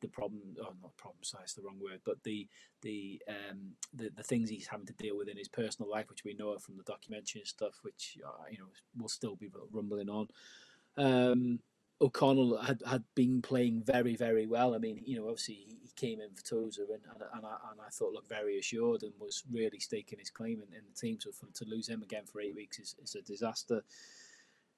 [0.00, 2.48] the problem oh not problem sorry, it's the wrong word but the
[2.80, 6.24] the um the, the things he's having to deal with in his personal life which
[6.24, 8.64] we know from the documentary and stuff which uh, you know
[8.98, 10.26] will still be rumbling on.
[10.96, 11.60] Um
[12.00, 14.74] O'Connell had, had been playing very very well.
[14.74, 17.56] I mean you know obviously he, he came in for Tozer and, and, and, I,
[17.70, 20.98] and I thought looked very assured and was really staking his claim in, in the
[20.98, 21.18] team.
[21.20, 23.82] So for, to lose him again for eight weeks is, is a disaster.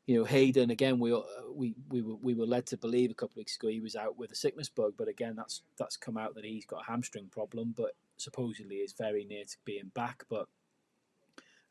[0.07, 1.21] You know Hayden again we uh,
[1.55, 3.95] we we were we were led to believe a couple of weeks ago he was
[3.95, 6.91] out with a sickness bug but again that's that's come out that he's got a
[6.91, 10.25] hamstring problem but supposedly is very near to being back.
[10.29, 10.49] But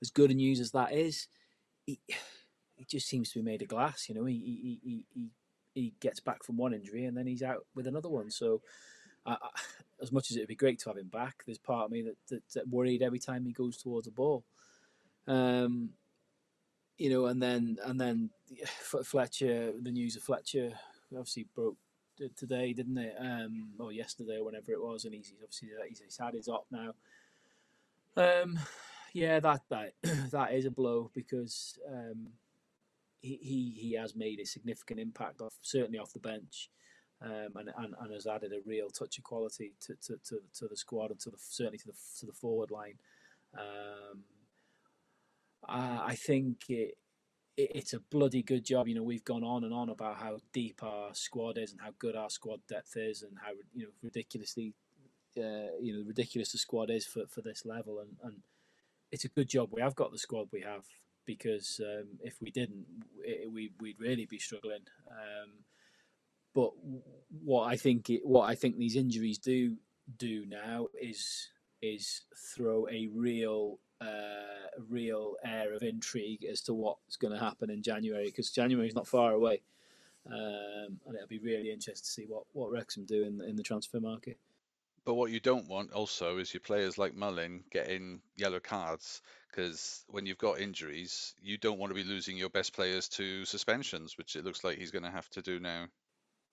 [0.02, 1.28] as good a news as that is
[1.86, 2.00] he,
[2.76, 5.30] he just seems to be made of glass you know he he, he, he,
[5.74, 8.62] he gets back from one injury and then he's out with another one so
[9.26, 9.50] I, I,
[10.02, 12.02] as much as it would be great to have him back there's part of me
[12.02, 14.44] that, that, that worried every time he goes towards a ball
[15.28, 15.92] um,
[17.02, 18.30] you know, and then and then
[18.84, 20.74] Fletcher, the news of Fletcher
[21.12, 21.78] obviously broke
[22.36, 23.16] today, didn't it?
[23.20, 26.68] Um, or yesterday or whenever it was, and he's, obviously he's, he's had his op
[26.70, 26.94] now.
[28.16, 28.60] Um,
[29.14, 29.94] yeah, that that
[30.32, 32.28] that is a blow because um,
[33.22, 36.70] he, he has made a significant impact off certainly off the bench.
[37.24, 40.68] Um, and, and, and has added a real touch of quality to, to, to, to
[40.68, 42.96] the squad and to the certainly to the to the forward line.
[43.56, 44.24] Um,
[45.70, 46.98] uh, I think it,
[47.56, 48.88] it, it's a bloody good job.
[48.88, 51.92] You know, we've gone on and on about how deep our squad is and how
[52.00, 54.74] good our squad depth is, and how you know ridiculously,
[55.38, 58.00] uh, you know, ridiculous the squad is for, for this level.
[58.00, 58.42] And, and
[59.12, 60.86] it's a good job we have got the squad we have
[61.26, 62.86] because um, if we didn't,
[63.24, 64.82] it, we we'd really be struggling.
[65.10, 65.52] Um,
[66.54, 66.72] but
[67.44, 69.78] what I think it, what I think these injuries do
[70.18, 71.50] do now is
[71.82, 72.22] is
[72.56, 77.82] throw a real uh, real air of intrigue as to what's going to happen in
[77.82, 79.62] January because January is not far away,
[80.28, 83.64] um, and it'll be really interesting to see what what Wrexham do in in the
[83.64, 84.38] transfer market.
[85.06, 90.04] But what you don't want also is your players like Mullin getting yellow cards because
[90.08, 94.18] when you've got injuries, you don't want to be losing your best players to suspensions,
[94.18, 95.88] which it looks like he's going to have to do now.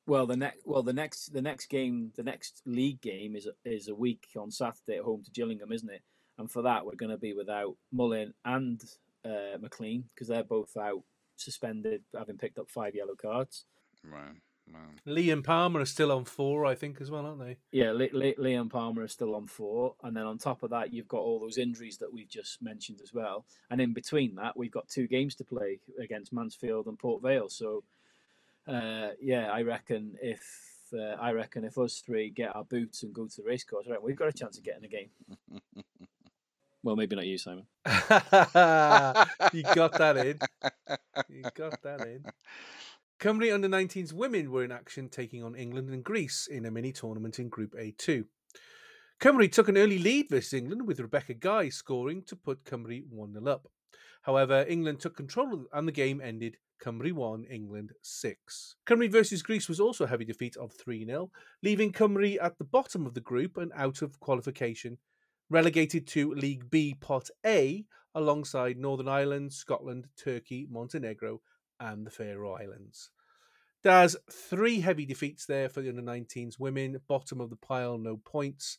[0.07, 3.89] Well, the next well the next the next game the next league game is is
[3.89, 6.03] a week on Saturday at home to Gillingham, isn't it?
[6.39, 8.83] and for that we're going to be without Mullin and
[9.25, 11.03] uh, McClean because they're both out
[11.37, 13.65] suspended, having picked up five yellow cards.
[14.05, 14.41] Right.
[14.73, 14.81] Wow.
[15.05, 17.57] Lee and Palmer are still on four, I think, as well, aren't they?
[17.73, 20.71] Yeah, Lee, Lee, Lee and Palmer are still on four, and then on top of
[20.71, 23.45] that, you've got all those injuries that we've just mentioned as well.
[23.71, 27.49] And in between that, we've got two games to play against Mansfield and Port Vale.
[27.49, 27.85] So,
[28.67, 30.43] uh, yeah, I reckon if
[30.93, 34.03] uh, I reckon if us three get our boots and go to the racecourse, right,
[34.03, 35.11] we've got a chance of getting a game.
[36.83, 37.67] Well, maybe not you, Simon.
[37.87, 40.39] you got that in.
[41.29, 42.25] You got that in.
[43.21, 46.93] Cymru under 19s women were in action taking on England and Greece in a mini
[46.93, 48.25] tournament in Group A2.
[49.21, 53.33] Cymru took an early lead versus England with Rebecca Guy scoring to put Cymru 1
[53.33, 53.67] 0 up.
[54.23, 58.77] However, England took control and the game ended Cymru 1, England 6.
[58.87, 62.65] Cymru versus Greece was also a heavy defeat of 3 0, leaving Cymru at the
[62.65, 64.97] bottom of the group and out of qualification
[65.51, 67.85] relegated to League B Pot A
[68.15, 71.41] alongside Northern Ireland, Scotland, Turkey, Montenegro,
[71.81, 73.11] and the Faroe Islands.
[73.83, 78.17] There's three heavy defeats there for the under 19s women, bottom of the pile, no
[78.17, 78.79] points.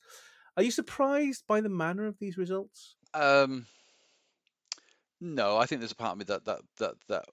[0.58, 2.96] Are you surprised by the manner of these results?
[3.14, 3.66] Um,
[5.22, 7.26] no, I think there's a part of me that that that that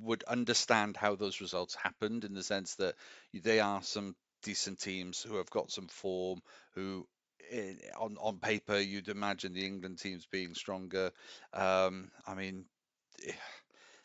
[0.00, 2.94] would understand how those results happened in the sense that
[3.34, 6.40] they are some decent teams who have got some form,
[6.74, 7.06] who
[7.98, 11.10] on on paper, you'd imagine the England teams being stronger.
[11.52, 12.66] Um, I mean,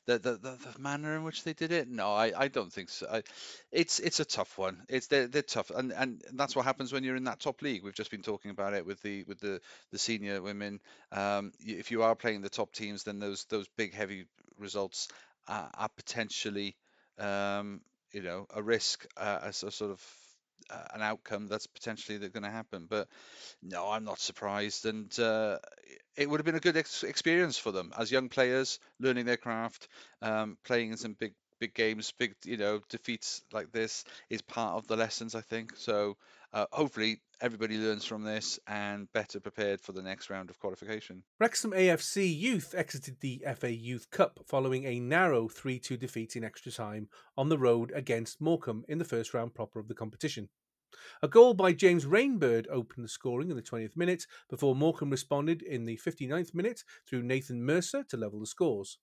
[0.06, 2.90] the, the the the manner in which they did it, no, I, I don't think
[2.90, 3.08] so.
[3.12, 3.24] I,
[3.72, 4.84] it's it's a tough one.
[4.90, 7.84] It's they're, they're tough, and and that's what happens when you're in that top league.
[7.84, 9.62] We've just been talking about it with the with the
[9.92, 10.80] the senior women.
[11.12, 14.26] Um, if you are playing the top teams, then those those big heavy
[14.58, 15.08] results
[15.48, 16.76] are, are potentially
[17.18, 17.82] um,
[18.12, 20.02] you know a risk uh, a sort of
[20.70, 22.88] uh, an outcome that's potentially going to happen.
[22.90, 23.08] But
[23.62, 25.60] no, I'm not surprised, and uh,
[26.16, 29.38] it would have been a good ex- experience for them as young players, learning their
[29.38, 29.88] craft,
[30.22, 31.34] um, playing in some big
[31.64, 35.72] big games, big you know defeats like this is part of the lessons, I think.
[35.78, 36.18] So
[36.52, 41.24] uh, hopefully everybody learns from this and better prepared for the next round of qualification.
[41.40, 46.44] Wrexham AFC Youth exited the FA Youth Cup following a narrow 3 2 defeat in
[46.44, 47.08] extra time
[47.38, 50.50] on the road against Morecambe in the first round proper of the competition.
[51.22, 55.62] A goal by James Rainbird opened the scoring in the 20th minute before Morecambe responded
[55.62, 58.98] in the 59th minute through Nathan Mercer to level the scores.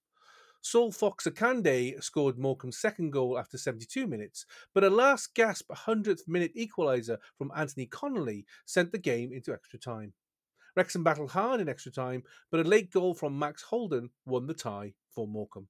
[0.61, 6.27] Saul Fox Akande scored Morecambe's second goal after 72 minutes, but a last gasp 100th
[6.27, 10.13] minute equaliser from Anthony Connolly sent the game into extra time.
[10.75, 14.53] Wrexham battled hard in extra time, but a late goal from Max Holden won the
[14.53, 15.67] tie for Morecambe.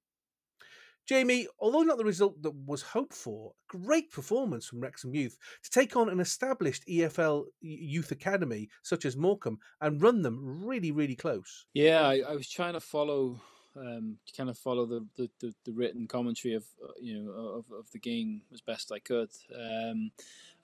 [1.04, 5.70] Jamie, although not the result that was hoped for, great performance from Wrexham Youth to
[5.70, 11.16] take on an established EFL youth academy such as Morecambe and run them really, really
[11.16, 11.66] close.
[11.74, 13.40] Yeah, I, I was trying to follow,
[13.76, 17.30] um, to kind of follow the, the, the, the written commentary of uh, you know
[17.30, 20.10] of, of the game as best I could, um,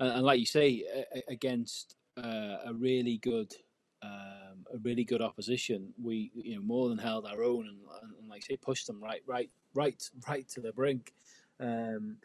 [0.01, 3.55] and, and like you say, a- against uh, a really good.
[4.01, 5.93] Um, a really good opposition.
[6.01, 7.79] We, you know, more than held our own, and,
[8.21, 11.13] and, like say, pushed them right, right, right, right to the brink.
[11.59, 12.19] Um,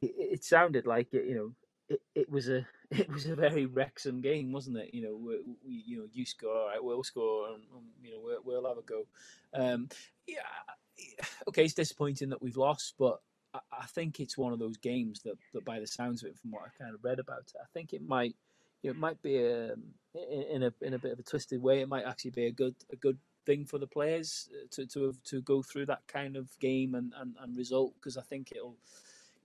[0.00, 1.52] it, it sounded like it, you know,
[1.88, 4.94] it, it was a it was a very Wrexham game, wasn't it?
[4.94, 8.12] You know, we, we you know you score, all right, we'll score, and, and you
[8.12, 9.06] know we'll, we'll have a go.
[9.54, 9.88] Um,
[10.26, 13.20] yeah, okay, it's disappointing that we've lost, but
[13.54, 16.38] I, I think it's one of those games that, that, by the sounds of it,
[16.38, 18.34] from what I kind of read about it, I think it might
[18.82, 19.72] you know, it might be a,
[20.14, 21.80] in, in a in a bit of a twisted way.
[21.80, 25.14] It might actually be a good a good thing for the players uh, to to
[25.24, 28.76] to go through that kind of game and, and, and result because I think it'll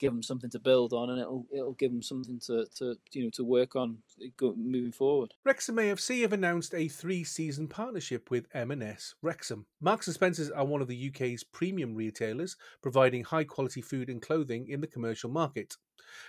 [0.01, 3.23] give them something to build on and it'll it'll give them something to, to you
[3.23, 5.33] know to work on eh, moving forward.
[5.45, 9.67] Wrexham AFC have announced a three-season partnership with M&S Wrexham.
[9.79, 14.67] Marks and Spencers are one of the UK's premium retailers, providing high-quality food and clothing
[14.67, 15.75] in the commercial market.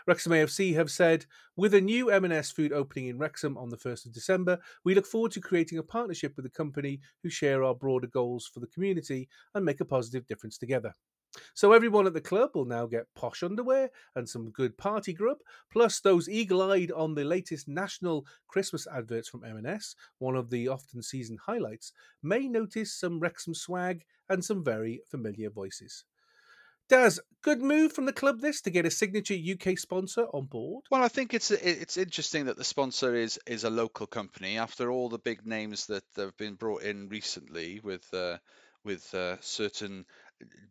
[0.06, 1.24] Wrexham AFC have said,
[1.56, 5.06] with a new M&S food opening in Wrexham on the 1st of December, we look
[5.06, 8.66] forward to creating a partnership with a company who share our broader goals for the
[8.68, 10.92] community and make a positive difference together.
[11.54, 15.38] So everyone at the club will now get posh underwear and some good party grub,
[15.70, 21.02] plus those eagle-eyed on the latest national Christmas adverts from M&S, one of the often
[21.02, 21.92] season highlights,
[22.22, 26.04] may notice some Wrexham swag and some very familiar voices.
[26.88, 30.84] Daz, good move from the club this to get a signature UK sponsor on board.
[30.90, 34.58] Well, I think it's it's interesting that the sponsor is is a local company.
[34.58, 38.36] After all the big names that have been brought in recently with uh,
[38.84, 40.04] with uh, certain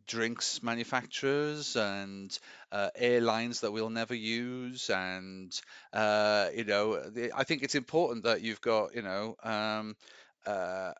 [0.07, 2.38] drinks manufacturers and
[2.72, 5.60] uh, airlines that we'll never use, and
[5.93, 9.35] uh, you know, the, I think it's important that you've got you know.
[9.43, 9.95] Um,
[10.45, 10.93] uh,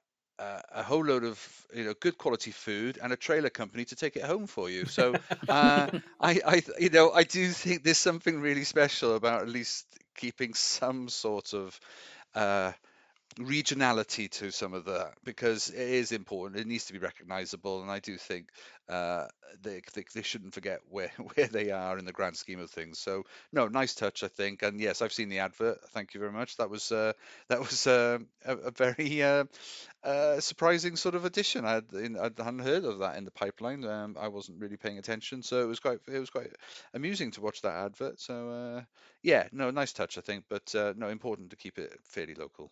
[0.74, 4.16] a whole load of you know good quality food and a trailer company to take
[4.16, 4.86] it home for you.
[4.86, 5.18] So
[5.48, 5.88] uh,
[6.20, 9.86] I, I you know I do think there's something really special about at least
[10.18, 11.80] keeping some sort of
[12.34, 12.72] uh,
[13.40, 16.60] regionality to some of that because it is important.
[16.60, 18.50] It needs to be recognisable, and I do think
[18.90, 19.28] uh,
[19.62, 23.00] they, they they shouldn't forget where where they are in the grand scheme of things.
[23.00, 24.64] So no, nice touch, I think.
[24.64, 25.80] And yes, I've seen the advert.
[25.90, 26.58] Thank you very much.
[26.58, 27.14] That was uh,
[27.48, 29.46] that was uh, a, a very uh,
[30.04, 31.66] uh, surprising sort of addition.
[31.66, 33.86] I hadn't heard of that in the pipeline.
[33.86, 36.52] Um, I wasn't really paying attention, so it was quite it was quite
[36.94, 38.20] amusing to watch that advert.
[38.20, 38.82] So uh,
[39.24, 42.72] yeah, no, nice touch, I think, but uh, no, important to keep it fairly local.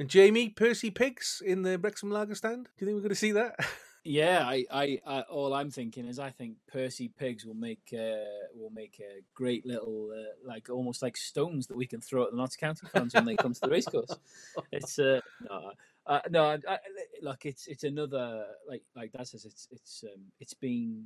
[0.00, 2.64] And Jamie, Percy Pigs in the Wrexham Lager stand.
[2.64, 3.54] Do you think we're going to see that?
[4.02, 8.24] Yeah, I, I, I, all I'm thinking is I think Percy Pigs will make uh,
[8.54, 12.30] will make a great little uh, like almost like stones that we can throw at
[12.30, 14.16] the Notts County fans when they come to the racecourse.
[14.72, 15.72] It's uh, no,
[16.06, 16.78] uh, no, I, I,
[17.20, 21.04] look, it's it's another like like that says it's it's um, it's been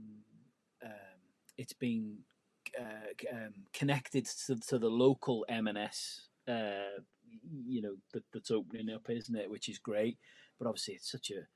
[0.84, 1.20] um,
[1.58, 2.18] it's been
[2.80, 6.28] uh, um, connected to, to the local M&S.
[6.46, 7.00] Uh,
[7.66, 9.50] you know that, that's opening up, isn't it?
[9.50, 10.18] Which is great,
[10.58, 11.46] but obviously it's such a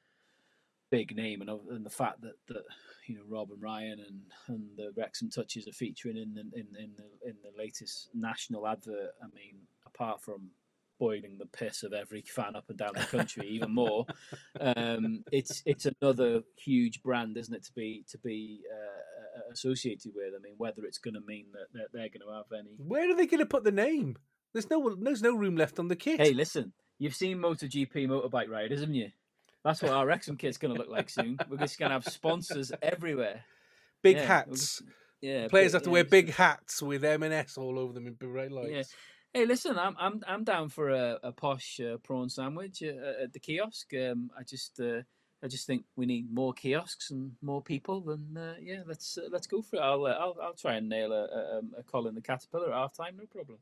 [0.91, 2.65] big name, and, and the fact that, that
[3.07, 6.67] you know Rob and Ryan and, and the Wrexham touches are featuring in the in,
[6.79, 9.13] in the in the latest national advert.
[9.23, 9.57] I mean,
[9.87, 10.51] apart from
[10.99, 14.07] boiling the piss of every fan up and down the country even more.
[14.61, 20.35] Um, it's it's another huge brand, isn't it, to be to be uh, associated with?
[20.37, 22.75] I mean, whether it's going to mean that they're, they're going to have any.
[22.79, 24.17] Where are they going to put the name?
[24.53, 26.21] There's no there's no room left on the kit.
[26.21, 29.11] Hey, listen, you've seen MotoGP motorbike riders, haven't you?
[29.65, 31.39] That's what our Wrexham kit's going to look like soon.
[31.49, 33.45] We're just going to have sponsors everywhere.
[34.03, 34.79] big yeah, hats.
[34.79, 34.83] just-
[35.21, 38.53] Yeah, Players have to yeah, wear big hats with M&S all over them in bright
[38.53, 38.71] lights.
[38.71, 38.83] Yeah.
[39.35, 43.33] Hey, listen, I'm I'm I'm down for a, a posh uh, prawn sandwich uh, at
[43.35, 43.93] the kiosk.
[43.95, 45.03] Um, I just uh,
[45.43, 49.29] I just think we need more kiosks and more people, and uh, yeah, let's uh,
[49.31, 49.81] let's go for it.
[49.81, 52.79] I'll uh, I'll I'll try and nail a a, um, a Colin the Caterpillar at
[52.79, 53.59] half time, no problem.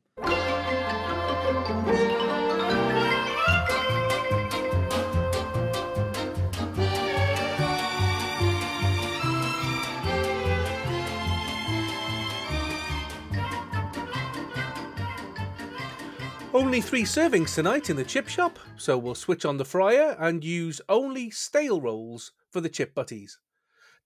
[16.57, 20.43] Only three servings tonight in the chip shop, so we'll switch on the fryer and
[20.43, 23.37] use only stale rolls for the chip butties.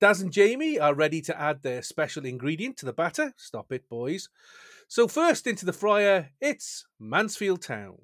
[0.01, 3.33] Daz and Jamie are ready to add their special ingredient to the batter.
[3.37, 4.27] Stop it, boys.
[4.89, 7.95] So, first into the fryer, it's Mansfield Town.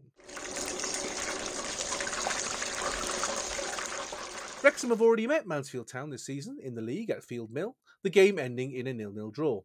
[4.63, 8.09] Wrexham have already met Mansfield Town this season in the league at Field Mill, the
[8.09, 9.63] game ending in a nil-nil draw.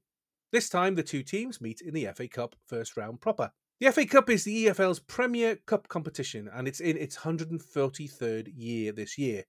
[0.51, 3.53] This time, the two teams meet in the FA Cup first round proper.
[3.83, 8.93] The FA Cup is the EFL's premier cup competition and it's in its 133rd year
[8.93, 9.43] this year.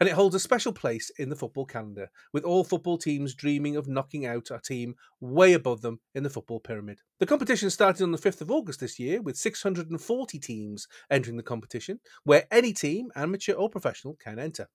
[0.00, 3.76] And it holds a special place in the football calendar, with all football teams dreaming
[3.76, 6.98] of knocking out a team way above them in the football pyramid.
[7.20, 11.44] The competition started on the 5th of August this year, with 640 teams entering the
[11.44, 14.66] competition, where any team, amateur or professional, can enter.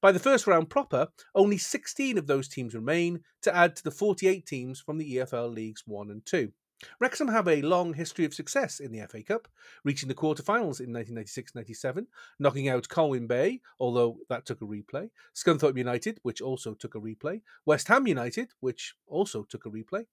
[0.00, 3.90] By the first round proper, only 16 of those teams remain to add to the
[3.90, 6.52] 48 teams from the EFL Leagues 1 and 2.
[7.00, 9.48] Wrexham have a long history of success in the FA Cup,
[9.84, 12.06] reaching the quarter-finals in 1996-97,
[12.38, 17.00] knocking out Colwyn Bay, although that took a replay, Scunthorpe United, which also took a
[17.00, 20.06] replay, West Ham United, which also took a replay,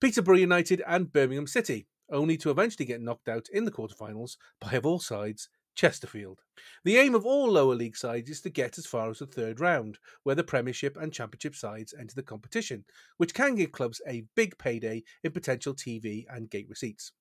[0.00, 4.72] Peterborough United and Birmingham City, only to eventually get knocked out in the quarter-finals by,
[4.72, 6.40] of all sides, Chesterfield.
[6.82, 9.60] The aim of all lower league sides is to get as far as the third
[9.60, 12.84] round, where the Premiership and Championship sides enter the competition,
[13.16, 17.12] which can give clubs a big payday in potential TV and gate receipts.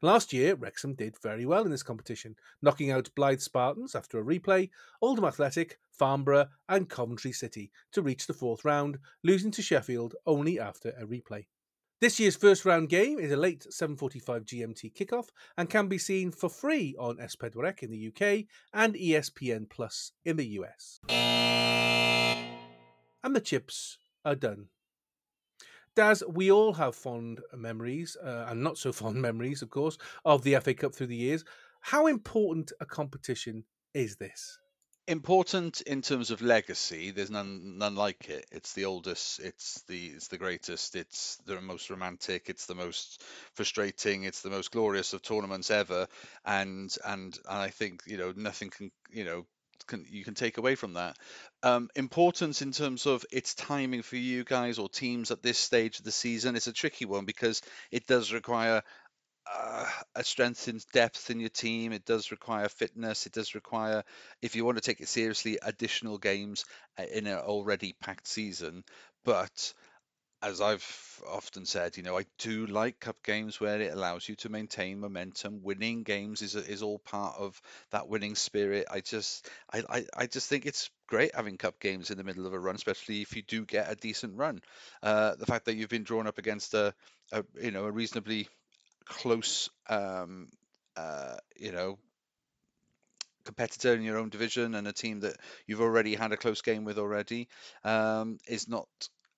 [0.00, 4.24] Last year, Wrexham did very well in this competition, knocking out Blyth Spartans after a
[4.24, 4.70] replay,
[5.02, 10.58] Oldham Athletic, Farnborough, and Coventry City to reach the fourth round, losing to Sheffield only
[10.58, 11.44] after a replay.
[12.04, 16.32] This year's first round game is a late 7:45 GMT kickoff and can be seen
[16.32, 18.44] for free on S4C in the UK
[18.74, 21.00] and ESPN Plus in the US.
[23.24, 24.68] And the chips are done.
[25.96, 30.42] Daz, we all have fond memories, uh, and not so fond memories, of course, of
[30.42, 31.42] the FA Cup through the years.
[31.80, 33.64] How important a competition
[33.94, 34.58] is this?
[35.06, 38.46] Important in terms of legacy there's none none like it.
[38.50, 43.22] It's the oldest it's the it's the greatest it's the most romantic it's the most
[43.54, 46.06] frustrating it's the most glorious of tournaments ever.
[46.44, 49.46] And and, and i think you know nothing can you know
[49.86, 51.16] can you can take away from that.
[51.62, 55.98] Um, importance in terms of its timing for you guys or teams at this stage
[55.98, 57.60] of the season it's a tricky one because
[57.90, 58.82] it does require
[59.52, 61.92] uh, a strength and depth in your team.
[61.92, 63.26] It does require fitness.
[63.26, 64.04] It does require,
[64.42, 66.64] if you want to take it seriously, additional games
[66.98, 68.84] uh, in an already packed season.
[69.24, 69.74] But
[70.42, 74.36] as I've often said, you know, I do like cup games where it allows you
[74.36, 75.62] to maintain momentum.
[75.62, 77.60] Winning games is is all part of
[77.92, 78.86] that winning spirit.
[78.90, 82.46] I just, I, I, I just think it's great having cup games in the middle
[82.46, 84.60] of a run, especially if you do get a decent run.
[85.02, 86.94] Uh, the fact that you've been drawn up against a,
[87.32, 88.48] a you know, a reasonably
[89.06, 90.48] close um
[90.96, 91.98] uh you know
[93.44, 95.36] competitor in your own division and a team that
[95.66, 97.48] you've already had a close game with already
[97.84, 98.88] um is not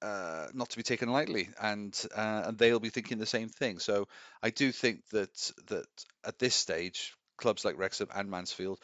[0.03, 3.79] uh, not to be taken lightly, and uh, and they'll be thinking the same thing.
[3.79, 4.09] So
[4.43, 5.87] I do think that that
[6.23, 8.79] at this stage, clubs like Wrexham and Mansfield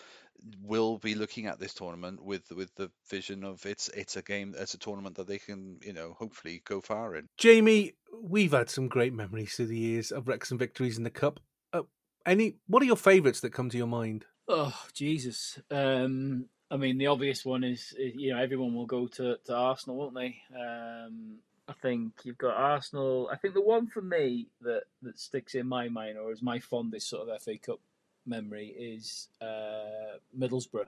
[0.62, 4.54] will be looking at this tournament with with the vision of it's it's a game,
[4.58, 7.28] it's a tournament that they can you know hopefully go far in.
[7.36, 11.40] Jamie, we've had some great memories through the years of Wrexham victories in the Cup.
[11.72, 11.82] Uh,
[12.26, 12.56] any?
[12.66, 14.24] What are your favourites that come to your mind?
[14.48, 15.58] Oh Jesus!
[15.70, 19.54] Um, I mean, the obvious one is, is you know everyone will go to, to
[19.54, 20.36] Arsenal, won't they?
[20.58, 21.38] Um,
[21.68, 23.28] I think you've got Arsenal.
[23.32, 26.58] I think the one for me that, that sticks in my mind, or is my
[26.58, 27.80] fondest sort of FA Cup
[28.26, 30.86] memory, is uh, Middlesbrough.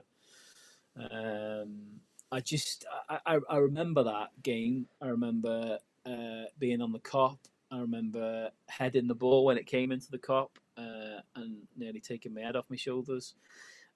[0.97, 1.99] Um,
[2.31, 4.87] I just I, I, I remember that game.
[5.01, 7.37] I remember uh, being on the Kop.
[7.71, 12.33] I remember heading the ball when it came into the Kop, uh, and nearly taking
[12.33, 13.35] my head off my shoulders.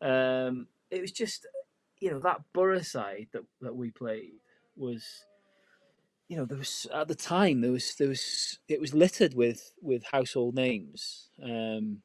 [0.02, 1.46] Um, it was just,
[2.00, 4.40] you know, that Borough side that, that we played
[4.76, 5.26] was,
[6.28, 9.74] you know, there was at the time there was there was it was littered with
[9.82, 12.02] with household names, um,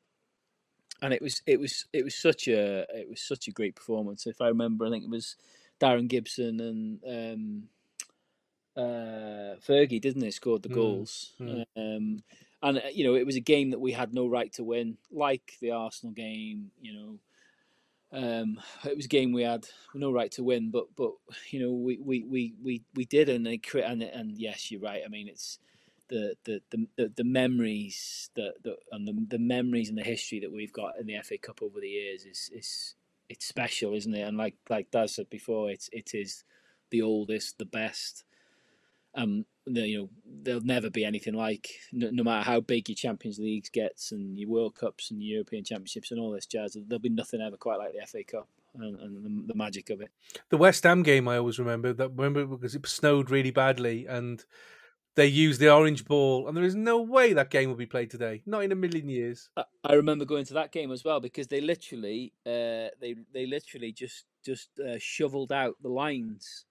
[1.03, 4.27] and it was it was it was such a it was such a great performance.
[4.27, 5.37] If I remember, I think it was
[5.81, 7.69] Darren Gibson and um,
[8.77, 11.33] uh, Fergie, didn't they, scored the Mm, goals.
[11.41, 11.65] mm.
[11.77, 12.23] Um,
[12.63, 14.97] and uh, you know, it was a game that we had no right to win,
[15.11, 16.71] like the Arsenal game.
[16.81, 17.19] You know,
[18.13, 21.13] um, it was a game we had no right to win, but but
[21.51, 24.81] you know, we we we we, we did, and they cre- and and yes, you're
[24.81, 25.03] right.
[25.05, 25.59] I mean, it's
[26.09, 30.41] the the the, the, the memories that, that and the, the memories and the history
[30.41, 32.95] that we've got in the FA Cup over the years is is
[33.29, 34.23] it's special, isn't it?
[34.23, 36.45] And like like Daz said before, it's it is
[36.91, 38.25] the oldest, the best.
[39.17, 40.09] Um, the, you know,
[40.43, 41.69] there'll never be anything like.
[41.93, 45.65] No, no matter how big your Champions Leagues gets and your World Cups and European
[45.65, 49.01] Championships and all this jazz, there'll be nothing ever quite like the FA Cup and,
[49.01, 50.11] and the, the magic of it.
[50.51, 54.45] The West Ham game I always remember that remember because it snowed really badly and
[55.17, 58.11] they use the orange ball and there is no way that game will be played
[58.11, 58.43] today.
[58.47, 59.51] Not in a million years.
[59.57, 59.65] I-
[59.95, 64.25] remember going to that game as well because they literally, uh, they they literally just
[64.45, 66.65] just uh, shoveled out the lines,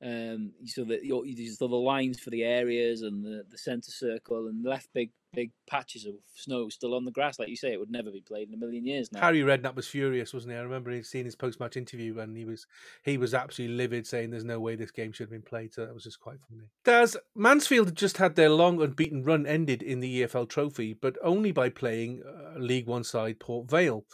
[0.00, 4.46] um, so that you so the lines for the areas and the, the centre circle
[4.46, 7.38] and left big big patches of snow still on the grass.
[7.38, 9.20] Like you say, it would never be played in a million years now.
[9.20, 10.58] Harry Redknapp was furious, wasn't he?
[10.58, 12.66] I remember he'd seen his post-match interview, and he was
[13.02, 15.74] he was absolutely livid, saying there's no way this game should have been played.
[15.74, 16.68] So that was just quite funny.
[16.84, 21.50] Daz Mansfield just had their long unbeaten run ended in the EFL Trophy, but only
[21.50, 24.04] by playing uh, League One side Port Vale.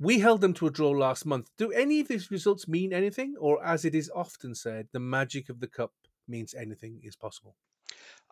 [0.00, 1.50] We held them to a draw last month.
[1.56, 5.48] Do any of these results mean anything, or as it is often said, the magic
[5.48, 5.92] of the cup
[6.28, 7.56] means anything is possible?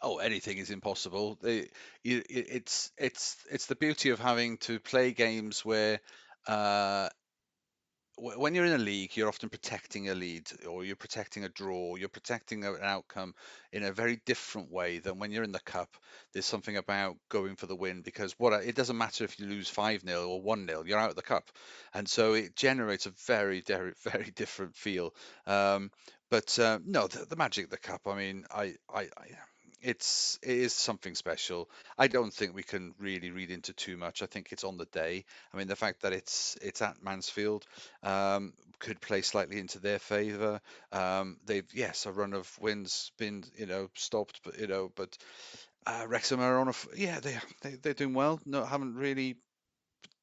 [0.02, 1.38] Oh, anything is impossible.
[1.42, 6.00] It's it's it's the beauty of having to play games where
[6.46, 7.08] uh,
[8.16, 11.48] wh- when you're in a league, you're often protecting a lead or you're protecting a
[11.48, 13.34] draw, you're protecting an outcome
[13.72, 15.96] in a very different way than when you're in the cup.
[16.32, 19.68] There's something about going for the win because what it doesn't matter if you lose
[19.68, 21.50] 5 0 or 1 0, you're out of the cup.
[21.94, 25.14] And so it generates a very, very, very different feel.
[25.46, 25.90] Um,
[26.30, 29.28] but uh, no, the, the magic of the cup, I mean, I, I, I
[29.86, 31.70] it's it is something special.
[31.96, 34.22] I don't think we can really read into too much.
[34.22, 35.24] I think it's on the day.
[35.54, 37.64] I mean, the fact that it's it's at Mansfield
[38.02, 40.60] um, could play slightly into their favour.
[40.90, 45.16] Um, they've yes, a run of wins been you know stopped, but you know, but
[45.86, 48.40] uh, Wrexham are on a yeah they they they're doing well.
[48.44, 49.36] No, haven't really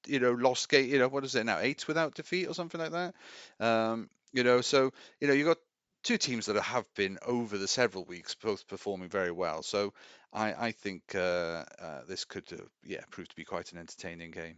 [0.07, 0.89] you know lost gate.
[0.89, 1.59] You know what is it now?
[1.59, 3.15] Eight without defeat or something like that.
[3.59, 5.57] Um, you know, so you know you got
[6.03, 9.63] two teams that have been over the several weeks, both performing very well.
[9.63, 9.93] So
[10.31, 14.31] I, I think uh, uh, this could, uh, yeah, prove to be quite an entertaining
[14.31, 14.57] game.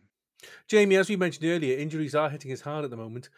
[0.67, 3.29] Jamie, as we mentioned earlier, injuries are hitting us hard at the moment.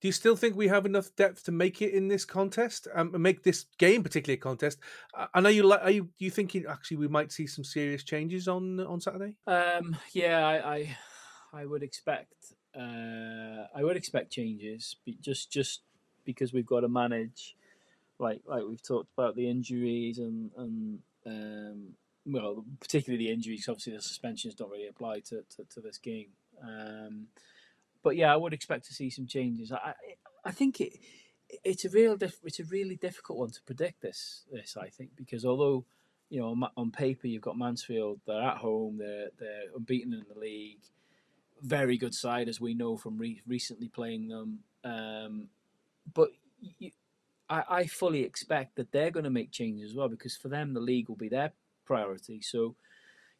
[0.00, 3.14] Do you still think we have enough depth to make it in this contest um,
[3.14, 4.80] and make this game particularly a contest?
[5.16, 7.64] Uh, And are you like, are you, do you think actually we might see some
[7.64, 9.34] serious changes on on Saturday?
[9.46, 10.96] Um, yeah, I, I,
[11.52, 12.34] I would expect,
[12.76, 15.82] uh, I would expect changes, but just just
[16.24, 17.56] because we've got to manage,
[18.18, 21.88] like like we've talked about the injuries and and um,
[22.26, 23.66] well, particularly the injuries.
[23.68, 26.30] Obviously, the suspensions don't really apply to to, to this game.
[26.62, 27.26] Um,
[28.02, 29.72] but yeah, I would expect to see some changes.
[29.72, 29.94] I
[30.44, 30.98] I, think it.
[31.64, 34.00] It's a real, diff- it's a really difficult one to predict.
[34.00, 35.84] This, this I think, because although
[36.32, 38.20] you know, on, on paper you've got Mansfield.
[38.26, 38.96] They're at home.
[38.96, 40.80] They're they're unbeaten in the league.
[41.60, 44.60] Very good side, as we know from re- recently playing them.
[44.82, 45.48] Um,
[46.14, 46.30] but
[46.78, 46.90] you,
[47.48, 50.72] I, I fully expect that they're going to make changes as well because for them
[50.72, 51.52] the league will be their
[51.84, 52.40] priority.
[52.40, 52.76] So,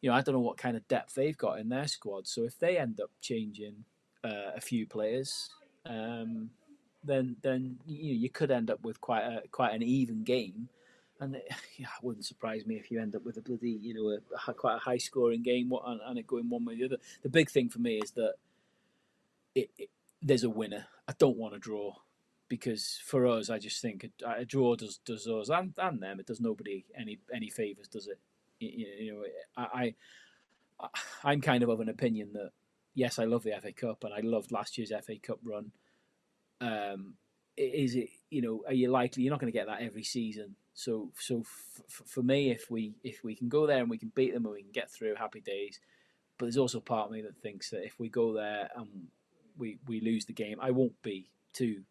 [0.00, 2.26] you know, I don't know what kind of depth they've got in their squad.
[2.26, 3.84] So if they end up changing
[4.24, 5.48] uh, a few players,
[5.86, 6.50] um,
[7.04, 10.68] then then you you could end up with quite a quite an even game.
[11.20, 13.94] And it, yeah, it wouldn't surprise me if you end up with a bloody, you
[13.94, 16.76] know, a, a quite a high scoring game and, and it going one way or
[16.76, 16.98] the other.
[17.22, 18.34] The big thing for me is that
[19.54, 19.90] it, it,
[20.20, 20.86] there's a winner.
[21.08, 21.94] I don't want to draw
[22.52, 26.20] because for us, I just think a, a draw does does us and, and them.
[26.20, 28.18] It does nobody any any favors, does it?
[28.58, 29.24] You, you know,
[29.56, 29.94] I,
[30.82, 30.88] I
[31.24, 32.50] I'm kind of of an opinion that
[32.94, 35.72] yes, I love the FA Cup and I loved last year's FA Cup run.
[36.60, 37.14] Um,
[37.56, 40.54] is it you know are you likely you're not going to get that every season?
[40.74, 44.12] So so f- for me, if we if we can go there and we can
[44.14, 45.80] beat them and we can get through, happy days.
[46.36, 49.06] But there's also part of me that thinks that if we go there and
[49.56, 51.84] we we lose the game, I won't be too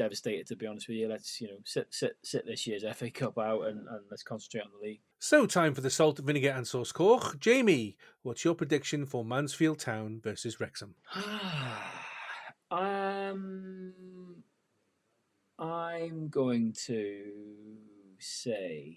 [0.00, 1.08] devastated to be honest with you.
[1.08, 4.62] Let's you know sit sit sit this year's FA Cup out and, and let's concentrate
[4.62, 5.00] on the league.
[5.18, 7.38] So, time for the salt, vinegar, and sauce Koch.
[7.38, 10.94] Jamie, what's your prediction for Mansfield Town versus Wrexham?
[12.70, 13.92] um,
[15.58, 17.24] I'm going to
[18.18, 18.96] say.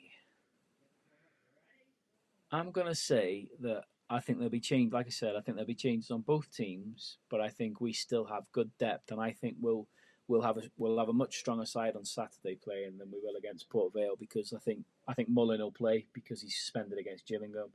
[2.49, 4.93] I'm going to say that I think there'll be change.
[4.93, 7.91] Like I said, I think there'll be changes on both teams, but I think we
[7.91, 9.89] still have good depth, and I think we'll
[10.27, 13.35] we'll have a we'll have a much stronger side on Saturday playing than we will
[13.35, 17.27] against Port Vale because I think I think Mullin will play because he's suspended against
[17.27, 17.69] Gillingham.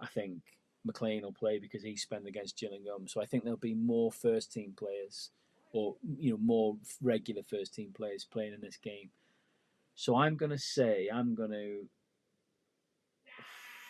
[0.00, 0.40] I think
[0.86, 3.06] McClean will play because he's suspended against Gillingham.
[3.06, 5.30] So I think there'll be more first team players
[5.72, 9.10] or you know more regular first team players playing in this game.
[9.94, 11.88] So I'm to say I'm to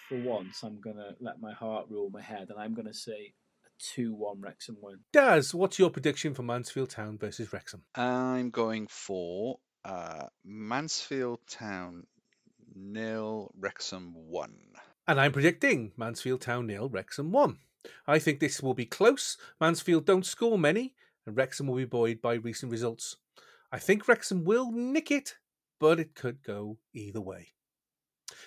[0.08, 3.32] for once I'm to let my heart rule my head and I'm to say
[3.82, 4.98] a 2-1 Wrexham win.
[5.12, 7.82] Daz, what's your prediction for Mansfield Town versus Wrexham?
[7.94, 12.06] I'm going for uh, Mansfield Town
[12.74, 14.56] nil, Wrexham one.
[15.06, 17.58] And I'm predicting Mansfield Town nil, Wrexham 1.
[18.06, 19.36] I think this will be close.
[19.60, 20.94] Mansfield don't score many,
[21.26, 23.16] and Wrexham will be buoyed by recent results.
[23.72, 25.36] I think Wrexham will nick it,
[25.80, 27.48] but it could go either way.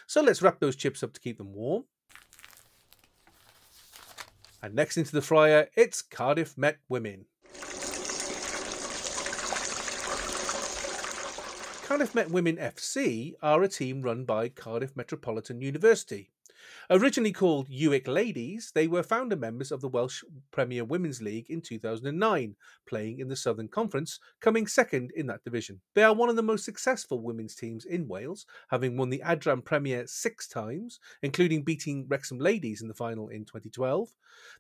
[0.08, 1.84] So let's wrap those chips up to keep them warm.
[4.62, 7.26] And next into the fryer, it's Cardiff Met Women.
[11.84, 16.32] Cardiff Met Women FC are a team run by Cardiff Metropolitan University.
[16.92, 21.60] Originally called UWIC Ladies, they were founder members of the Welsh Premier Women's League in
[21.60, 22.56] 2009,
[22.88, 25.82] playing in the Southern Conference, coming second in that division.
[25.96, 29.66] They are one of the most successful women's teams in Wales, having won the Adran
[29.66, 34.10] Premier six times, including beating Wrexham Ladies in the final in 2012,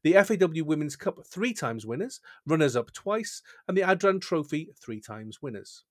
[0.01, 4.99] the FAW Women's Cup three times winners, runners up twice, and the Adran Trophy three
[4.99, 5.83] times winners.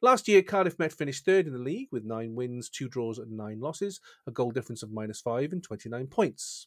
[0.00, 3.36] Last year, Cardiff Met finished third in the league with nine wins, two draws, and
[3.36, 6.66] nine losses, a goal difference of minus five and 29 points.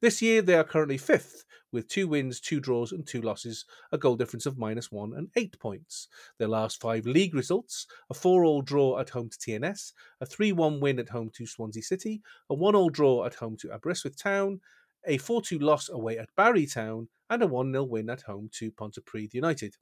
[0.00, 3.98] This year, they are currently fifth with two wins, two draws, and two losses, a
[3.98, 6.08] goal difference of minus one and eight points.
[6.38, 10.52] Their last five league results a 4 all draw at home to TNS, a 3
[10.52, 14.20] 1 win at home to Swansea City, a 1 all draw at home to Aberystwyth
[14.20, 14.60] Town,
[15.06, 18.48] a 4 2 loss away at Barry Town, and a 1 0 win at home
[18.54, 19.76] to Pontypridd United.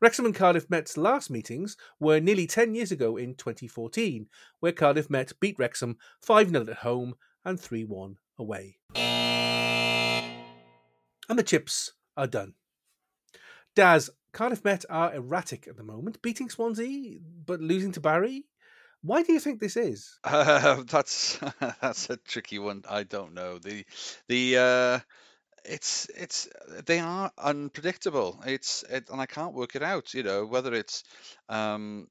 [0.00, 4.28] Wrexham and Cardiff Met's last meetings were nearly 10 years ago in 2014,
[4.60, 8.78] where Cardiff Met beat Wrexham 5 0 at home and 3 1 away.
[11.28, 12.54] And the chips are done.
[13.74, 18.44] Daz, Cardiff Met are erratic at the moment, beating Swansea but losing to Barry.
[19.02, 20.18] Why do you think this is?
[20.24, 21.38] Uh, that's
[21.80, 22.84] that's a tricky one.
[22.88, 23.58] I don't know.
[23.58, 23.84] The
[24.28, 25.00] the uh,
[25.64, 26.48] it's it's
[26.86, 28.40] they are unpredictable.
[28.46, 30.14] It's it, and I can't work it out.
[30.14, 31.04] You know whether it's
[31.48, 32.08] um,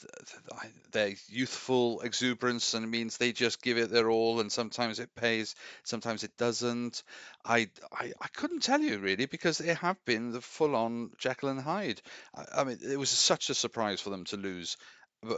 [0.00, 4.50] th- th- their youthful exuberance and it means they just give it their all, and
[4.52, 5.54] sometimes it pays,
[5.84, 7.02] sometimes it doesn't.
[7.44, 11.60] I I, I couldn't tell you really because they have been the full-on Jekyll and
[11.60, 12.00] Hyde.
[12.34, 14.76] I, I mean, it was such a surprise for them to lose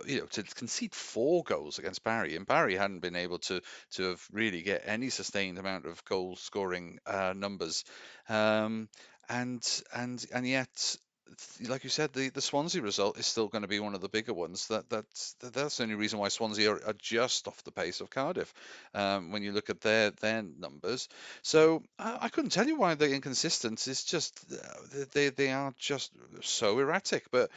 [0.06, 3.60] you know to concede four goals against Barry, and Barry hadn't been able to
[3.92, 7.84] to have really get any sustained amount of goal scoring uh, numbers,
[8.28, 8.88] um,
[9.28, 9.62] and
[9.94, 10.96] and and yet.
[11.68, 14.08] Like you said, the, the Swansea result is still going to be one of the
[14.08, 14.68] bigger ones.
[14.68, 18.00] That that's that- that's the only reason why Swansea are, are just off the pace
[18.00, 18.52] of Cardiff
[18.94, 21.08] um, when you look at their their numbers.
[21.42, 23.86] So I, I couldn't tell you why they're inconsistent.
[23.86, 27.30] It's just uh, they they are just so erratic.
[27.30, 27.50] But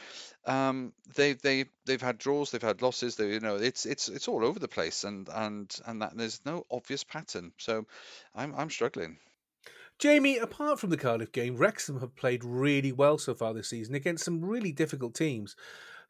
[0.46, 3.16] um, they they they've had draws, they've had losses.
[3.16, 6.40] They you know it's it's it's all over the place, and and and that there's
[6.44, 7.52] no obvious pattern.
[7.58, 7.86] So
[8.34, 9.18] I'm I'm struggling.
[10.02, 13.94] Jamie, apart from the Cardiff game, Wrexham have played really well so far this season
[13.94, 15.54] against some really difficult teams.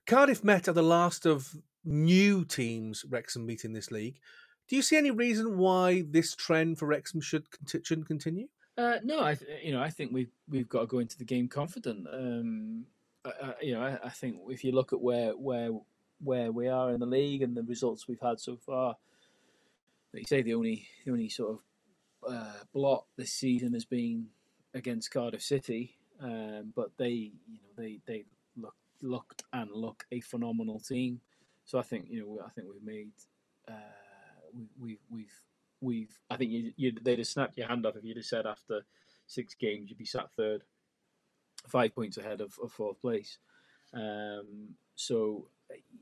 [0.06, 4.18] Cardiff Met are the last of new teams Wrexham meet in this league.
[4.66, 7.44] Do you see any reason why this trend for Wrexham should
[7.84, 8.48] shouldn't continue?
[8.78, 11.46] Uh, no, I you know I think we've we've got to go into the game
[11.46, 12.06] confident.
[12.10, 12.86] Um,
[13.26, 15.70] I, I, you know, I, I think if you look at where where
[16.24, 18.96] where we are in the league and the results we've had so far,
[20.14, 21.58] like you say, the only the only sort of
[22.28, 24.26] uh, blot this season has been
[24.74, 28.24] against Cardiff City, um, but they you know they they
[28.56, 31.20] look looked and look a phenomenal team.
[31.64, 33.12] So I think you know I think we've made
[33.68, 33.72] uh,
[34.54, 35.42] we, we've we've
[35.80, 38.46] we've I think you you they'd have snapped your hand off if you'd have said
[38.46, 38.82] after
[39.26, 40.62] six games you'd be sat third,
[41.66, 43.38] five points ahead of, of fourth place.
[43.94, 45.48] Um, so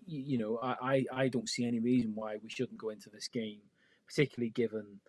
[0.06, 3.28] you, know I, I I don't see any reason why we shouldn't go into this
[3.28, 3.60] game,
[4.06, 5.00] particularly given.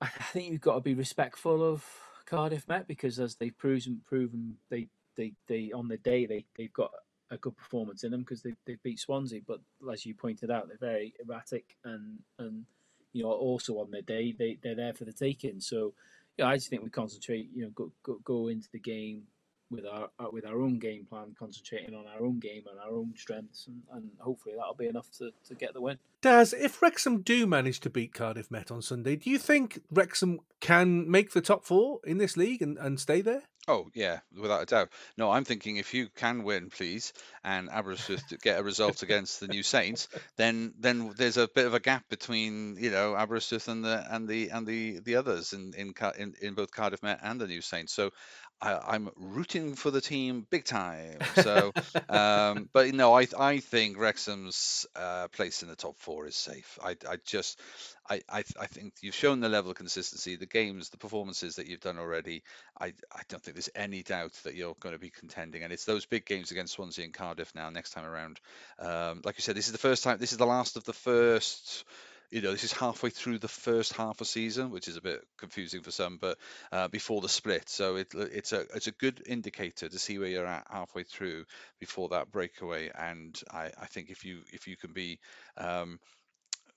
[0.00, 1.84] I think you've got to be respectful of
[2.26, 6.72] Cardiff Met because as they've proven proven they they, they on the day they they've
[6.72, 6.90] got
[7.30, 9.40] a good performance in them because they they beat Swansea.
[9.46, 9.60] But
[9.90, 12.64] as you pointed out, they're very erratic and and
[13.12, 15.60] you know also on their day they they're there for the taking.
[15.60, 15.94] So
[16.36, 17.50] yeah, I just think we concentrate.
[17.54, 19.24] You know, go go, go into the game
[19.70, 22.90] with our uh, with our own game plan, concentrating on our own game and our
[22.90, 25.98] own strengths, and, and hopefully that'll be enough to, to get the win.
[26.20, 30.40] Daz, if Wrexham do manage to beat Cardiff Met on Sunday, do you think Wrexham
[30.60, 33.42] can make the top four in this league and, and stay there?
[33.68, 34.88] Oh yeah, without a doubt.
[35.18, 37.12] No, I'm thinking if you can win, please,
[37.44, 41.74] and Aberystwyth get a result against the New Saints, then then there's a bit of
[41.74, 45.74] a gap between you know Aberystwyth and the and the and the the others in
[45.76, 47.92] in in, in both Cardiff Met and the New Saints.
[47.92, 48.10] So
[48.60, 51.18] I, I'm rooting for the team big time.
[51.36, 51.72] So,
[52.08, 56.78] um, but no, I I think Wrexham's uh, place in the top four is safe.
[56.82, 57.60] I I just
[58.08, 61.66] I, I I think you've shown the level of consistency, the games, the performances that
[61.68, 62.42] you've done already.
[62.80, 65.84] I I don't think there's any doubt that you're going to be contending, and it's
[65.84, 68.40] those big games against Swansea and Cardiff now next time around.
[68.78, 70.18] Um, like you said, this is the first time.
[70.18, 71.84] This is the last of the first.
[72.30, 75.24] You know, this is halfway through the first half of season, which is a bit
[75.38, 76.38] confusing for some, but
[76.72, 80.28] uh, before the split, so it, it's a it's a good indicator to see where
[80.28, 81.44] you're at halfway through
[81.80, 82.90] before that breakaway.
[82.94, 85.20] And I, I think if you if you can be
[85.56, 86.00] um,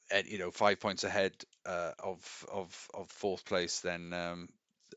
[0.10, 1.34] at, you know five points ahead
[1.66, 4.48] uh, of of of fourth place, then um,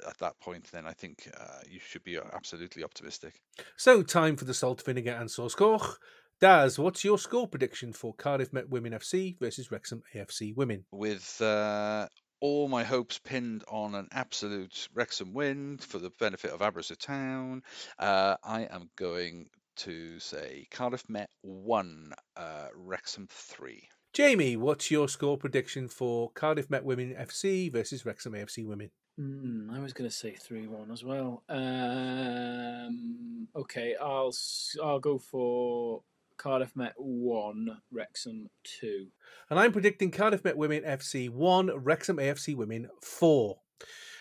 [0.07, 3.41] at that point, then I think uh, you should be absolutely optimistic.
[3.77, 5.99] So, time for the salt, vinegar, and sauce koch.
[6.45, 10.85] Daz, what's your score prediction for Cardiff Met Women FC versus Wrexham AFC Women?
[10.93, 12.07] With uh,
[12.43, 17.62] all my hopes pinned on an absolute Wrexham win for the benefit of Aberystwyth Town,
[17.99, 19.47] uh, I am going
[19.77, 23.89] to say Cardiff Met one, uh, Wrexham three.
[24.12, 28.91] Jamie, what's your score prediction for Cardiff Met Women FC versus Wrexham AFC Women?
[29.19, 31.43] Mm, I was going to say three one as well.
[31.49, 36.03] Um, okay, I'll s- I'll go for
[36.45, 39.07] Cardiff Met one, Wrexham two.
[39.49, 43.57] And I'm predicting Cardiff Met Women FC 1, Wrexham AFC Women 4.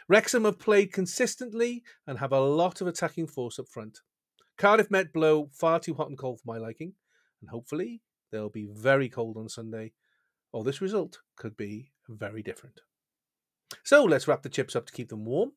[0.08, 4.00] Wrexham have played consistently and have a lot of attacking force up front.
[4.58, 6.94] Cardiff Met blow far too hot and cold for my liking,
[7.41, 8.00] and hopefully
[8.32, 9.91] they'll be very cold on Sunday,
[10.54, 12.80] or this result could be very different.
[13.84, 15.52] So let's wrap the chips up to keep them warm.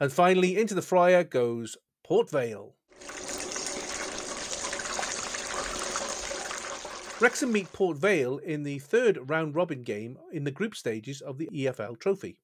[0.00, 2.76] And finally, into the fryer goes Port Vale.
[7.24, 11.38] Wrexham meet Port Vale in the third round robin game in the group stages of
[11.38, 12.38] the EFL Trophy.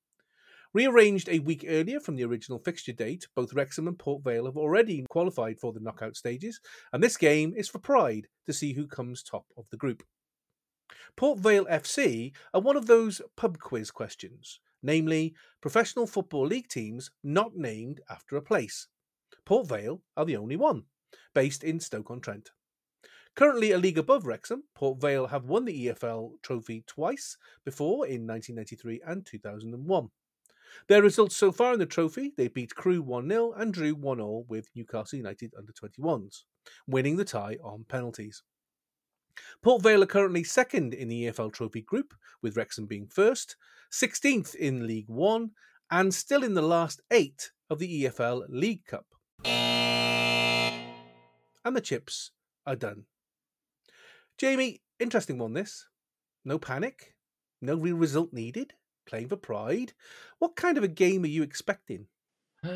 [0.72, 4.56] Rearranged a week earlier from the original fixture date, both Wrexham and Port Vale have
[4.56, 6.62] already qualified for the knockout stages,
[6.94, 10.02] and this game is for pride to see who comes top of the group.
[11.14, 17.10] Port Vale FC are one of those pub quiz questions, namely professional football league teams
[17.22, 18.86] not named after a place.
[19.44, 20.84] Port Vale are the only one,
[21.34, 22.52] based in Stoke-on-Trent.
[23.36, 28.26] Currently a league above Wrexham, Port Vale have won the EFL trophy twice before in
[28.26, 30.10] 1993 and 2001.
[30.88, 34.18] Their results so far in the trophy, they beat Crewe 1 0 and drew 1
[34.18, 36.42] 0 with Newcastle United under 21s,
[36.86, 38.42] winning the tie on penalties.
[39.62, 43.56] Port Vale are currently second in the EFL Trophy group, with Wrexham being first,
[43.92, 45.52] 16th in League One,
[45.90, 49.06] and still in the last eight of the EFL League Cup.
[51.64, 52.32] And the chips
[52.66, 53.04] are done.
[54.40, 55.86] Jamie, interesting one this.
[56.46, 57.14] No panic,
[57.60, 58.72] no real result needed,
[59.04, 59.92] playing for pride.
[60.38, 62.06] What kind of a game are you expecting?
[62.64, 62.70] Uh,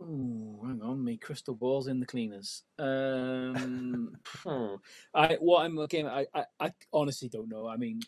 [0.00, 2.62] ooh, hang on, me crystal balls in the cleaners.
[2.78, 4.76] Um, hmm.
[5.12, 6.08] I what I'm looking.
[6.08, 7.68] I, I I honestly don't know.
[7.68, 8.00] I mean,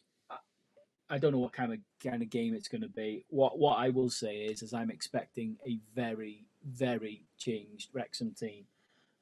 [1.10, 3.26] I, don't know what kind of kind of game it's going to be.
[3.28, 8.64] What what I will say is, is I'm expecting a very very changed Wrexham team.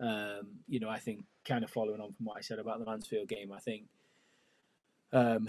[0.00, 2.84] Um, you know, I think kind of following on from what I said about the
[2.84, 3.84] Mansfield game, I think,
[5.12, 5.48] um,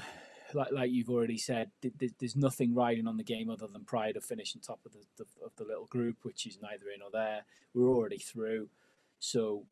[0.54, 3.84] like like you've already said, th- th- there's nothing riding on the game other than
[3.84, 7.02] pride of finishing top of the, the of the little group, which is neither in
[7.02, 7.46] or there.
[7.74, 8.70] We're already through,
[9.20, 9.66] so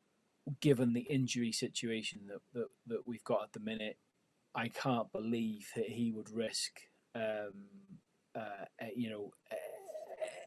[0.60, 3.96] given the injury situation that that, that we've got at the minute,
[4.54, 6.80] I can't believe that he would risk,
[7.14, 7.54] um,
[8.34, 9.32] uh, you know,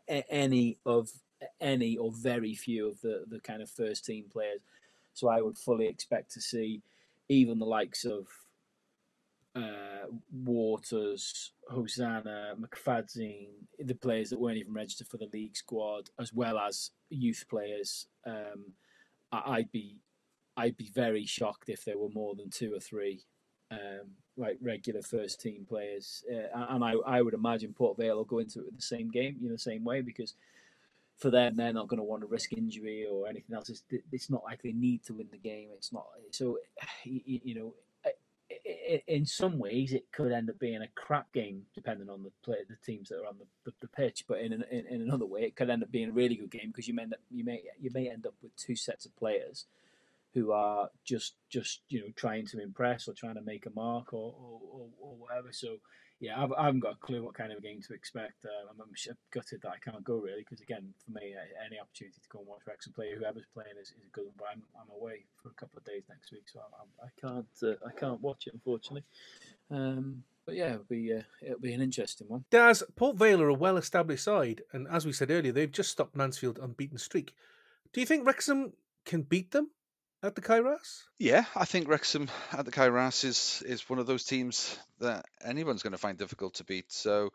[0.07, 1.09] any of
[1.61, 4.61] any or very few of the the kind of first team players.
[5.13, 6.81] So I would fully expect to see
[7.27, 8.27] even the likes of
[9.55, 13.47] uh, Waters, Hosannah, McFadzean,
[13.79, 18.07] the players that weren't even registered for the league squad, as well as youth players.
[18.25, 18.73] Um,
[19.31, 19.97] I'd be
[20.57, 23.21] I'd be very shocked if there were more than two or three
[23.71, 28.23] um, like regular first team players, uh, and I, I would imagine Port Vale will
[28.23, 30.33] go into it with the same game, you know, the same way because
[31.19, 33.69] for them, they're not going to want to risk injury or anything else.
[33.69, 35.67] It's, it's not like they need to win the game.
[35.73, 36.57] It's not so
[37.03, 37.73] you, know.
[39.07, 42.57] In some ways, it could end up being a crap game, depending on the play,
[42.67, 44.25] the teams that are on the, the, the pitch.
[44.27, 46.69] But in, in in another way, it could end up being a really good game
[46.69, 49.15] because you may end up, you may you may end up with two sets of
[49.17, 49.65] players
[50.33, 54.13] who are just just you know trying to impress or trying to make a mark
[54.13, 55.49] or or, or, or whatever.
[55.51, 55.77] So
[56.19, 58.43] yeah, I've, I haven't got a clue what kind of a game to expect.
[58.43, 58.91] Uh, I'm, I'm
[59.31, 61.33] gutted that I can't go really because again, for me,
[61.65, 64.35] any opportunity to go and watch Wrexham play, whoever's playing is, is a good one.
[64.37, 67.47] But I'm, I'm away for a couple of days next week, so I, I can't
[67.63, 69.03] uh, I can't watch it unfortunately.
[69.71, 72.43] Um, but yeah, it'll be uh, it'll be an interesting one.
[72.49, 76.15] Daz, Port Vale are a well-established side, and as we said earlier, they've just stopped
[76.15, 77.33] Mansfield unbeaten streak.
[77.93, 78.73] Do you think Wrexham
[79.05, 79.69] can beat them?
[80.21, 81.05] At the Cae Ras?
[81.17, 85.25] Yeah, I think Wrexham at the Cae Ras is is one of those teams that
[85.41, 86.91] anyone's going to find difficult to beat.
[86.91, 87.29] So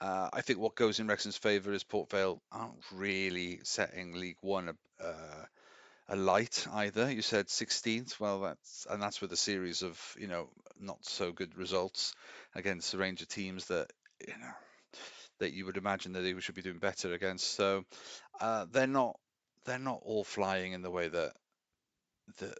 [0.00, 4.36] uh, I think what goes in Wrexham's favour is Port Vale aren't really setting League
[4.40, 5.44] One a, uh,
[6.10, 7.10] a light either.
[7.10, 10.48] You said 16th, well that's and that's with a series of you know
[10.80, 12.14] not so good results
[12.54, 13.90] against a range of teams that
[14.24, 14.54] you know
[15.40, 17.54] that you would imagine that they should be doing better against.
[17.54, 17.84] So
[18.40, 19.18] uh, they're not
[19.64, 21.32] they're not all flying in the way that
[22.38, 22.58] that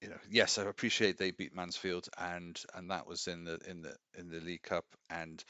[0.00, 3.82] you know, yes, I appreciate they beat Mansfield, and and that was in the in
[3.82, 5.42] the in the League Cup, and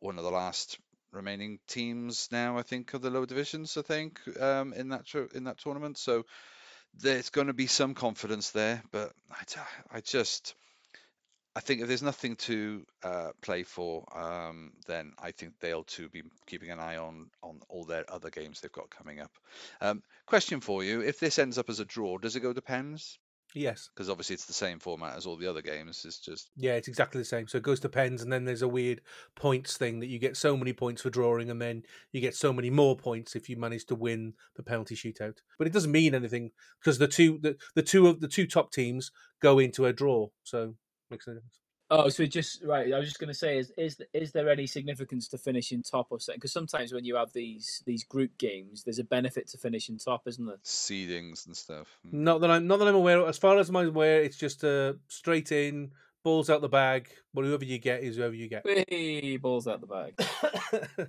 [0.00, 0.78] one of the last
[1.12, 3.76] remaining teams now, I think, of the lower divisions.
[3.76, 5.98] I think um, in that in that tournament.
[5.98, 6.24] So
[6.94, 10.54] there's going to be some confidence there, but I, I just
[11.56, 16.10] I think if there's nothing to uh, play for, um, then I think they'll too
[16.10, 19.32] be keeping an eye on on all their other games they've got coming up.
[19.80, 22.60] Um, question for you: If this ends up as a draw, does it go to
[22.60, 23.18] pens?
[23.54, 26.04] Yes, because obviously it's the same format as all the other games.
[26.04, 27.48] It's just yeah, it's exactly the same.
[27.48, 29.00] So it goes to pens, and then there's a weird
[29.34, 32.52] points thing that you get so many points for drawing, and then you get so
[32.52, 35.38] many more points if you manage to win the penalty shootout.
[35.56, 36.50] But it doesn't mean anything
[36.80, 39.10] because the two the, the two of the two top teams
[39.40, 40.28] go into a draw.
[40.42, 40.74] So
[41.10, 41.60] makes no difference.
[41.88, 42.92] Oh, so just right.
[42.92, 46.08] I was just going to say, is is is there any significance to finishing top
[46.10, 46.38] or second?
[46.38, 50.22] Because sometimes when you have these these group games, there's a benefit to finishing top,
[50.26, 50.56] isn't there?
[50.64, 51.86] Seedings and stuff.
[52.02, 52.24] Hmm.
[52.24, 53.20] Not that I'm not that I'm aware.
[53.20, 53.28] Of.
[53.28, 55.92] As far as I'm aware, it's just uh, straight in,
[56.24, 57.08] balls out the bag.
[57.32, 58.66] Whatever you get is whoever you get.
[58.66, 61.08] Hey, balls out the bag.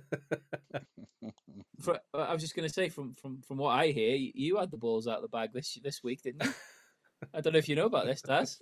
[1.80, 4.70] For, I was just going to say, from from from what I hear, you had
[4.70, 6.52] the balls out the bag this this week, didn't you?
[7.34, 8.60] I don't know if you know about this, Daz.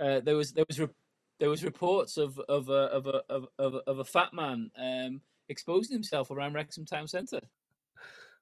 [0.00, 0.80] Uh, there was there was
[1.40, 5.20] there was reports of of a of a of, of, of a fat man um,
[5.48, 7.40] exposing himself around Wrexham Town Centre.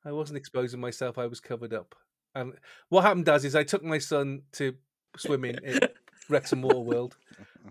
[0.05, 1.95] I wasn't exposing myself; I was covered up.
[2.35, 2.55] And
[2.89, 4.75] what happened, does is I took my son to
[5.17, 5.81] swimming in
[6.29, 7.17] Wrexham Water World,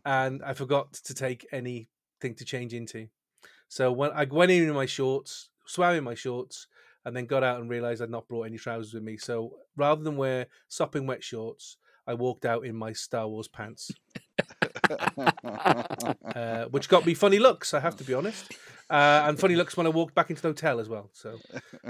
[0.06, 3.08] and I forgot to take anything to change into.
[3.68, 6.68] So when I went in in my shorts, swam in my shorts,
[7.06, 9.18] and then got out and realised I'd not brought any trousers with me.
[9.18, 11.78] So rather than wear sopping wet shorts,
[12.12, 13.90] I walked out in my Star Wars pants.
[16.36, 17.74] uh, which got me funny looks.
[17.74, 18.54] I have to be honest,
[18.92, 21.10] uh, and funny looks when I walked back into the hotel as well.
[21.14, 21.38] So,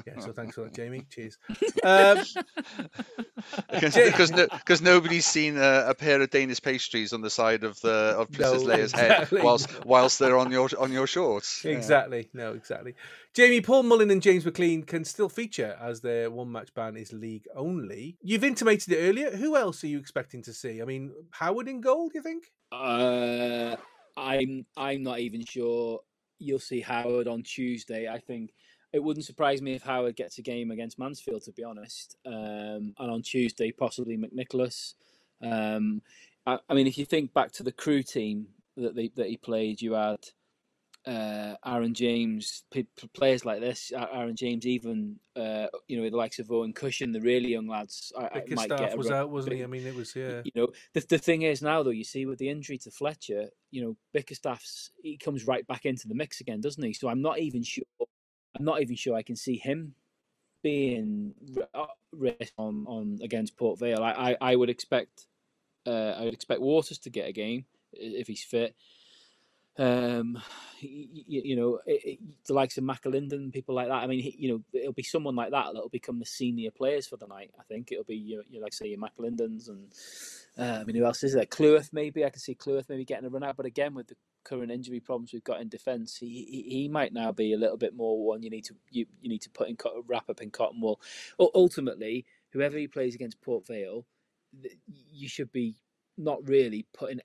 [0.06, 0.19] yeah.
[0.19, 1.06] So thanks for that, Jamie.
[1.10, 1.38] Cheers.
[1.84, 2.19] Um,
[3.72, 7.80] because because no, nobody's seen a, a, pair of Danish pastries on the side of
[7.82, 9.38] the of Princess no, Leia's exactly.
[9.40, 11.65] head whilst whilst they're on your on your shorts.
[11.72, 12.30] Exactly.
[12.34, 12.44] Yeah.
[12.44, 12.94] No, exactly.
[13.34, 17.11] Jamie, Paul Mullin and James McClean can still feature as their one match ban is
[17.14, 18.18] league only.
[18.22, 19.32] You've intimated it earlier.
[19.32, 20.82] Who else are you expecting to see?
[20.82, 22.52] I mean, Howard in goal, do you think?
[22.72, 23.76] Uh,
[24.18, 26.02] I'm I'm not even sure.
[26.42, 28.08] You'll see Howard on Tuesday.
[28.08, 28.54] I think
[28.94, 32.18] it wouldn't surprise me if Howard gets a game against Mansfield, to be honest.
[32.26, 34.96] Um, and on Tuesday, possibly McNicholas.
[35.42, 36.02] Um,
[36.46, 39.38] I, I, mean, if you think back to the Crewe team that they, that he
[39.38, 40.20] played, you had
[41.06, 46.38] uh, Aaron James, p- players like this, Aaron James, even uh, you know the likes
[46.38, 48.14] of Owen Cushion, the really young lads.
[48.18, 49.64] I, I might get was out, wasn't he?
[49.64, 50.41] I mean, it was yeah.
[50.44, 53.49] You know, the the thing is now though, you see with the injury to Fletcher,
[53.72, 56.94] you know, Bickerstaff's he comes right back into the mix again, doesn't he?
[56.94, 57.86] So I'm not even sure.
[58.57, 59.95] I'm not even sure I can see him
[60.61, 61.34] being
[61.73, 61.86] uh,
[62.57, 64.03] on on against Port Vale.
[64.03, 65.26] I I, I would expect
[65.88, 68.76] uh, I would expect Waters to get a game if he's fit
[69.77, 70.41] um,
[70.80, 73.93] you, you know, it, the likes of McAlinden, people like that.
[73.93, 77.18] I mean, you know, it'll be someone like that that'll become the senior players for
[77.18, 77.52] the night.
[77.60, 79.91] I think it'll be you, you like say your McAlindens and
[80.57, 81.45] uh, I mean, who else is there?
[81.45, 82.26] Cleworth maybe.
[82.26, 84.99] I can see Cleworth maybe getting a run out, but again, with the current injury
[84.99, 88.26] problems we've got in defence, he, he, he might now be a little bit more
[88.26, 89.77] one you need to you you need to put in
[90.07, 90.99] wrap up in cotton wool.
[91.39, 94.06] Ultimately, whoever he plays against Port Vale,
[94.85, 95.76] you should be
[96.18, 97.22] not really putting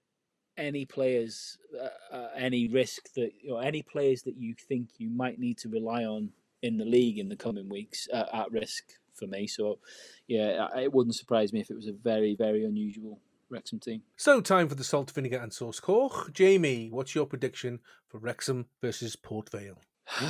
[0.56, 5.38] any players, uh, uh, any risk that or any players that you think you might
[5.38, 6.30] need to rely on
[6.62, 8.84] in the league in the coming weeks uh, at risk
[9.14, 9.46] for me.
[9.46, 9.78] So,
[10.26, 14.02] yeah, it wouldn't surprise me if it was a very, very unusual Wrexham team.
[14.16, 16.32] So, time for the salt, vinegar, and sauce Koch.
[16.32, 19.78] Jamie, what's your prediction for Wrexham versus Port Vale?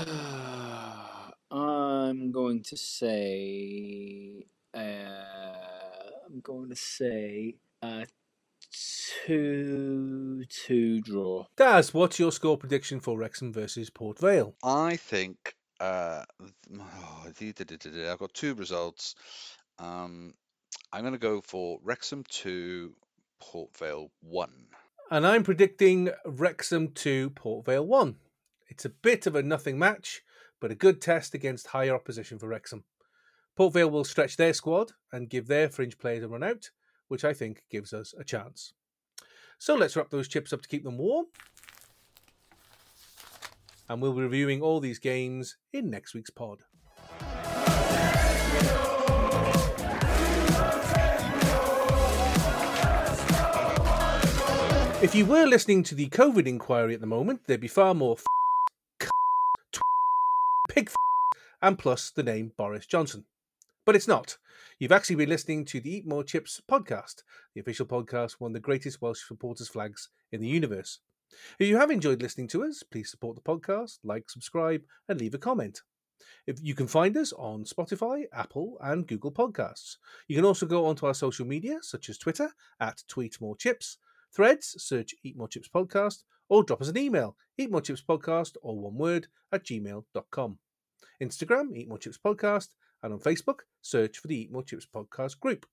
[1.51, 4.47] I'm going to say.
[4.75, 4.81] Uh,
[6.27, 7.57] I'm going to say
[8.67, 11.47] a two-two draw.
[11.57, 14.55] Daz, what's your score prediction for Wrexham versus Port Vale?
[14.63, 16.25] I think uh,
[16.79, 19.15] oh, I've got two results.
[19.79, 20.35] Um,
[20.93, 22.95] I'm going to go for Wrexham two,
[23.41, 24.67] Port Vale one.
[25.09, 28.17] And I'm predicting Wrexham 2, Port Vale 1.
[28.69, 30.23] It's a bit of a nothing match,
[30.61, 32.83] but a good test against higher opposition for Wrexham.
[33.57, 36.71] Port Vale will stretch their squad and give their fringe players a run out,
[37.09, 38.73] which I think gives us a chance.
[39.59, 41.27] So let's wrap those chips up to keep them warm.
[43.89, 46.63] And we'll be reviewing all these games in next week's pod.
[55.03, 58.17] If you were listening to the COVID inquiry at the moment, there'd be far more
[58.19, 59.09] f-
[60.69, 60.97] pig f-
[61.63, 63.25] and plus the name Boris Johnson.
[63.87, 64.37] But it's not.
[64.81, 67.23] You've actually been listening to the Eat More Chips podcast,
[67.55, 70.99] the official podcast one of the greatest Welsh supporters flags in the universe.
[71.61, 75.35] If you have enjoyed listening to us, please support the podcast, like, subscribe, and leave
[75.35, 75.83] a comment.
[76.49, 79.99] If you can find us on Spotify, Apple, and Google Podcasts.
[80.27, 82.51] You can also go onto our social media, such as Twitter
[82.81, 83.99] at Tweet More Chips,
[84.35, 89.29] Threads, search Eat More Chips Podcast, or drop us an email, eatmorechipspodcast, or one word,
[89.53, 90.59] at gmail.com.
[91.23, 92.71] Instagram, Eat More Chips Podcast,
[93.03, 95.67] and on Facebook, search for the Eat More Chips Podcast group.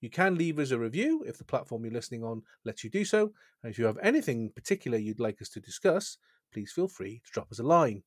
[0.00, 3.04] You can leave us a review if the platform you're listening on lets you do
[3.04, 3.32] so.
[3.62, 6.18] And if you have anything particular you'd like us to discuss,
[6.52, 8.02] please feel free to drop us a line.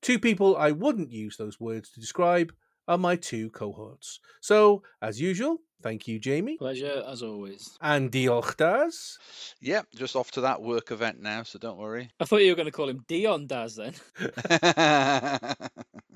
[0.00, 2.52] Two people I wouldn't use those words to describe
[2.88, 4.20] are my two cohorts.
[4.40, 6.56] So, as usual, thank you, Jamie.
[6.56, 7.76] Pleasure as always.
[7.80, 9.18] And diolch Daz.
[9.60, 12.10] Yeah, just off to that work event now, so don't worry.
[12.20, 13.94] I thought you were going to call him Dion Daz then.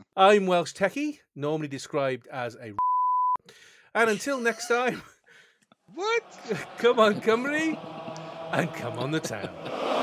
[0.16, 2.72] I'm Welsh Techie, normally described as a.
[3.94, 5.00] And until next time,
[5.94, 6.22] what?
[6.76, 7.78] come on, Cymru,
[8.52, 9.95] and come on the town.